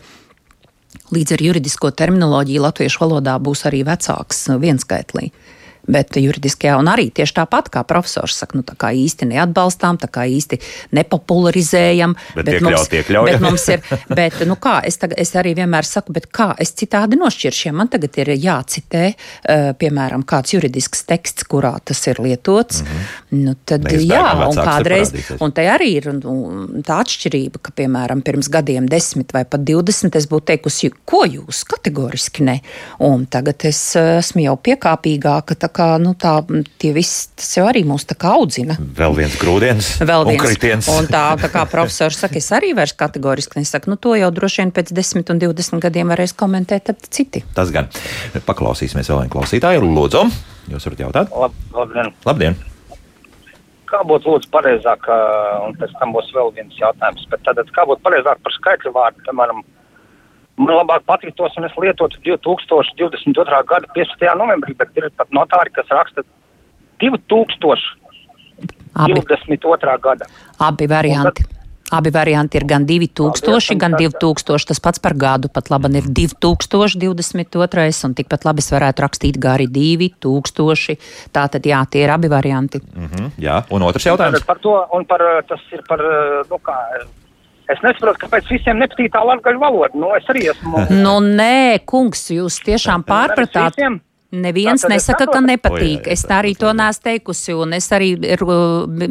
Līdz 1.12 1.36
ar 1.36 1.42
juridisko 1.44 1.92
terminoloģiju 1.92 2.62
latviešu 2.68 3.04
valodā 3.04 3.38
būs 3.40 3.66
arī 3.70 3.84
vecāks 3.88 4.46
vienskaitlī. 4.62 5.32
Bet 5.92 6.14
juridiskajā 6.20 6.76
un 6.78 6.88
arī 6.92 7.08
tieši 7.10 7.34
tāpat, 7.40 7.72
kā 7.74 7.82
profesors 7.90 8.36
saka, 8.38 8.60
nu, 8.60 8.66
tā 8.66 8.76
kā 8.80 8.92
īsti 8.94 9.26
neatbalstām, 9.32 9.98
tā 10.02 10.12
kā 10.14 10.28
īsti 10.30 10.60
nepopularizējam. 10.94 12.14
Bet, 12.36 12.46
bet, 12.46 12.62
mums, 12.62 12.92
bet 12.92 13.42
mums 13.42 13.66
ir, 13.74 13.82
bet, 14.20 14.38
nu 14.46 14.60
kā, 14.62 14.78
es, 14.86 15.00
tagad, 15.02 15.18
es 15.24 15.34
arī 15.42 15.56
vienmēr 15.58 15.88
saku, 15.88 16.14
bet 16.14 16.30
kā 16.30 16.52
es 16.62 16.76
citādi 16.78 17.18
nošķiršu, 17.20 17.66
ja 17.72 17.74
man 17.76 17.90
tagad 17.92 18.22
ir 18.22 18.34
jācitē, 18.36 19.08
uh, 19.10 19.72
piemēram, 19.82 20.26
kāds 20.28 20.54
juridisks 20.54 21.02
teksts, 21.10 21.50
kurā 21.50 21.74
tas 21.84 22.06
ir 22.08 22.22
lietots, 22.22 22.84
mm 22.84 22.88
-hmm. 22.88 23.21
Nu, 23.32 23.54
tad 23.68 23.86
jā, 23.96 24.22
un 24.48 24.58
kādreiz, 24.58 25.12
un 25.42 25.54
te 25.56 25.64
arī 25.72 25.90
ir 26.00 26.10
nu, 26.18 26.82
tā 26.86 27.00
atšķirība, 27.04 27.62
ka, 27.64 27.74
piemēram, 27.78 28.24
pirms 28.26 28.50
gadiem 28.52 28.90
desmit 28.92 29.32
vai 29.36 29.44
pat 29.48 29.64
divdesmit 29.68 30.18
es 30.20 30.28
būtu 30.32 30.50
teikusi, 30.52 30.92
ko 31.08 31.24
jūs 31.28 31.64
kategoriski 31.70 32.46
ne, 32.48 32.58
un 33.08 33.26
tagad 33.32 33.64
es 33.70 33.80
esmu 34.00 34.46
jau 34.46 34.56
piekāpīgāka, 34.68 35.56
tā 35.62 35.72
kā 35.72 35.90
nu, 36.04 36.14
tā, 36.20 36.38
tie 36.82 36.92
visi, 36.96 37.30
tas 37.40 37.54
jau 37.58 37.68
arī 37.70 37.86
mūs 37.88 38.08
tā 38.10 38.18
kā 38.20 38.34
audzina. 38.36 38.76
Vēl 39.00 39.16
viens 39.22 39.38
grūdienis, 39.42 39.94
vēl 40.04 40.28
viens 40.28 40.44
kritiens. 40.46 40.92
Un 40.92 41.08
tā, 41.12 41.24
tā 41.42 41.52
kā 41.54 41.64
profesors 41.72 42.20
saka, 42.22 42.40
es 42.42 42.52
arī 42.56 42.74
vairs 42.78 42.96
kategoriski 43.00 43.62
nesaku, 43.62 43.94
nu 43.94 44.00
to 44.02 44.18
jau 44.20 44.32
droši 44.36 44.66
vien 44.66 44.76
pēc 44.76 44.92
10 44.98 45.32
un 45.32 45.44
20 45.46 45.86
gadiem 45.88 46.12
varēs 46.12 46.36
komentēt 46.38 46.92
citi. 47.10 47.46
Tas 47.56 47.72
gan. 47.74 47.88
Paklausīsimies 48.48 49.12
vēl 49.12 49.24
vienu 49.24 49.36
klausītāju. 49.38 49.88
Lūdzu, 49.92 50.26
jūs 50.74 50.90
varat 50.90 51.08
jautāt? 51.08 51.40
Lab, 51.46 51.64
labdien. 51.76 52.14
labdien. 52.28 52.60
Kā 53.92 54.00
būtu 54.08 54.32
lūdzu 54.32 54.48
pareizāk, 54.54 55.08
un 55.66 55.76
pēc 55.80 55.92
tam 56.00 56.14
būs 56.16 56.30
vēl 56.36 56.54
viens 56.56 56.78
jautājums, 56.80 57.26
bet 57.32 57.44
tad 57.44 57.60
kā 57.76 57.84
būtu 57.90 58.06
pareizāk 58.06 58.40
par 58.40 58.56
skaitļu 58.56 58.94
vārdu, 58.96 59.24
piemēram, 59.28 59.60
Man 60.62 60.76
labāk 60.76 61.06
patiktos, 61.10 61.56
un 61.58 61.66
es 61.66 61.74
lietotu 61.80 62.20
2022. 62.26 63.62
gada 63.72 63.88
15. 63.96 64.26
novembrī, 64.38 64.74
bet 64.78 64.90
ir 65.00 65.06
pat 65.18 65.30
notāri, 65.34 65.72
kas 65.74 65.88
raksta 65.90 66.22
2022. 67.02 69.98
gada. 70.06 70.26
Abi 70.60 70.86
varianti. 70.92 71.44
Tad, 71.48 71.61
Abi 71.92 72.12
varianti 72.14 72.58
ir 72.60 72.66
gan 72.68 72.86
2000, 72.88 73.78
gan 73.80 73.96
2000. 74.00 74.68
Tas 74.72 74.80
pats 74.80 75.00
par 75.04 75.16
gadu. 75.20 75.50
Pat 75.52 75.70
labi 75.74 75.92
ir 76.00 76.08
2022, 76.16 78.06
un 78.08 78.14
tikpat 78.16 78.46
labi 78.48 78.64
es 78.64 78.72
varētu 78.72 79.06
rakstīt 79.06 79.40
gari 79.42 79.68
2000. 79.68 80.98
Tā 81.36 81.48
tad 81.52 81.66
jā, 81.68 81.82
tie 81.92 82.06
ir 82.06 82.14
abi 82.14 82.32
varianti. 82.32 82.80
Mm 82.80 83.08
-hmm, 83.08 83.32
jā, 83.38 83.64
un 83.70 83.82
otrs 83.82 84.06
jautājums. 84.06 84.46
Par 84.46 84.60
to, 84.60 84.88
un 84.94 85.06
par, 85.06 85.20
tas 85.48 85.60
ir 85.72 85.84
par, 85.88 86.00
nu 86.50 86.58
kā, 86.64 86.78
Es 87.72 87.80
nesaprotu, 87.86 88.20
kāpēc 88.26 88.50
visiem 88.52 88.80
nepatīk 88.82 89.12
tā 89.14 89.22
latviešu 89.24 89.60
valoda. 89.62 89.96
Nu, 89.96 90.12
es 90.18 90.28
arī 90.32 90.50
esmu. 90.52 90.86
nu, 91.06 91.20
nē, 91.20 91.80
kungs, 91.86 92.26
jūs 92.36 92.60
tiešām 92.66 93.06
pārpratāt. 93.08 93.80
Neviens 94.32 94.84
es 94.84 94.90
nesaka, 94.90 95.26
ka 95.28 95.42
nepatīk. 95.44 96.06
O, 96.06 96.06
jā, 96.06 96.08
jā, 96.08 96.12
Es 96.14 96.24
tā, 96.24 96.38
arī 96.40 96.54
tā, 96.56 96.60
to 96.64 96.74
neesmu 96.74 97.04
teikusi, 97.04 97.54
un 97.54 97.74
es 97.76 97.90
arī, 97.92 98.14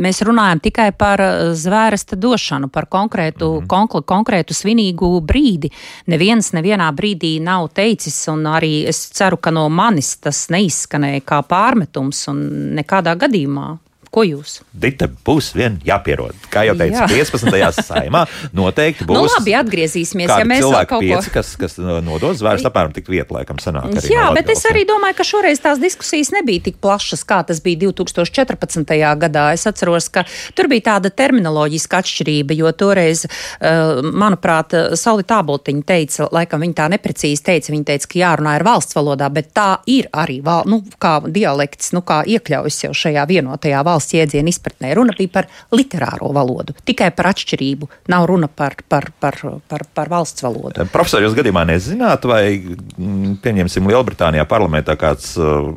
mēs 0.00 0.22
runājam 0.24 0.62
tikai 0.64 0.92
par 0.96 1.20
uh, 1.20 1.50
zvērsta 1.52 2.16
došanu, 2.16 2.70
par 2.72 2.86
konkrētu, 2.88 3.60
Mhm. 3.60 3.66
konkr 3.68 4.00
konkrētu 4.00 4.56
svinīgu 4.56 5.20
brīdi. 5.20 5.70
Neviens 6.06 6.52
nevienā 6.56 6.88
brīdī 6.96 7.40
nav 7.42 7.68
teicis, 7.74 8.16
un 8.32 8.44
arī 8.44 8.86
es 8.88 9.10
ceru, 9.10 9.36
ka 9.36 9.50
no 9.50 9.68
manis 9.68 10.16
tas 10.16 10.48
neizskanēja 10.48 11.20
kā 11.22 11.42
pārmetums, 11.42 12.28
un 12.28 12.76
nekādā 12.80 13.16
gadījumā. 13.16 13.78
Ko 14.10 14.24
jūs? 14.26 14.56
Dita 14.74 15.06
būs 15.06 15.52
vien 15.54 15.76
jāpierod. 15.86 16.34
Kā 16.50 16.64
jau 16.66 16.72
teicu, 16.74 16.98
Jā. 16.98 17.06
15. 17.06 17.84
saimā 17.86 18.24
noteikti 18.58 19.04
būs. 19.06 19.14
Nu, 19.14 19.28
labi, 19.30 19.52
atgriezīsimies, 19.54 20.32
ja 20.34 20.46
mēs 20.50 20.64
cilvēki 20.64 20.88
kaut 20.90 21.04
ko. 21.04 21.06
pieci, 21.06 21.30
kas, 21.36 21.52
kas 21.60 21.76
nodos 21.78 22.42
vērst 22.42 22.66
apmēram 22.66 22.90
tik 22.96 23.06
vietu, 23.06 23.36
laikam, 23.36 23.60
sanāk. 23.62 23.86
Arī 24.00 24.10
Jā, 24.10 24.24
bet 24.34 24.50
es 24.50 24.58
Latgales, 24.58 24.66
arī 24.72 24.82
domāju, 24.88 25.16
ka 25.20 25.26
šoreiz 25.28 25.62
tās 25.62 25.78
diskusijas 25.78 26.32
nebija 26.34 26.64
tik 26.66 26.80
plašas, 26.82 27.22
kā 27.22 27.38
tas 27.46 27.62
bija 27.62 27.84
2014. 27.84 28.96
gadā. 29.22 29.44
Es 29.54 29.68
atceros, 29.70 30.10
ka 30.10 30.24
tur 30.58 30.66
bija 30.72 30.88
tāda 30.88 31.14
terminoloģiska 31.14 32.02
atšķirība, 32.02 32.58
jo 32.58 32.74
toreiz, 32.74 33.22
uh, 33.30 34.02
manuprāt, 34.02 34.74
Sauli 34.98 35.22
Tāboltiņa 35.22 35.86
teica, 35.86 36.26
laikam 36.34 36.66
viņa 36.66 36.78
tā 36.82 36.88
neprecīzi 36.96 37.46
teica, 37.46 37.70
viņa 37.76 37.88
teica, 37.92 38.10
ka 38.10 38.22
jārunā 38.24 38.58
ir 38.58 38.66
valsts 38.66 38.98
valodā, 38.98 39.30
bet 39.30 39.54
tā 39.54 39.70
ir 39.86 40.10
arī 40.10 40.40
val, 40.42 40.66
nu, 40.66 40.82
kā 40.98 41.20
dialekts, 41.30 41.94
nu, 41.94 42.02
kā 42.02 42.24
iekļaujas 42.26 42.82
jau 42.88 42.94
šajā 43.06 43.28
vienotajā 43.30 43.86
valsts 43.86 43.99
jēdziena 44.14 44.52
izpratnē. 44.52 44.92
Runa 44.96 45.14
bija 45.18 45.34
par 45.34 45.48
literāro 45.74 46.30
valodu, 46.36 46.74
tikai 46.88 47.10
par 47.16 47.30
atšķirību. 47.32 47.90
Nav 48.12 48.26
runa 48.30 48.48
par, 48.48 48.78
par, 48.88 49.10
par, 49.20 49.38
par, 49.70 49.86
par 49.94 50.12
valsts 50.12 50.44
valodu. 50.46 50.86
Profesor, 50.92 51.24
jūs 51.24 51.36
gadījumā 51.38 51.66
nezināt, 51.68 52.24
vai, 52.28 52.44
mm, 52.60 53.40
pieņemsim, 53.44 53.88
Lielbritānijā 53.90 54.46
parlamentā 54.50 54.96
kāds 55.00 55.34
uh, 55.40 55.68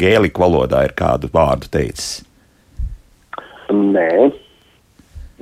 gēliku 0.00 0.42
valodā 0.46 0.84
ir 0.88 0.96
kādu 0.98 1.30
vārdu 1.32 1.70
teicis? 1.72 2.24
Nē, 3.72 4.30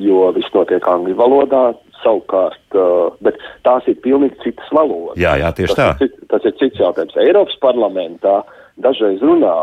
jo 0.00 0.28
viss 0.36 0.52
notiek 0.54 0.84
angļu 0.88 1.16
valodā, 1.18 1.64
savukārt, 2.04 2.76
uh, 2.76 3.14
bet 3.24 3.38
tās 3.66 3.86
ir 3.88 3.96
pilnīgi 4.04 4.40
citas 4.44 4.68
valodas. 4.74 5.16
Jā, 5.20 5.36
jā, 5.40 5.52
tieši 5.56 5.72
tas 5.72 5.80
tā. 5.80 6.06
Ir, 6.06 6.28
tas 6.32 6.44
ir 6.48 6.56
cits 6.60 6.80
jautājums. 6.80 7.16
Eiropas 7.20 7.56
parlamentā 7.62 8.42
dažreiz 8.84 9.22
runā 9.24 9.56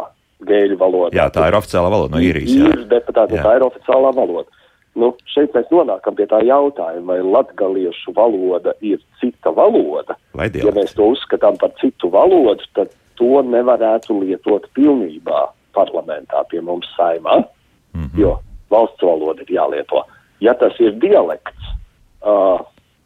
gēļu 0.48 0.78
valodā. 0.80 1.16
Jā, 1.16 1.30
tā 1.34 1.48
ir 1.48 1.58
oficiālā 1.60 1.90
valoda 1.92 2.16
no 2.16 2.22
īrijas. 2.24 2.50
īrijas 2.56 2.88
deputāti, 2.92 3.38
Jā. 3.38 3.44
tā 3.44 3.56
ir 3.60 3.66
oficiālā 3.68 4.12
valoda. 4.16 4.50
Nu, 4.96 5.14
šeit 5.32 5.54
mēs 5.56 5.70
nonākam 5.72 6.16
pie 6.18 6.26
tā 6.28 6.42
jautājuma, 6.44 7.14
vai 7.14 7.22
latgaliešu 7.24 8.12
valoda 8.16 8.74
ir 8.82 9.00
cita 9.22 9.54
valoda. 9.56 10.18
Vai 10.36 10.50
Ja 10.50 10.52
dialekts? 10.58 10.78
mēs 10.82 10.96
to 10.96 11.08
uzskatām 11.14 11.58
par 11.58 11.72
citu 11.80 12.10
valodu, 12.12 12.64
tad 12.76 12.92
to 13.16 13.42
nevarētu 13.42 14.20
lietot 14.20 14.68
pilnībā 14.76 15.46
parlamentā 15.74 16.44
pie 16.50 16.62
mums 16.62 16.88
saimā, 16.98 17.38
mm 17.94 18.02
-hmm. 18.04 18.20
jo 18.20 18.40
valsts 18.70 19.02
valoda 19.02 19.42
ir 19.42 19.48
jālieto. 19.56 20.04
Ja 20.42 20.54
tas 20.54 20.74
ir 20.80 20.92
dialekts, 21.00 21.64
uh, 22.26 22.60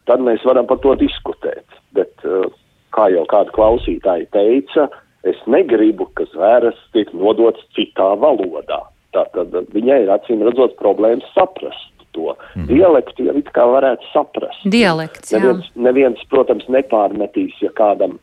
tad 0.06 0.20
mēs 0.20 0.46
varam 0.46 0.66
par 0.66 0.78
to 0.78 0.96
diskutēt. 0.96 1.66
Bet, 1.92 2.14
uh, 2.26 2.46
kā 2.92 3.10
jau 3.12 3.26
kāda 3.26 3.52
klausītāja 3.52 4.26
teica, 4.32 4.90
es 5.26 5.40
negribu, 5.50 6.10
ka 6.18 6.28
zvērs 6.34 6.78
tiek 6.94 7.12
nodots 7.14 7.64
citā 7.78 8.14
valodā. 8.22 8.84
Tātad 9.16 9.54
viņai 9.74 10.04
ir 10.04 10.12
acīm 10.12 10.44
redzot 10.44 10.76
problēmas 10.80 11.28
saprast 11.34 11.92
to. 12.16 12.36
Mm. 12.56 12.70
Dialektu 12.72 13.28
jau 13.28 13.36
it 13.40 13.50
kā 13.56 13.66
varētu 13.70 14.08
saprast. 14.14 14.64
Dialekts, 14.72 15.34
jā. 15.34 15.42
Neviens, 15.42 15.68
neviens, 15.76 16.24
protams, 16.32 16.68
nepārmetīs, 16.72 17.58
ja 17.64 17.72
kādam 17.76 18.18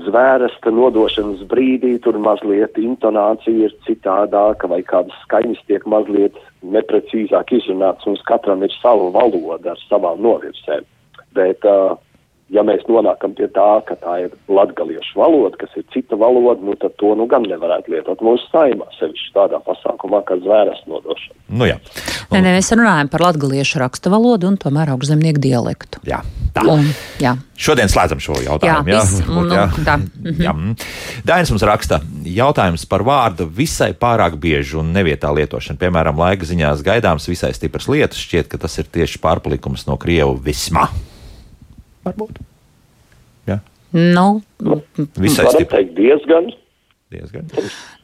zvērsta 0.00 0.72
nodošanas 0.72 1.42
brīdī 1.50 1.96
tur 2.04 2.18
mazliet 2.22 2.78
intonācija 2.80 3.68
ir 3.68 3.74
citādāka 3.88 4.68
vai 4.70 4.80
kādas 4.86 5.16
skaņas 5.24 5.64
tiek 5.68 5.84
mazliet 5.90 6.36
neprecīzāk 6.62 7.52
izrunāts, 7.58 8.06
un 8.06 8.16
katram 8.28 8.62
ir 8.64 8.72
sava 8.78 9.10
valoda 9.16 9.74
ar 9.74 9.82
savām 9.88 10.22
novirzēm. 10.24 10.86
Bet, 11.36 11.66
uh, 11.66 11.98
ja 12.54 12.64
mēs 12.66 12.82
nonākam 12.90 13.34
pie 13.38 13.46
tā, 13.54 13.68
ka 13.86 13.96
tā 14.00 14.16
ir 14.24 14.34
latgaliešu 14.50 15.18
valoda, 15.18 15.54
kas 15.60 15.74
ir 15.78 15.86
cita 15.94 16.18
valoda, 16.18 16.58
nu 16.64 16.74
tad 16.80 16.96
to 17.00 17.12
nu 17.18 17.26
gan 17.30 17.46
nevarētu 17.48 17.94
lietot 17.94 18.22
mūsu 18.26 18.50
saimā, 18.50 18.88
sevišķi 18.98 19.32
tādā 19.36 19.60
pasākumā, 19.66 20.22
kā 20.28 20.38
zvērsta 20.42 20.90
nodošana. 20.90 21.38
Nu, 21.50 21.68
jā. 21.70 21.78
Nē, 22.30 22.42
nē, 22.42 22.56
mēs 22.58 22.70
runājam 22.74 23.10
par 23.10 23.26
latviešu 23.28 23.82
rakstu 23.82 24.12
valodu 24.12 24.50
un 24.50 24.58
tomēr 24.60 24.92
augšzemnieku 24.96 25.42
dialektu. 25.42 26.02
jā. 26.06 26.22
Tā. 26.50 26.64
Un, 26.66 26.82
jā. 27.22 27.36
Šodien 27.60 27.86
slēdzam 27.86 28.18
šo 28.18 28.34
jautājumu. 28.42 28.90
Jā, 28.90 29.02
viss, 29.04 29.20
un, 29.22 29.52
nu, 29.52 29.84
tā. 29.86 29.94
jā. 30.42 30.54
Dainis 31.28 31.52
mums 31.54 31.62
raksta, 31.68 32.00
jautājums 32.26 32.88
par 32.90 33.04
vārdu 33.06 33.46
visai 33.46 33.92
pārāk 33.94 34.34
bieži 34.42 34.80
un 34.80 34.90
nevietā 34.96 35.30
lietošanu. 35.36 35.78
Piemēram, 35.78 36.18
laika 36.18 36.48
ziņās 36.48 36.82
gaidāms 36.86 37.30
visai 37.30 37.52
stipras 37.54 37.86
lietas. 37.92 38.18
Šķiet, 38.18 38.50
ka 38.50 38.58
tas 38.66 38.74
ir 38.82 38.90
tieši 38.90 39.22
pārpalikums 39.22 39.86
no 39.86 39.94
Krievu 40.00 40.34
vismā. 40.42 40.88
Varbūt. 42.06 42.40
Jā, 43.48 43.60
Nu, 43.92 44.42
visai 45.18 45.44
Varam 45.44 45.56
stipri. 45.58 45.84
diezgan. 45.96 46.52
Diezgan. 47.10 47.48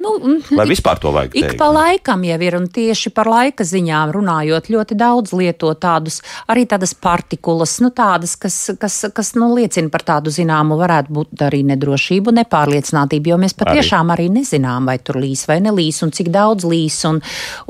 nu, 0.02 0.10
Vai 0.50 0.66
vispār 0.66 0.98
to 0.98 1.12
vajag 1.14 1.30
Ik 1.38 1.44
teikt? 1.44 1.58
pa 1.60 1.68
laikam 1.70 2.24
jau 2.26 2.38
ir, 2.42 2.56
un 2.58 2.64
tieši 2.66 3.12
par 3.14 3.28
laika 3.30 3.62
ziņām 3.62 4.10
runājot, 4.10 4.66
ļoti 4.66 4.96
daudz 4.98 5.30
lieto 5.30 5.70
tādus, 5.78 6.16
arī 6.50 6.64
tādas 6.66 6.90
partikulas, 6.90 7.76
nu 7.84 7.92
tādas, 7.94 8.34
kas, 8.34 8.72
kas, 8.74 8.96
kas 9.14 9.30
nu, 9.38 9.52
liecina 9.54 9.92
par 9.94 10.02
tādu 10.02 10.32
zināmu, 10.34 10.74
varētu 10.80 11.14
būt 11.14 11.44
arī 11.46 11.62
nedrošību, 11.70 12.34
nepārliecinātību, 12.40 13.30
jo 13.30 13.38
mēs 13.44 13.54
patiešām 13.54 14.10
arī, 14.10 14.26
arī 14.26 14.40
nezinām, 14.40 14.90
vai 14.90 14.98
tur 14.98 15.20
līs 15.22 15.46
vai 15.46 15.60
nelīs, 15.62 16.02
un 16.02 16.10
cik 16.10 16.32
daudz 16.34 16.66
līs, 16.66 16.98
un, 17.06 17.20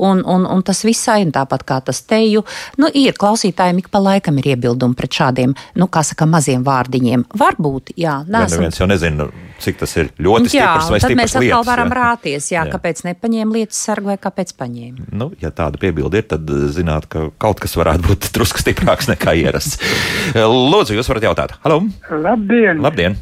un, 0.01 0.23
un, 0.25 0.47
un 0.49 0.65
tas 0.65 0.81
visai, 0.89 1.19
un 1.27 1.35
tāpat 1.35 1.67
kā 1.69 1.77
tas 1.85 2.01
teju, 2.01 2.47
nu 2.81 2.89
ir 2.97 3.13
klausītājiem 3.13 3.83
ik 3.83 3.91
pa 3.93 4.01
laikam 4.01 4.41
ir 4.41 4.55
iebildumi 4.55 4.97
pret 4.97 5.21
šādiem, 5.21 5.53
nu 5.77 5.85
kā 5.85 6.01
saka, 6.01 6.25
maziem 6.25 6.65
vārdiņiem. 6.65 7.29
Varbūt, 7.37 7.93
jā, 7.93 8.23
Gan 8.25 8.41
neesam 8.41 8.65
neviens 8.65 8.81
jau 8.81 8.89
nezina, 8.89 9.29
cik 9.63 9.79
tas 9.81 9.93
ir 9.97 10.09
ļoti 10.21 10.51
Jā, 10.53 10.67
stiprs 10.73 10.89
vai 10.91 10.99
tad 10.99 11.09
stiprs 11.11 11.21
mēs 11.21 11.33
atkal 11.35 11.45
lietas. 11.45 11.67
varam 11.69 11.91
jā. 11.91 11.97
rāties, 11.99 12.49
jā, 12.53 12.63
Jā. 12.65 12.71
kāpēc 12.75 13.01
nepaņēma 13.07 13.57
lietas 13.57 13.79
sargu 13.87 14.11
vai 14.11 14.17
kāpēc 14.21 14.53
paņēma. 14.59 15.07
Nu, 15.17 15.29
ja 15.41 15.51
tāda 15.55 15.81
piebilde 15.81 16.21
ir, 16.21 16.27
tad 16.29 16.49
eh, 16.49 16.67
zināt, 16.75 17.07
ka 17.11 17.27
kaut 17.41 17.61
kas 17.63 17.77
varētu 17.79 18.07
būt 18.09 18.29
drusku 18.37 18.61
stiprāks 18.63 19.09
nekā 19.11 19.35
ierasts. 19.41 19.79
Lūdzu, 20.71 20.97
jūs 20.97 21.09
varat 21.13 21.29
jautāt. 21.29 21.57
Halo! 21.65 21.83
Labdien! 22.11 22.83
Labdien! 22.85 23.17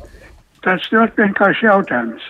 Tas 0.66 0.86
ļoti 0.92 1.22
vienkārši 1.22 1.68
jautājums. 1.68 2.24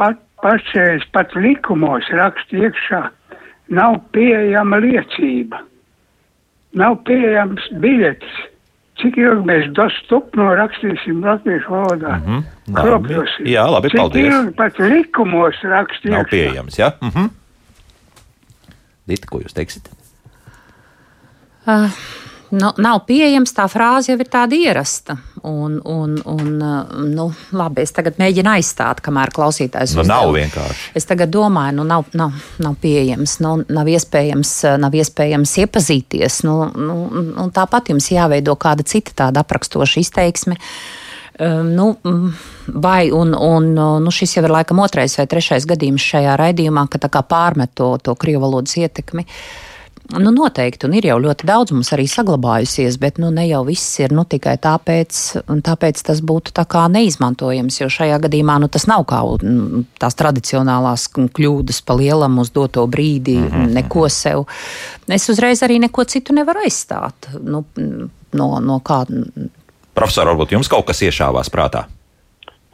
Pat 0.00 0.18
pašreiz 0.42 1.04
pat 1.14 1.30
likumos 1.38 2.08
raksta 2.12 2.58
iekšā 2.64 3.02
nav 3.78 4.00
pieejama 4.12 4.80
liecība. 4.82 5.62
Nav 6.74 6.98
pieejams 7.06 7.68
biļetes. 7.80 8.34
Cik 9.02 9.16
ilgi 9.18 9.42
mēs 9.48 9.64
dostup 9.74 10.36
norakstīsim 10.38 11.22
latviešu 11.24 11.68
valodā? 11.72 12.18
Mm 12.20 12.42
Mhm. 12.44 12.44
Labi. 12.74 13.14
Jā, 13.50 13.64
labi, 13.68 13.90
Cik 13.90 13.98
paldies. 14.00 14.28
ilgi 14.32 14.54
pat 14.56 14.78
likumos 14.78 15.56
raksta 15.62 16.08
Nav 16.14 16.24
pieejams, 16.30 16.78
jā? 16.78 16.92
Mhm. 17.02 17.30
Dita, 19.06 19.26
ko 19.28 19.40
jūs 19.40 19.52
teiksiet? 19.52 19.90
Uh, 21.66 21.90
nu, 22.54 22.70
nav 22.80 23.02
pieejams, 23.08 23.52
tā 23.56 23.66
frāze 23.70 24.12
jau 24.12 24.18
ir 24.20 24.28
tāda 24.30 24.56
ierasta. 24.56 25.16
Un, 25.44 25.76
un, 25.84 26.14
un, 26.24 26.50
uh, 26.64 26.94
nu, 27.04 27.26
labi, 27.52 27.84
es 27.84 27.92
tagad 27.92 28.16
mēģinu 28.20 28.54
aizstāt, 28.54 29.02
kamēr 29.04 29.32
klausītājs 29.34 29.92
Nu, 29.92 30.00
uzdeva. 30.00 30.22
nav 30.22 30.32
vienkārši. 30.32 30.86
Es 30.96 31.08
tagad 31.10 31.32
domāju, 31.34 31.76
nu, 31.80 31.84
nav, 31.88 32.06
nav, 32.16 32.32
nav 32.64 32.78
pieejams, 32.80 33.36
nu, 33.44 33.58
nav, 33.68 33.90
iespējams, 33.92 34.54
uh, 34.70 34.78
nav 34.80 34.96
iespējams 34.96 35.52
iepazīties. 35.66 36.40
Nu, 36.48 36.56
nu, 36.72 36.98
un 37.44 37.52
tāpat 37.54 37.92
jums 37.92 38.08
jāveido 38.14 38.56
kāda 38.56 38.86
cita 38.88 39.18
tāda 39.24 39.44
aprakstoša 39.44 40.00
izteiksme. 40.00 40.56
Um, 41.34 41.74
nu, 41.74 41.90
mm, 41.98 42.34
vai, 42.78 43.10
un, 43.10 43.34
un 43.34 43.70
uh, 43.74 44.00
nu, 44.00 44.10
šis 44.14 44.36
jau 44.36 44.44
ir 44.46 44.52
laikam 44.54 44.78
otrais 44.84 45.18
vai 45.18 45.26
trešais 45.26 45.66
gadījums 45.66 46.04
šajā 46.12 46.36
raidījumā, 46.38 46.86
ka 46.88 47.22
pārmet 47.26 47.74
to, 47.74 47.96
to 47.98 48.14
krievu 48.14 48.46
valodas 48.46 48.76
ietekmi. 48.78 49.26
Nu, 50.12 50.30
noteikti, 50.30 50.84
un 50.84 50.92
ir 50.98 51.06
jau 51.08 51.16
ļoti 51.16 51.46
daudz 51.48 51.72
mums 51.72 51.88
arī 51.96 52.04
saglabājusies, 52.10 52.98
bet 53.00 53.16
nu, 53.22 53.30
ne 53.32 53.46
jau 53.48 53.62
viss 53.64 53.96
ir 54.02 54.12
nu, 54.12 54.26
tikai 54.28 54.58
tāpēc, 54.60 55.20
un 55.48 55.62
tāpēc 55.64 56.02
tas 56.04 56.20
būtu 56.20 56.52
tā 56.52 56.66
kā 56.68 56.82
neizmantojams. 56.92 57.80
Jo 57.80 57.88
šajā 57.88 58.18
gadījumā 58.26 58.58
nu, 58.60 58.68
tas 58.68 58.84
nav 58.90 59.06
kā 59.08 59.22
mm, 59.24 59.86
tās 60.04 60.18
tradicionālās 60.20 61.08
kļūdas 61.14 61.80
pa 61.88 61.96
lielam 61.96 62.36
uz 62.42 62.52
doto 62.52 62.84
brīdi, 62.84 63.38
mm 63.40 63.48
-hmm. 63.48 63.74
neko 63.80 64.04
sev. 64.12 64.44
Es 65.08 65.28
uzreiz 65.32 65.64
arī 65.64 65.80
neko 65.80 66.04
citu 66.04 66.36
nevaru 66.36 66.66
aizstāt. 66.68 67.32
Nu, 67.40 67.64
no, 68.32 68.48
no 68.60 68.80
kā, 68.84 69.04
Profesor, 69.94 70.26
varbūt 70.26 70.52
jums 70.52 70.68
kaut 70.68 70.86
kas 70.86 71.00
iešāvās 71.06 71.48
prātā? 71.54 71.86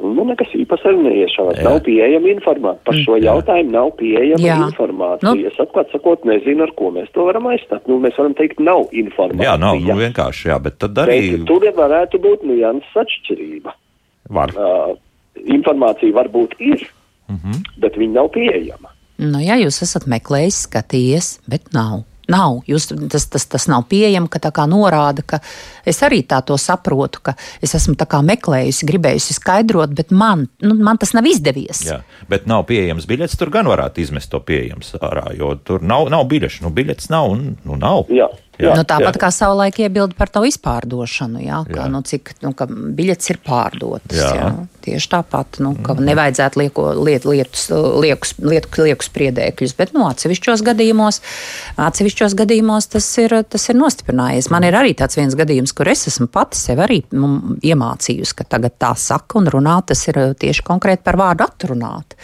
Nu, 0.00 0.24
nekas 0.24 0.52
īpaši 0.56 0.88
arī 0.88 1.02
neiešāvās. 1.04 1.58
Jā. 1.60 1.64
Nav 1.66 1.80
pieejama 1.84 2.30
informācija. 2.32 2.84
Par 2.88 2.96
šo 2.96 3.18
jautājumu 3.20 3.74
nav 3.74 3.90
pieejama 3.98 4.46
Jā. 4.46 4.56
informācija. 4.68 5.34
Nu. 5.36 5.50
Es 5.50 5.58
atklāti 5.60 5.92
sakot, 5.96 6.24
nezinu, 6.28 6.64
ar 6.64 6.72
ko 6.78 6.88
mēs 6.94 7.10
to 7.14 7.26
varam 7.28 7.50
aizstāt. 7.52 7.84
Nu, 7.90 7.98
mēs 8.02 8.16
varam 8.20 8.34
teikt, 8.38 8.62
nav 8.64 8.88
informācija. 8.96 9.50
Jā, 9.50 9.58
nav 9.60 9.80
nu, 9.84 9.98
vienkārši, 10.00 10.48
jā, 10.52 10.58
bet 10.64 10.78
tad 10.80 11.02
arī 11.04 11.18
Bet 11.34 11.46
tur 11.50 11.68
varētu 11.76 12.22
būt 12.24 12.46
nianses 12.48 13.02
atšķirība. 13.04 13.76
var. 14.30 14.54
Uh, 14.56 14.96
informācija 15.40 16.14
varbūt 16.14 16.56
ir, 16.58 16.86
mm 17.28 17.36
-hmm. 17.36 17.60
bet 17.80 17.96
viņa 17.96 18.12
nav 18.12 18.28
pieejama. 18.34 18.94
Nu, 19.18 19.40
ja 19.40 19.56
jūs 19.60 19.82
esat 19.84 20.06
meklējis, 20.08 20.64
skatījies, 20.68 21.40
bet 21.48 21.72
nav. 21.72 22.04
Nav. 22.30 22.60
Jūs, 22.70 22.88
tas, 23.12 23.26
tas, 23.32 23.46
tas 23.50 23.66
nav 23.70 23.86
pieejams, 23.90 24.30
ka 24.32 24.40
tā 24.42 24.52
kā 24.54 24.66
norāda, 24.70 25.24
ka 25.26 25.40
es 25.88 26.00
arī 26.06 26.22
tā 26.28 26.40
to 26.46 26.58
saprotu, 26.60 27.22
ka 27.30 27.34
es 27.62 27.74
esmu 27.78 27.96
tā 27.98 28.06
kā 28.10 28.22
meklējusi, 28.26 28.88
gribējusi 28.90 29.36
skaidrot, 29.36 29.94
bet 29.96 30.14
man, 30.14 30.46
nu, 30.64 30.76
man 30.78 31.00
tas 31.00 31.14
nav 31.16 31.26
izdevies. 31.30 31.82
Jā, 31.88 32.00
bet 32.30 32.46
nav 32.50 32.66
pieejams 32.70 33.08
biļets. 33.10 33.38
Tur 33.40 33.52
gan 33.54 33.70
varētu 33.70 34.04
izmest 34.04 34.32
to 34.32 34.42
pieejams 34.44 34.94
ārā, 35.00 35.30
jo 35.38 35.54
tur 35.64 35.82
nav, 35.82 36.08
nav 36.12 36.26
biļešu. 36.30 36.64
Nu, 36.66 36.74
biļets 36.74 37.10
nav 37.12 37.34
un 37.34 37.44
nu, 37.64 37.80
nav. 37.80 38.06
Jā. 38.14 38.30
Jā, 38.60 38.74
nu, 38.76 38.84
tāpat 38.88 39.16
jā. 39.16 39.20
kā 39.22 39.30
savulaik 39.34 39.78
iebilda 39.80 40.16
par 40.18 40.30
to 40.32 40.42
izpārdošanu, 40.48 41.40
jā, 41.44 41.62
ka, 41.68 41.78
jā. 41.82 41.86
Nu, 41.92 42.02
cik 42.06 42.34
nu, 42.44 42.52
biļets 42.96 43.32
ir 43.32 43.40
pārdotas. 43.44 44.18
Jā. 44.18 44.30
Jā. 44.36 44.50
Tieši 44.84 45.10
tāpat, 45.12 45.60
nu, 45.64 45.74
ka 45.84 45.94
mm. 45.94 46.06
nevajadzētu 46.08 46.60
lieko, 46.60 46.84
liet, 47.00 47.26
lietus, 47.28 47.66
liekus, 47.72 48.34
lieku, 48.40 48.84
lieku 48.86 49.06
spriedēkļus, 49.06 49.74
bet 49.78 49.92
nu, 49.96 50.06
atsevišķos, 50.08 50.64
gadījumos, 50.66 51.20
atsevišķos 51.88 52.36
gadījumos 52.38 52.88
tas 52.94 53.10
ir, 53.22 53.36
tas 53.48 53.68
ir 53.68 53.80
nostiprinājies. 53.80 54.50
Man 54.52 54.68
ir 54.68 54.78
arī 54.78 54.94
tāds 54.98 55.20
viens 55.20 55.36
gadījums, 55.36 55.74
kur 55.76 55.90
es 55.92 56.06
esmu 56.10 56.30
pati 56.32 56.60
sev 56.60 56.80
arī 56.84 57.02
nu, 57.16 57.58
iemācījusi, 57.64 58.38
ka 58.40 58.48
tagad 58.56 58.78
tā 58.80 58.94
saka 58.98 59.40
un 59.40 59.52
runā, 59.52 59.80
tas 59.86 60.06
ir 60.08 60.22
tieši 60.40 60.64
konkrēti 60.66 61.04
par 61.06 61.20
vārdu 61.20 61.48
atrunāt. 61.48 62.16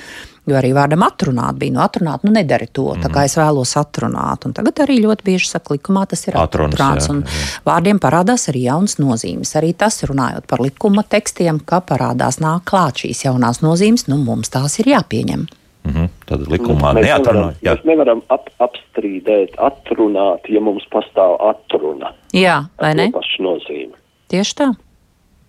Jo 0.46 0.54
arī 0.54 0.70
vārdam 0.76 1.02
atrunāt 1.02 1.56
bija, 1.58 1.74
nu, 1.74 1.80
atrunāt, 1.82 2.22
nu, 2.22 2.30
nedari 2.30 2.68
to, 2.70 2.84
mm. 2.92 3.02
tā 3.02 3.10
kā 3.10 3.24
mhm. 3.24 3.30
es 3.30 3.34
vēlos 3.40 3.72
atrunāt. 3.80 4.46
Un 4.46 4.54
tagad 4.54 4.84
arī 4.84 5.00
ļoti 5.02 5.26
bieži 5.26 5.50
saka, 5.50 5.74
likumā 5.74 6.04
tas 6.06 6.22
ir 6.28 6.38
Atrunas, 6.38 6.78
atrunāts. 6.78 7.08
Jā, 7.10 7.18
jā. 7.18 7.60
Vārdiem 7.66 8.00
parādās 8.02 8.46
arī 8.52 8.62
jaunas 8.68 9.00
nozīmes. 9.02 9.56
Arī 9.58 9.72
tas, 9.74 9.98
runājot 10.06 10.46
par 10.46 10.62
likuma 10.62 11.02
tekstiem, 11.02 11.58
ka 11.66 11.82
parādās 11.82 12.38
nāk 12.42 12.62
klāt 12.70 13.02
šīs 13.02 13.24
jaunās 13.26 13.62
nozīmes, 13.64 14.06
nu, 14.06 14.20
mums 14.22 14.54
tās 14.54 14.78
ir 14.78 14.92
jāpieņem. 14.94 15.46
Mm 15.86 15.92
-hmm. 15.92 16.08
Tad 16.26 16.40
likumā 16.50 16.94
mēs 16.94 17.06
nevaram, 17.06 17.52
mēs 17.62 17.84
nevaram 17.84 18.22
ap, 18.28 18.48
apstrīdēt, 18.58 19.54
atrunāt, 19.58 20.48
ja 20.48 20.60
mums 20.60 20.86
pastāv 20.90 21.36
atruna. 21.50 22.12
Jā, 22.34 22.64
vai 22.80 22.94
ne? 22.94 23.10
Pašu 23.12 23.42
nozīmi. 23.42 23.94
Tieši 24.28 24.54
tā. 24.54 24.74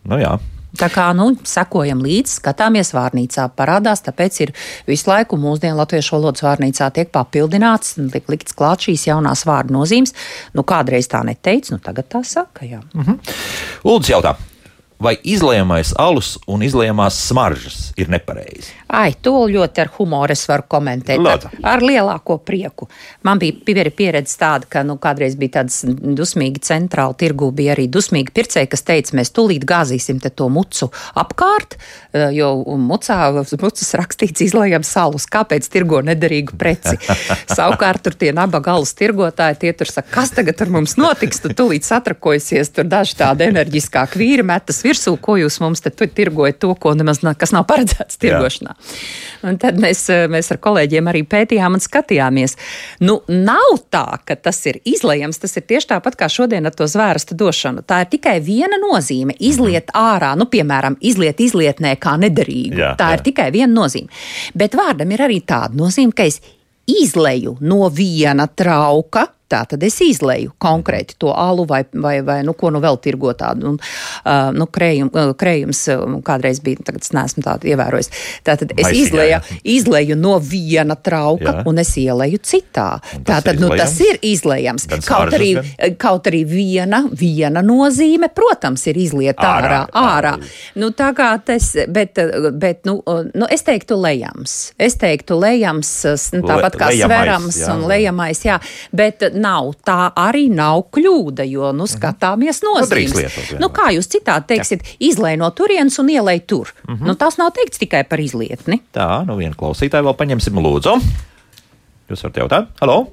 Nu 0.05 0.17
jā. 0.17 0.37
Tā 0.77 0.89
kā 0.91 1.05
nu, 1.15 1.29
sekojam 1.47 2.01
līdzi, 2.03 2.41
skatāmies 2.41 2.91
vārnīcā, 2.95 3.47
parādās, 3.55 4.03
tāpēc 4.03 4.41
ir 4.43 4.51
visu 4.87 5.07
laiku 5.09 5.39
mūsdienu 5.39 5.79
latviešu 5.79 6.17
valodas 6.17 6.43
vārnīcā 6.43 6.89
tiek 6.97 7.13
papildināts, 7.13 7.95
tiek 8.13 8.27
likts 8.29 8.57
klāt 8.57 8.83
šīs 8.85 9.07
jaunās 9.07 9.45
vārdu 9.47 9.77
nozīmes. 9.77 10.13
Nu, 10.57 10.67
kādreiz 10.67 11.07
tā 11.07 11.23
neteica, 11.23 11.77
nu 11.77 11.81
tagad 11.83 12.11
tā 12.11 12.23
saka. 12.27 12.67
Jā. 12.67 12.83
-hmm. 12.93 13.17
Lūdzu, 13.87 14.11
jautā 14.11 14.35
vai 15.01 15.13
izlējamais 15.21 15.93
alus 16.01 16.35
un 16.49 16.63
izlējamās 16.65 17.17
smaržas 17.29 17.79
ir 17.99 18.09
nepareizi? 18.09 18.73
Ai, 18.87 19.11
to 19.21 19.33
ļoti 19.51 19.83
ar 19.83 19.91
humoru 19.97 20.33
es 20.33 20.45
varu 20.49 20.65
komentēt. 20.71 21.21
Ar, 21.27 21.43
ar 21.75 21.83
lielāko 21.83 22.37
prieku. 22.41 22.87
Man 23.27 23.41
bija 23.41 23.91
pieredze 23.91 24.37
tāda, 24.39 24.67
ka 24.69 24.83
nu, 24.87 24.97
kādreiz 25.01 25.35
bija 25.39 25.59
tādas 25.59 25.81
dusmīgi 25.85 26.63
centrāla 26.65 27.17
tirgu, 27.17 27.51
bija 27.55 27.75
arī 27.75 27.87
dusmīgi 27.91 28.33
pircēji, 28.35 28.71
kas 28.71 28.85
teica, 28.87 29.17
mēs 29.19 29.33
tūlīt 29.35 29.67
gāzīsim 29.67 30.21
to 30.27 30.49
mucu 30.53 30.89
apkārt, 31.17 31.77
eh, 32.13 32.29
jo 32.37 32.51
mucā, 32.79 33.19
mucas 33.61 33.93
rakstīts 33.99 34.45
izlējam 34.47 34.85
salus, 34.87 35.27
kāpēc 35.29 35.67
tirgo 35.71 36.01
nederīgu 36.05 36.57
preci. 36.57 36.97
Savukārt 37.57 38.05
tur 38.07 38.17
tie 38.17 38.31
nabaga 38.35 38.77
alus 38.77 38.95
tirgotāji, 38.97 39.59
tie 39.61 39.73
tur 39.77 39.91
saka, 39.91 40.09
kas 40.15 40.33
tagad 40.35 40.61
ar 40.63 40.73
mums 40.73 40.97
notiks, 40.99 41.41
tu 41.43 41.51
tūlīt 41.51 41.87
satrakojusies, 41.87 42.71
tur 42.75 42.87
daži 42.89 43.17
tādi 43.19 43.47
enerģiskāki 43.51 44.21
vīri 44.21 44.47
metas 44.47 44.83
virsū, 44.87 45.13
ko 45.21 45.37
jūs 45.39 45.59
mums 45.63 45.83
te 45.83 45.91
tirgojat 45.91 46.59
to, 46.63 46.73
ko 46.79 46.93
nemaz, 46.97 47.21
kas 47.37 47.53
nav 47.55 47.67
paredzēts 47.69 48.19
tirgošanā. 48.21 48.73
Jā. 48.73 49.49
Un 49.49 49.59
tad 49.61 49.79
mēs, 49.81 50.05
eh, 50.13 50.25
mēs 50.31 50.51
ar 50.55 50.61
kolēģiem 50.63 51.11
arī 51.11 51.23
pētījām 51.27 51.77
un 51.77 51.83
skatījāmies. 51.83 52.57
Nu, 53.03 53.19
nav 53.27 53.77
tā, 53.93 54.19
ka 54.25 54.35
tas 54.35 54.59
ir 54.65 54.79
izlējams, 54.87 55.41
tas 55.43 55.57
ir 55.59 55.67
tieši 55.69 55.91
tāpat 55.93 56.17
kā 56.19 56.29
šodien 56.31 56.65
ar 56.65 56.75
to 56.75 56.87
zvērsta 56.89 57.37
došanu. 57.37 57.85
Tā 57.87 58.01
ir 58.05 58.11
tikai 58.17 58.39
viena 58.43 58.79
nozīme- 58.81 59.37
izliet 59.51 59.93
ārā, 59.93 60.35
nu, 60.37 60.45
piemēram, 60.45 60.97
izliet 61.01 61.37
izlietnē 61.37 61.97
kā 61.97 62.17
nederīgu. 62.17 62.77
Jā, 62.77 62.95
tā 62.97 63.11
jā. 63.11 63.19
ir 63.19 63.25
tikai 63.31 63.51
viena 63.51 63.73
nozīme. 63.73 64.09
Bet 64.55 64.71
vārdam 64.71 65.11
ir 65.11 65.19
arī 65.19 65.41
tāda 65.43 65.75
nozīme, 65.75 66.15
ka 66.15 66.23
es 66.23 66.41
izleju 66.87 67.57
no 67.61 67.89
viena 67.89 68.47
trauka 68.47 69.27
Tā 69.47 69.63
tad 69.69 69.83
es 69.87 69.99
izleju 70.03 70.53
konkrēti 70.61 71.15
to 71.21 71.31
alu 71.31 71.65
vai, 71.69 71.83
vai, 71.93 72.19
vai 72.25 72.41
nu, 72.45 72.53
ko 72.57 72.71
nu 72.73 72.81
vēl 72.83 72.99
tirgo 73.03 73.31
tādu. 73.37 73.73
Un, 73.73 73.79
uh, 73.79 74.49
nu, 74.55 74.67
krējum, 74.71 75.11
krējums 75.39 75.83
kādreiz 76.27 76.59
bija, 76.63 76.83
tagad 76.89 77.05
es 77.05 77.13
neesmu 77.15 77.43
tādu 77.45 77.71
ievērojis. 77.71 78.11
Tātad 78.47 78.73
es 78.75 78.91
izleju, 78.95 79.39
izleju 79.63 80.17
no 80.19 80.37
viena 80.43 80.97
trauka 80.99 81.59
jā. 81.59 81.65
un 81.69 81.81
es 81.83 81.93
ieleju 81.99 82.41
citā. 82.43 82.89
Tātad 83.27 83.61
nu, 83.61 83.69
tas 83.77 83.95
ir 84.03 84.19
izlejams. 84.25 84.87
Kaut 85.07 85.33
arī, 85.37 85.53
gan? 85.57 85.95
kaut 86.01 86.27
arī 86.29 86.43
viena, 86.47 87.03
viena 87.07 87.63
nozīme, 87.65 88.29
protams, 88.35 88.83
ir 88.91 88.99
izliet 89.01 89.39
ārā. 89.39 89.83
ārā. 89.87 90.17
ārā. 90.17 90.33
Nu, 90.79 90.91
tā 90.97 91.11
kā 91.17 91.29
tas, 91.43 91.71
bet, 91.93 92.19
bet 92.57 92.83
nu, 92.89 92.99
nu, 93.33 93.47
es 93.51 93.65
teiktu 93.67 93.97
lejams. 93.99 94.57
Es 94.81 94.97
teiktu 94.99 95.37
lejams, 95.39 95.91
nu, 96.35 96.43
tāpat 96.47 96.77
kā 96.79 96.91
Le, 96.91 97.01
sverams 97.03 97.61
jā. 97.61 97.73
un 97.73 97.85
lejamais, 97.89 98.43
jā. 98.45 98.59
Bet, 98.95 99.23
nav. 99.41 99.71
Tā 99.87 100.11
arī 100.17 100.47
nav 100.53 100.87
kļūda, 100.95 101.45
jo 101.47 101.71
nu, 101.75 101.87
skatāmies 101.89 102.61
nozīmes. 102.65 103.15
Lietot, 103.17 103.53
nu, 103.61 103.69
kā 103.73 103.91
jūs 103.95 104.09
citādi 104.11 104.53
teiksiet, 104.53 104.85
izlēj 105.03 105.39
no 105.41 105.51
turienes 105.55 105.99
un 106.01 106.11
ielēj 106.13 106.43
tur. 106.47 106.73
Mm 106.87 106.95
-hmm. 106.95 107.07
nu, 107.07 107.15
tas 107.15 107.37
nav 107.37 107.53
teikts 107.55 107.79
tikai 107.83 108.03
par 108.03 108.19
izlietni. 108.19 108.81
Tā, 108.93 109.25
nu 109.27 109.37
vienu 109.37 109.55
klausītāju 109.55 110.09
vēl 110.09 110.17
paņemsim 110.17 110.59
lūdzu. 110.67 110.97
Jūs 112.09 112.23
varat 112.23 112.37
jautāt? 112.37 112.67
Halo! 112.81 113.07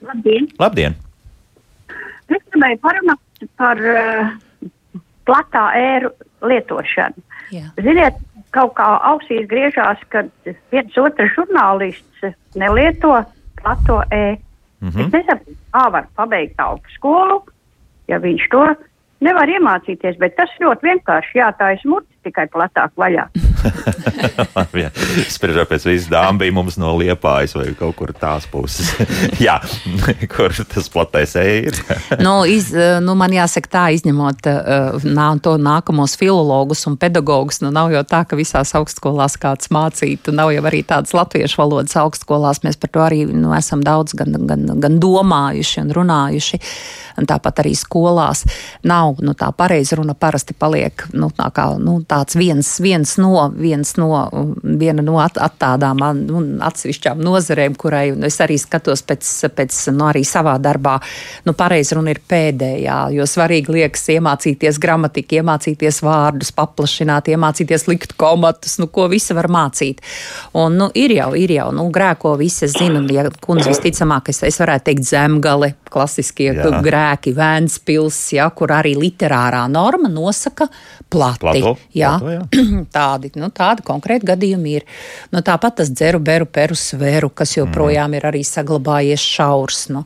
Labdien! 0.00 0.48
Labdien. 0.58 0.96
Es 2.30 2.42
gribēju 2.50 2.78
parunāt 2.82 3.46
par 3.56 3.78
uh, 3.78 4.32
platā 5.26 5.64
ēru 5.78 6.10
lietošanu. 6.42 7.22
Jā. 7.54 7.70
Ziniet, 7.82 8.18
kaut 8.54 8.74
kā 8.78 8.86
ausīs 9.10 9.48
griežās, 9.50 9.98
kad 10.08 10.30
viens 10.72 10.98
otrs 10.98 11.34
žurnālists 11.36 12.30
nelieto 12.58 13.24
plato 13.60 14.02
ēru. 14.10 14.40
Mm 14.80 14.88
-hmm. 14.88 15.06
Es 15.06 15.12
nesaprotu, 15.12 15.56
kā 15.72 15.90
var 15.92 16.06
pabeigt 16.16 16.60
augstskolu, 16.60 17.42
ja 18.08 18.18
viņš 18.18 18.48
to 18.50 18.64
nevar 19.20 19.48
iemācīties, 19.48 20.18
bet 20.18 20.36
tas 20.36 20.50
ļoti 20.60 20.82
vienkārši 20.82 21.38
jātājas 21.38 21.84
muti 21.84 22.08
tikai 22.24 22.46
platāk 22.46 22.90
vaļā. 22.96 23.28
Spriežot 25.34 25.68
pēc 25.70 25.86
visas 25.88 26.08
dāmas, 26.10 26.38
bija 26.40 26.54
mums 26.54 26.78
no 26.80 26.92
liepājas 26.98 27.54
vai 27.58 27.68
kaut 27.78 27.96
kur 27.98 28.12
tās 28.16 28.46
puses. 28.50 28.92
Jā, 29.46 29.58
kur 30.34 30.54
tas 30.54 30.88
platais 30.92 31.34
ir. 31.40 31.76
nu, 32.20 32.34
iz, 32.48 32.70
nu, 33.04 33.16
man 33.18 33.34
jāsaka 33.34 33.72
tā, 33.72 33.84
izņemot 33.96 34.48
uh, 34.50 35.06
nā, 35.06 35.28
to 35.42 35.56
nākamos 35.60 36.16
filologus 36.20 36.86
un 36.90 36.98
pedagogus, 37.00 37.60
nu 37.64 37.72
nav 37.74 37.92
jau 37.94 38.04
tā, 38.08 38.22
ka 38.28 38.38
visās 38.38 38.74
augstskolās 38.78 39.38
kāds 39.40 39.70
mācītu, 39.74 40.34
nav 40.36 40.52
jau 40.54 40.64
arī 40.70 40.82
tādas 40.86 41.14
latviešu 41.16 41.62
valodas 41.62 41.96
augstskolās. 42.00 42.62
Mēs 42.66 42.80
par 42.80 42.94
to 42.94 43.04
arī 43.04 43.22
nu, 43.30 43.52
esam 43.56 43.84
daudz 43.84 44.16
gan, 44.18 44.34
gan, 44.48 44.66
gan 44.80 44.98
domājuši 45.02 45.84
un 45.84 45.94
runājuši. 45.96 46.60
Un 47.20 47.26
tāpat 47.28 47.60
arī 47.60 47.74
skolās 47.76 48.44
nav 48.86 49.18
nu, 49.24 49.34
tā 49.36 49.50
pareiza 49.56 49.98
runa 49.98 50.14
parasti 50.16 50.54
paliek 50.56 51.04
nu, 51.12 51.28
tā 51.34 51.50
kā, 51.54 51.66
nu, 51.82 51.98
tāds 52.08 52.36
viens, 52.38 52.68
viens 52.82 53.16
no, 53.20 53.49
viens 53.56 53.92
no, 54.00 54.10
viena 54.62 55.02
no 55.04 55.18
at, 55.22 55.38
at 55.40 55.56
tādām 55.60 56.00
nu, 56.24 56.42
atsevišķām 56.66 57.20
nozarēm, 57.24 57.76
kurai 57.80 58.10
es 58.26 58.38
arī 58.42 58.58
skatos 58.60 59.02
pēc, 59.06 59.26
pēc 59.56 59.78
nu, 59.94 60.06
arī 60.10 60.22
savā 60.26 60.56
darbā. 60.62 60.98
Nu, 61.46 61.54
pareizi 61.58 61.96
runa 61.98 62.14
ir 62.14 62.22
pēdējā, 62.30 62.98
jo 63.16 63.26
svarīgi 63.28 63.74
liekas 63.74 64.06
iemācīties 64.16 64.80
gramatiku, 64.82 65.40
iemācīties 65.40 66.02
vārdus, 66.06 66.52
paplašināt, 66.56 67.30
iemācīties 67.32 67.86
likt 67.90 68.16
komatus, 68.20 68.78
nu, 68.82 68.88
ko 68.92 69.08
visi 69.12 69.36
var 69.36 69.50
mācīt. 69.52 70.02
Un, 70.58 70.78
nu, 70.80 70.90
ir 70.94 71.14
jau, 71.16 71.32
ir 71.38 71.54
jau, 71.56 71.70
nu, 71.76 71.88
grēko 71.94 72.36
visi, 72.40 72.66
es 72.68 72.76
zinu, 72.78 73.02
ja 73.14 73.26
kundze 73.42 73.72
visticamāk, 73.72 74.32
es, 74.32 74.42
es 74.46 74.60
varētu 74.60 74.90
teikt 74.90 75.08
zemgale, 75.10 75.74
klasiskie 75.90 76.50
Jā. 76.54 76.70
grēki, 76.84 77.34
Vēnspils, 77.36 78.18
ja, 78.36 78.48
kur 78.54 78.72
arī 78.74 78.94
literārā 78.98 79.64
norma 79.70 80.10
nosaka 80.12 80.68
plati. 81.10 81.40
Plato, 81.42 81.74
jā, 81.96 82.12
plato, 82.20 82.32
jā. 82.34 82.64
tādi, 82.98 83.32
nu, 83.40 83.50
tādi 83.54 83.84
konkrēti 83.86 84.28
gadījumi 84.30 84.76
ir. 84.78 84.86
Nu, 85.34 85.42
tāpat 85.46 85.80
tas 85.80 85.90
dzeru, 85.92 86.20
beru, 86.22 86.46
peru, 86.46 86.78
sveru, 86.78 87.30
kas 87.34 87.56
joprojām 87.56 88.12
mm. 88.12 88.18
ir 88.18 88.28
arī 88.30 88.42
saglabājies 88.46 89.24
šaurs. 89.36 89.82
Nu, 89.94 90.04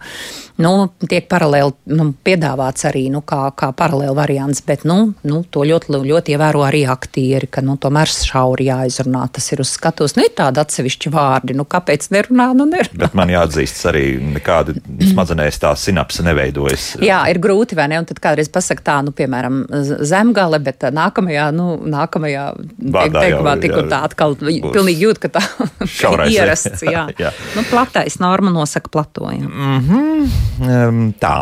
nu, 0.64 0.72
tiek 1.10 1.26
paralēli 1.30 1.94
nu, 1.94 2.08
piedāvāts 2.24 2.88
arī 2.88 3.06
nu, 3.12 3.22
kā, 3.26 3.42
kā 3.58 3.70
paralēli 3.76 4.16
variants, 4.16 4.62
bet 4.66 4.86
nu, 4.88 4.98
nu, 5.28 5.42
to 5.50 5.66
ļoti, 5.68 5.92
ļoti 6.04 6.36
ievēro 6.36 6.64
arī 6.66 6.84
aktieri, 6.90 7.50
ka 7.50 7.64
nu, 7.64 7.76
tomēr 7.80 8.10
šauri 8.10 8.68
jāizrunā. 8.70 9.26
Tas 9.34 9.50
ir 9.52 9.64
uz 9.64 9.74
skatuves. 9.76 10.16
Nu, 10.18 10.24
ir 10.26 10.34
tādi 10.36 10.62
atsevišķi 10.62 11.12
vārdi, 11.14 11.58
nu, 11.58 11.66
kāpēc 11.68 12.08
nerunā? 12.14 12.50
Nu, 12.56 12.68
nerunā. 12.70 13.02
Bet 13.04 13.16
man 13.18 13.32
jāatzīst, 13.32 13.84
arī 13.90 14.06
nekāda 14.38 14.76
smadzenēs 15.10 15.60
tā 15.62 15.74
sinapse 15.78 16.24
neveidojas. 16.24 16.94
Jā, 17.04 17.24
ir 17.32 17.40
grūti, 17.42 17.76
vai 17.78 17.90
ne? 17.92 18.00
Un 18.00 18.08
tad 18.08 18.20
kādreiz 18.22 18.50
pasakā 18.52 18.84
tā, 18.84 18.98
nu, 19.06 19.14
piemēram, 19.16 19.64
zemgale, 20.06 20.60
bet 20.62 20.80
tad 20.84 20.93
nākamajā, 20.94 21.48
nu, 21.56 21.66
nākamajā 21.90 22.44
jau, 22.54 23.04
teikumā 23.14 23.54
tik 23.62 23.74
un 23.76 23.90
tā 23.92 24.00
atkal 24.08 24.36
pilnīgi 24.38 25.06
jūt, 25.06 25.20
ka 25.22 25.32
tā 25.36 25.42
ir 25.84 26.24
ierasts. 26.30 26.84
Jā. 26.86 27.06
Jā. 27.24 27.32
Nu, 27.56 27.64
platais 27.68 28.18
norma 28.22 28.52
nosaka 28.54 28.92
plato. 28.92 29.28
Jā. 29.34 29.48
Um, 29.48 31.04
tā, 31.20 31.36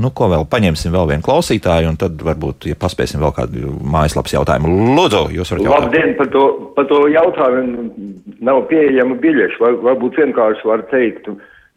nu 0.00 0.12
ko 0.14 0.30
vēl 0.32 0.46
paņemsim 0.50 0.94
vēl 0.94 1.12
vienu 1.12 1.26
klausītāju, 1.26 1.92
un 1.92 2.00
tad 2.00 2.20
varbūt, 2.24 2.68
ja 2.70 2.78
paspēsim 2.78 3.22
vēl 3.22 3.34
kādu 3.36 3.74
mājaslapas 3.82 4.36
jautājumu. 4.38 4.72
Lūdzu, 4.98 5.22
jūs 5.36 5.54
varat 5.54 5.68
jautāt. 5.68 5.86
Labdien, 5.88 6.16
par 6.18 6.32
to, 6.34 6.46
par 6.76 6.88
to 6.90 7.04
jautājumu 7.12 7.88
nav 8.44 8.64
pieejama 8.70 9.18
biļešu. 9.22 9.62
Var, 9.62 9.78
varbūt 9.86 10.18
vienkārši 10.22 10.68
var 10.68 10.84
teikt, 10.92 11.30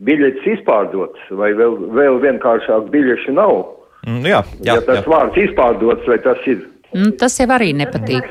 biļetes 0.05 0.49
izpārdotas, 0.57 1.29
vai 1.37 1.51
vēl, 1.57 1.77
vēl 1.97 2.19
vienkāršāk 2.25 2.89
biļešu 2.93 3.37
nav. 3.37 3.63
Mm, 4.07 4.25
jā, 4.25 4.41
jā, 4.65 4.75
ja 4.75 4.83
tas 4.85 5.03
jā. 5.03 5.09
vārds 5.13 5.41
izpārdots, 5.43 6.07
vai 6.09 6.17
tas 6.25 6.45
ir? 6.49 6.63
Nu, 6.93 7.11
tas 7.15 7.37
jau 7.39 7.47
arī 7.55 7.69
nepatīk. 7.77 8.25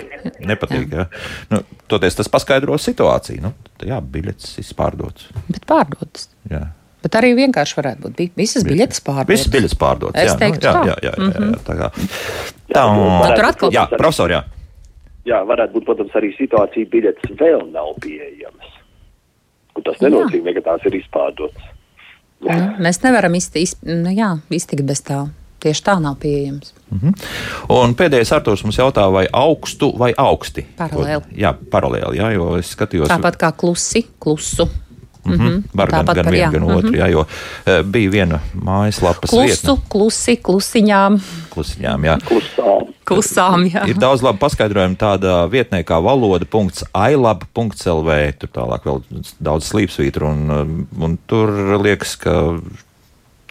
Nepatīk. 0.45 0.91
Jā. 0.93 1.07
Nu, 1.51 1.63
toties 1.89 2.19
tas 2.19 2.29
paskaidro 2.29 2.77
situāciju. 2.77 3.41
Nu, 3.47 3.55
jā, 3.89 4.01
biļetes 4.05 4.59
izpārdotas. 4.61 5.31
Bet 5.49 5.65
pārdotas. 5.71 6.29
Jā. 6.51 6.67
Bet 7.01 7.17
arī 7.17 7.31
vienkārši 7.39 7.77
varētu 7.79 8.05
būt. 8.05 8.21
Visas 8.37 8.67
biļetes 8.69 9.01
pārdotas. 9.07 9.33
Visas 9.33 9.49
biļetes 9.55 9.79
pārdotas. 9.81 10.21
Es 10.21 10.35
jā, 10.35 10.39
teiktu 10.43 10.61
nu, 10.61 10.67
jā, 10.69 10.73
tā. 10.75 10.85
jā, 10.85 10.97
jā, 11.01 11.13
jā, 11.17 11.31
jā, 11.31 11.41
Mhm. 11.41 11.55
jā, 11.55 11.61
tā 11.65 11.77
kā. 11.81 11.89
Tā, 12.75 12.83
Nu, 12.93 13.35
tur 13.35 13.45
atkal- 13.49 13.73
jā, 13.73 13.87
profesor, 13.97 14.31
jā. 14.31 14.43
Jā, 15.25 15.41
varētu 15.49 15.73
būt, 15.79 15.85
protams, 15.89 16.13
arī 16.21 16.31
situācija, 16.37 16.89
biļetes 16.93 17.33
vēl 17.41 17.71
nav 17.73 17.95
pieejamas. 18.01 18.71
Un 19.77 19.83
tas 19.83 19.97
nenozīmē, 20.05 20.53
ka 20.55 20.61
tās 20.71 20.85
ir 20.87 21.01
izpārdotas. 21.01 21.63
Nu, 22.41 22.77
mēs 22.81 23.03
nevaram 23.05 23.35
izti, 23.35 23.63
iz, 23.63 23.75
nu, 23.85 24.09
jā, 24.17 24.39
iztikt 24.51 24.85
bez 24.89 25.01
tā. 25.05 25.31
Tieši 25.61 25.83
tā 25.87 25.97
nav 26.01 26.17
pieejams. 26.23 26.73
Mhm. 26.91 27.15
Un 27.77 27.95
pēdējais 27.99 28.33
Arthurs 28.35 28.65
mums 28.65 28.79
jautā, 28.81 29.07
vai 29.13 29.27
augstu 29.33 29.93
vai 29.99 30.13
augsti? 30.17 30.67
Paralēli. 30.79 31.25
Jā, 31.39 31.55
paralēli, 31.73 32.19
jā, 32.19 32.33
jo 32.35 32.55
es 32.59 32.67
skatījos. 32.77 33.13
Tāpat 33.13 33.37
kā 33.41 33.53
klusi, 33.57 34.07
klusu. 34.19 34.69
Mm 35.25 35.39
-hmm. 35.39 35.63
Var 35.75 35.91
gan, 35.91 36.01
Tāpat 36.01 36.15
gan 36.15 36.33
vienu, 36.33 36.45
jā, 36.45 36.53
gan 36.53 36.63
mhm. 36.63 36.77
otru, 36.77 36.93
jā, 36.97 37.11
jo 37.11 37.21
uh, 37.21 37.27
bija 37.85 38.11
viena 38.11 38.39
mājaslapas 38.55 39.31
Klusu, 39.31 39.79
klusi, 39.89 40.37
klusiņām, 40.37 41.21
klusiņām, 41.51 42.05
jā. 42.05 42.19
Klusām. 42.25 42.87
klusām. 43.05 43.75
Jā. 43.75 43.89
Ir 43.89 43.99
daudz 43.99 44.23
labu 44.23 44.39
paskaidrojumu 44.39 44.97
tādā 44.97 45.51
vietnē 45.51 45.85
kā 45.85 46.03
valoda.ailab.lv. 46.03 48.33
Tur 48.39 48.49
tālāk 48.49 48.85
vēl 48.85 49.03
daudz 49.41 49.65
slīpsvītru, 49.69 50.27
un, 50.27 50.51
um, 50.51 50.87
un 51.01 51.19
tur 51.27 51.51
liekas, 51.83 52.17
ka 52.17 52.61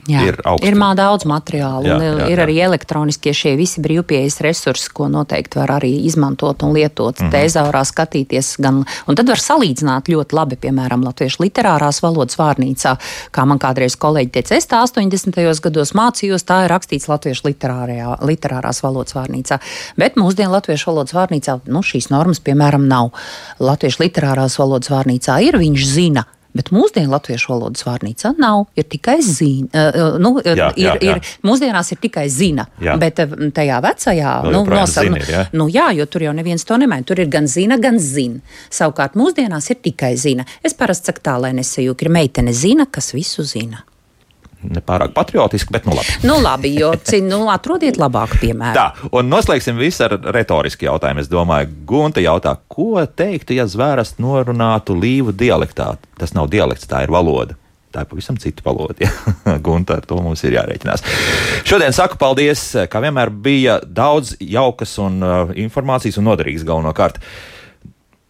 Jā, 0.10 0.24
ir 0.30 0.40
augsti. 0.44 0.68
ir 0.68 0.78
daudz 0.98 1.26
materiālu, 1.30 1.86
Jā, 1.88 1.96
un 1.96 2.04
jā, 2.04 2.28
ir 2.32 2.40
jā. 2.40 2.46
arī 2.46 2.56
elektroniskie 2.66 3.34
šie 3.36 3.54
visi 3.60 3.82
brīvpieejas 3.84 4.40
resursi, 4.42 4.90
ko 4.94 5.08
noteikti 5.12 5.60
var 5.60 5.76
arī 5.78 5.92
izmantot 6.10 6.64
un 6.64 6.74
lietot. 6.74 7.20
Mm. 7.20 7.28
-hmm. 7.28 7.32
Tēzaurā 7.36 7.84
skatīties, 7.86 8.56
gan, 8.60 8.84
un 9.08 9.16
tad 9.16 9.28
var 9.28 9.38
salīdzināt 9.38 10.10
ļoti 10.10 10.34
labi, 10.34 10.56
piemēram, 10.56 11.04
latviešu 11.06 11.44
literārās 11.44 12.02
valodas 12.02 12.38
vārnīcā, 12.40 12.96
kā 13.32 13.46
man 13.46 13.60
kādreiz 13.60 13.96
kolēģi 13.96 14.32
teica, 14.32 14.56
es 14.56 14.68
tā 14.68 14.82
80. 14.84 15.62
gados 15.62 15.94
mācījos, 15.94 16.44
tā 16.44 16.66
ir 16.66 16.72
rakstīts 16.72 17.08
latviešu 17.08 17.48
literārajā, 17.48 18.18
literārās 18.22 18.84
valodas 18.84 19.16
vārnīcā. 19.16 19.60
Bet 19.98 20.16
mūsdienu 20.16 20.52
latviešu 20.52 20.92
valodas 20.92 21.14
vārnīcā 21.14 21.60
nu, 21.66 21.84
šīs 21.84 22.10
normas, 22.10 22.40
piemēram, 22.40 22.88
nav. 22.88 23.12
Latviešu 23.60 24.04
literārās 24.04 24.60
valodas 24.60 24.90
vārnīcā 24.90 25.40
ir, 25.46 25.58
viņš 25.58 25.86
zina. 25.86 26.26
Bet 26.58 26.72
mūsdienu 26.74 27.12
latviešu 27.14 27.52
valodas 27.52 27.86
vārnīcā 27.86 28.34
nav. 28.42 28.66
Ir 28.80 28.88
tikai 28.90 29.20
zina. 29.26 29.70
Uh, 29.70 30.18
nu, 30.22 30.34
uh, 30.40 30.48
Jā, 30.50 30.70
ir, 30.74 30.88
jā, 30.88 30.96
jā. 30.98 31.18
ir, 31.20 31.34
mūsdienās 31.46 31.94
ir 31.94 32.02
tikai 32.02 32.26
zina. 32.34 32.66
Jā. 32.82 32.96
Bet 33.02 33.22
tajā 33.56 33.82
vecajā 33.86 34.34
nu, 34.50 34.64
zina 34.90 35.22
ir, 35.22 35.30
jā? 35.30 35.44
nu, 35.54 35.70
jā, 35.72 35.90
jo 36.00 36.08
tur 36.10 36.26
jau 36.26 36.34
neviens 36.36 36.66
to 36.66 36.80
nemaina. 36.82 37.06
Tur 37.08 37.22
ir 37.22 37.30
gan 37.32 37.48
zina, 37.50 37.78
gan 37.82 38.02
zina. 38.02 38.42
Savukārt 38.74 39.18
mūsdienās 39.20 39.70
ir 39.74 39.82
tikai 39.84 40.16
zina. 40.18 40.48
Es 40.66 40.78
parasti 40.78 41.12
saku 41.12 41.26
tā, 41.26 41.38
lai 41.46 41.54
nesajūta, 41.58 42.06
ir 42.06 42.14
meitene 42.18 42.56
zina, 42.56 42.90
kas 42.90 43.14
visu 43.18 43.46
zina. 43.46 43.86
Nepārāk 44.64 45.14
patriotiski, 45.16 45.72
bet 45.72 45.86
nu 45.88 45.94
labi. 45.96 46.16
Nu, 46.28 46.40
labi, 46.44 46.74
jo 46.80 46.92
ci- 47.04 47.22
nu, 47.24 47.46
atrodiet 47.50 47.98
labāku 48.02 48.40
piemēru. 48.42 48.76
Tā, 48.76 49.10
un 49.16 49.30
noslēgsim 49.32 49.78
visu 49.80 50.04
ar 50.08 50.18
retorisku 50.36 50.86
jautājumu. 50.90 51.20
Es 51.24 51.32
domāju, 51.32 51.70
Gunte 51.90 52.22
jautā, 52.22 52.58
ko 52.68 53.00
teiktu, 53.06 53.56
ja 53.56 53.66
zvēras 53.66 54.16
norunātu 54.20 54.98
līvu 55.00 55.32
dialektā? 55.34 55.94
Tas 56.20 56.34
nav 56.36 56.50
dialekts, 56.52 56.88
tā 56.92 57.04
ir 57.08 57.14
valoda. 57.14 57.56
Tā 57.90 58.04
ir 58.04 58.10
pavisam 58.12 58.38
cita 58.38 58.62
valoda. 58.66 58.94
Ja? 59.02 59.58
Gunta, 59.66 59.96
ar 59.98 60.06
to 60.06 60.20
mums 60.22 60.44
ir 60.46 60.54
jārēķinās. 60.60 61.02
Šodien 61.66 61.96
saku 61.96 62.20
paldies, 62.22 62.62
kā 62.92 63.02
vienmēr 63.02 63.32
bija 63.34 63.80
daudz 63.82 64.36
jaukas 64.40 64.94
un 65.02 65.24
uh, 65.26 65.56
informācijas 65.58 66.20
un 66.22 66.28
noderīgas 66.30 66.68
galvenokārt. 66.68 67.18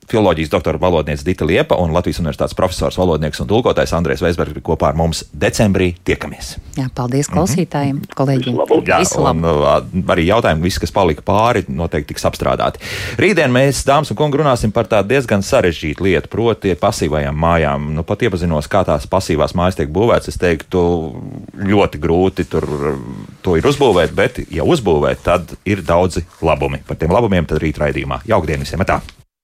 Filoloģijas 0.10 0.50
doktora 0.50 0.80
valodniece 0.82 1.24
Dita 1.26 1.46
Liepa 1.46 1.78
un 1.78 1.94
Latvijas 1.94 2.18
Universitātes 2.24 2.56
profesors, 2.58 2.98
valodnieks 2.98 3.44
un 3.44 3.50
tulkotājs 3.50 3.94
Andrēs 3.94 4.24
Veisbergs 4.26 4.56
bija 4.56 4.66
kopā 4.72 4.90
ar 4.90 4.98
mums 4.98 5.22
decembrī. 5.38 5.92
Tiekamies! 6.06 6.56
Jā, 6.80 6.88
paldies 6.98 7.30
klausītājiem, 7.30 8.00
kolēģiem. 8.18 8.58
Jā, 8.88 8.98
Visu 9.04 9.22
labu! 9.22 9.46
un 9.46 9.46
uh, 9.46 10.10
arī 10.10 10.26
jautājumi, 10.32 10.66
visi, 10.66 10.82
kas 10.82 10.94
palika 10.96 11.22
pāri, 11.26 11.62
noteikti 11.70 12.16
tiks 12.16 12.26
apstrādāti. 12.26 12.82
Rītdien 13.22 13.54
mēs, 13.54 13.84
dāmas 13.86 14.10
un 14.10 14.18
kungi, 14.18 14.40
runāsim 14.42 14.74
par 14.74 14.90
tādu 14.90 15.14
diezgan 15.14 15.46
sarežģītu 15.46 16.08
lietu, 16.08 16.32
proti, 16.34 16.74
pasīvajām 16.80 17.38
mājām. 17.46 17.92
Nu, 18.00 18.08
pat 18.08 18.26
iepazinos, 18.26 18.70
kā 18.72 18.82
tās 18.88 19.06
pasīvās 19.12 19.54
mājas 19.60 19.78
tiek 19.78 19.94
būvētas, 19.94 20.34
es 20.34 20.42
teiktu, 20.42 20.82
ļoti 21.70 22.02
grūti 22.02 22.50
tur 22.50 22.66
uh, 22.66 23.00
to 23.46 23.60
ir 23.62 23.70
uzbūvēt, 23.70 24.18
bet, 24.18 24.42
ja 24.50 24.66
uzbūvēt, 24.66 25.22
tad 25.30 25.54
ir 25.70 25.86
daudzi 25.86 26.26
labumi. 26.42 26.82
Par 26.90 26.98
tiem 26.98 27.14
labumiem 27.14 27.46
tad 27.46 27.62
rīt 27.62 27.78
raidījumā. 27.78 28.24
Jaukdien 28.30 28.66
visiem! 28.66 28.88
Tā! 28.90 29.04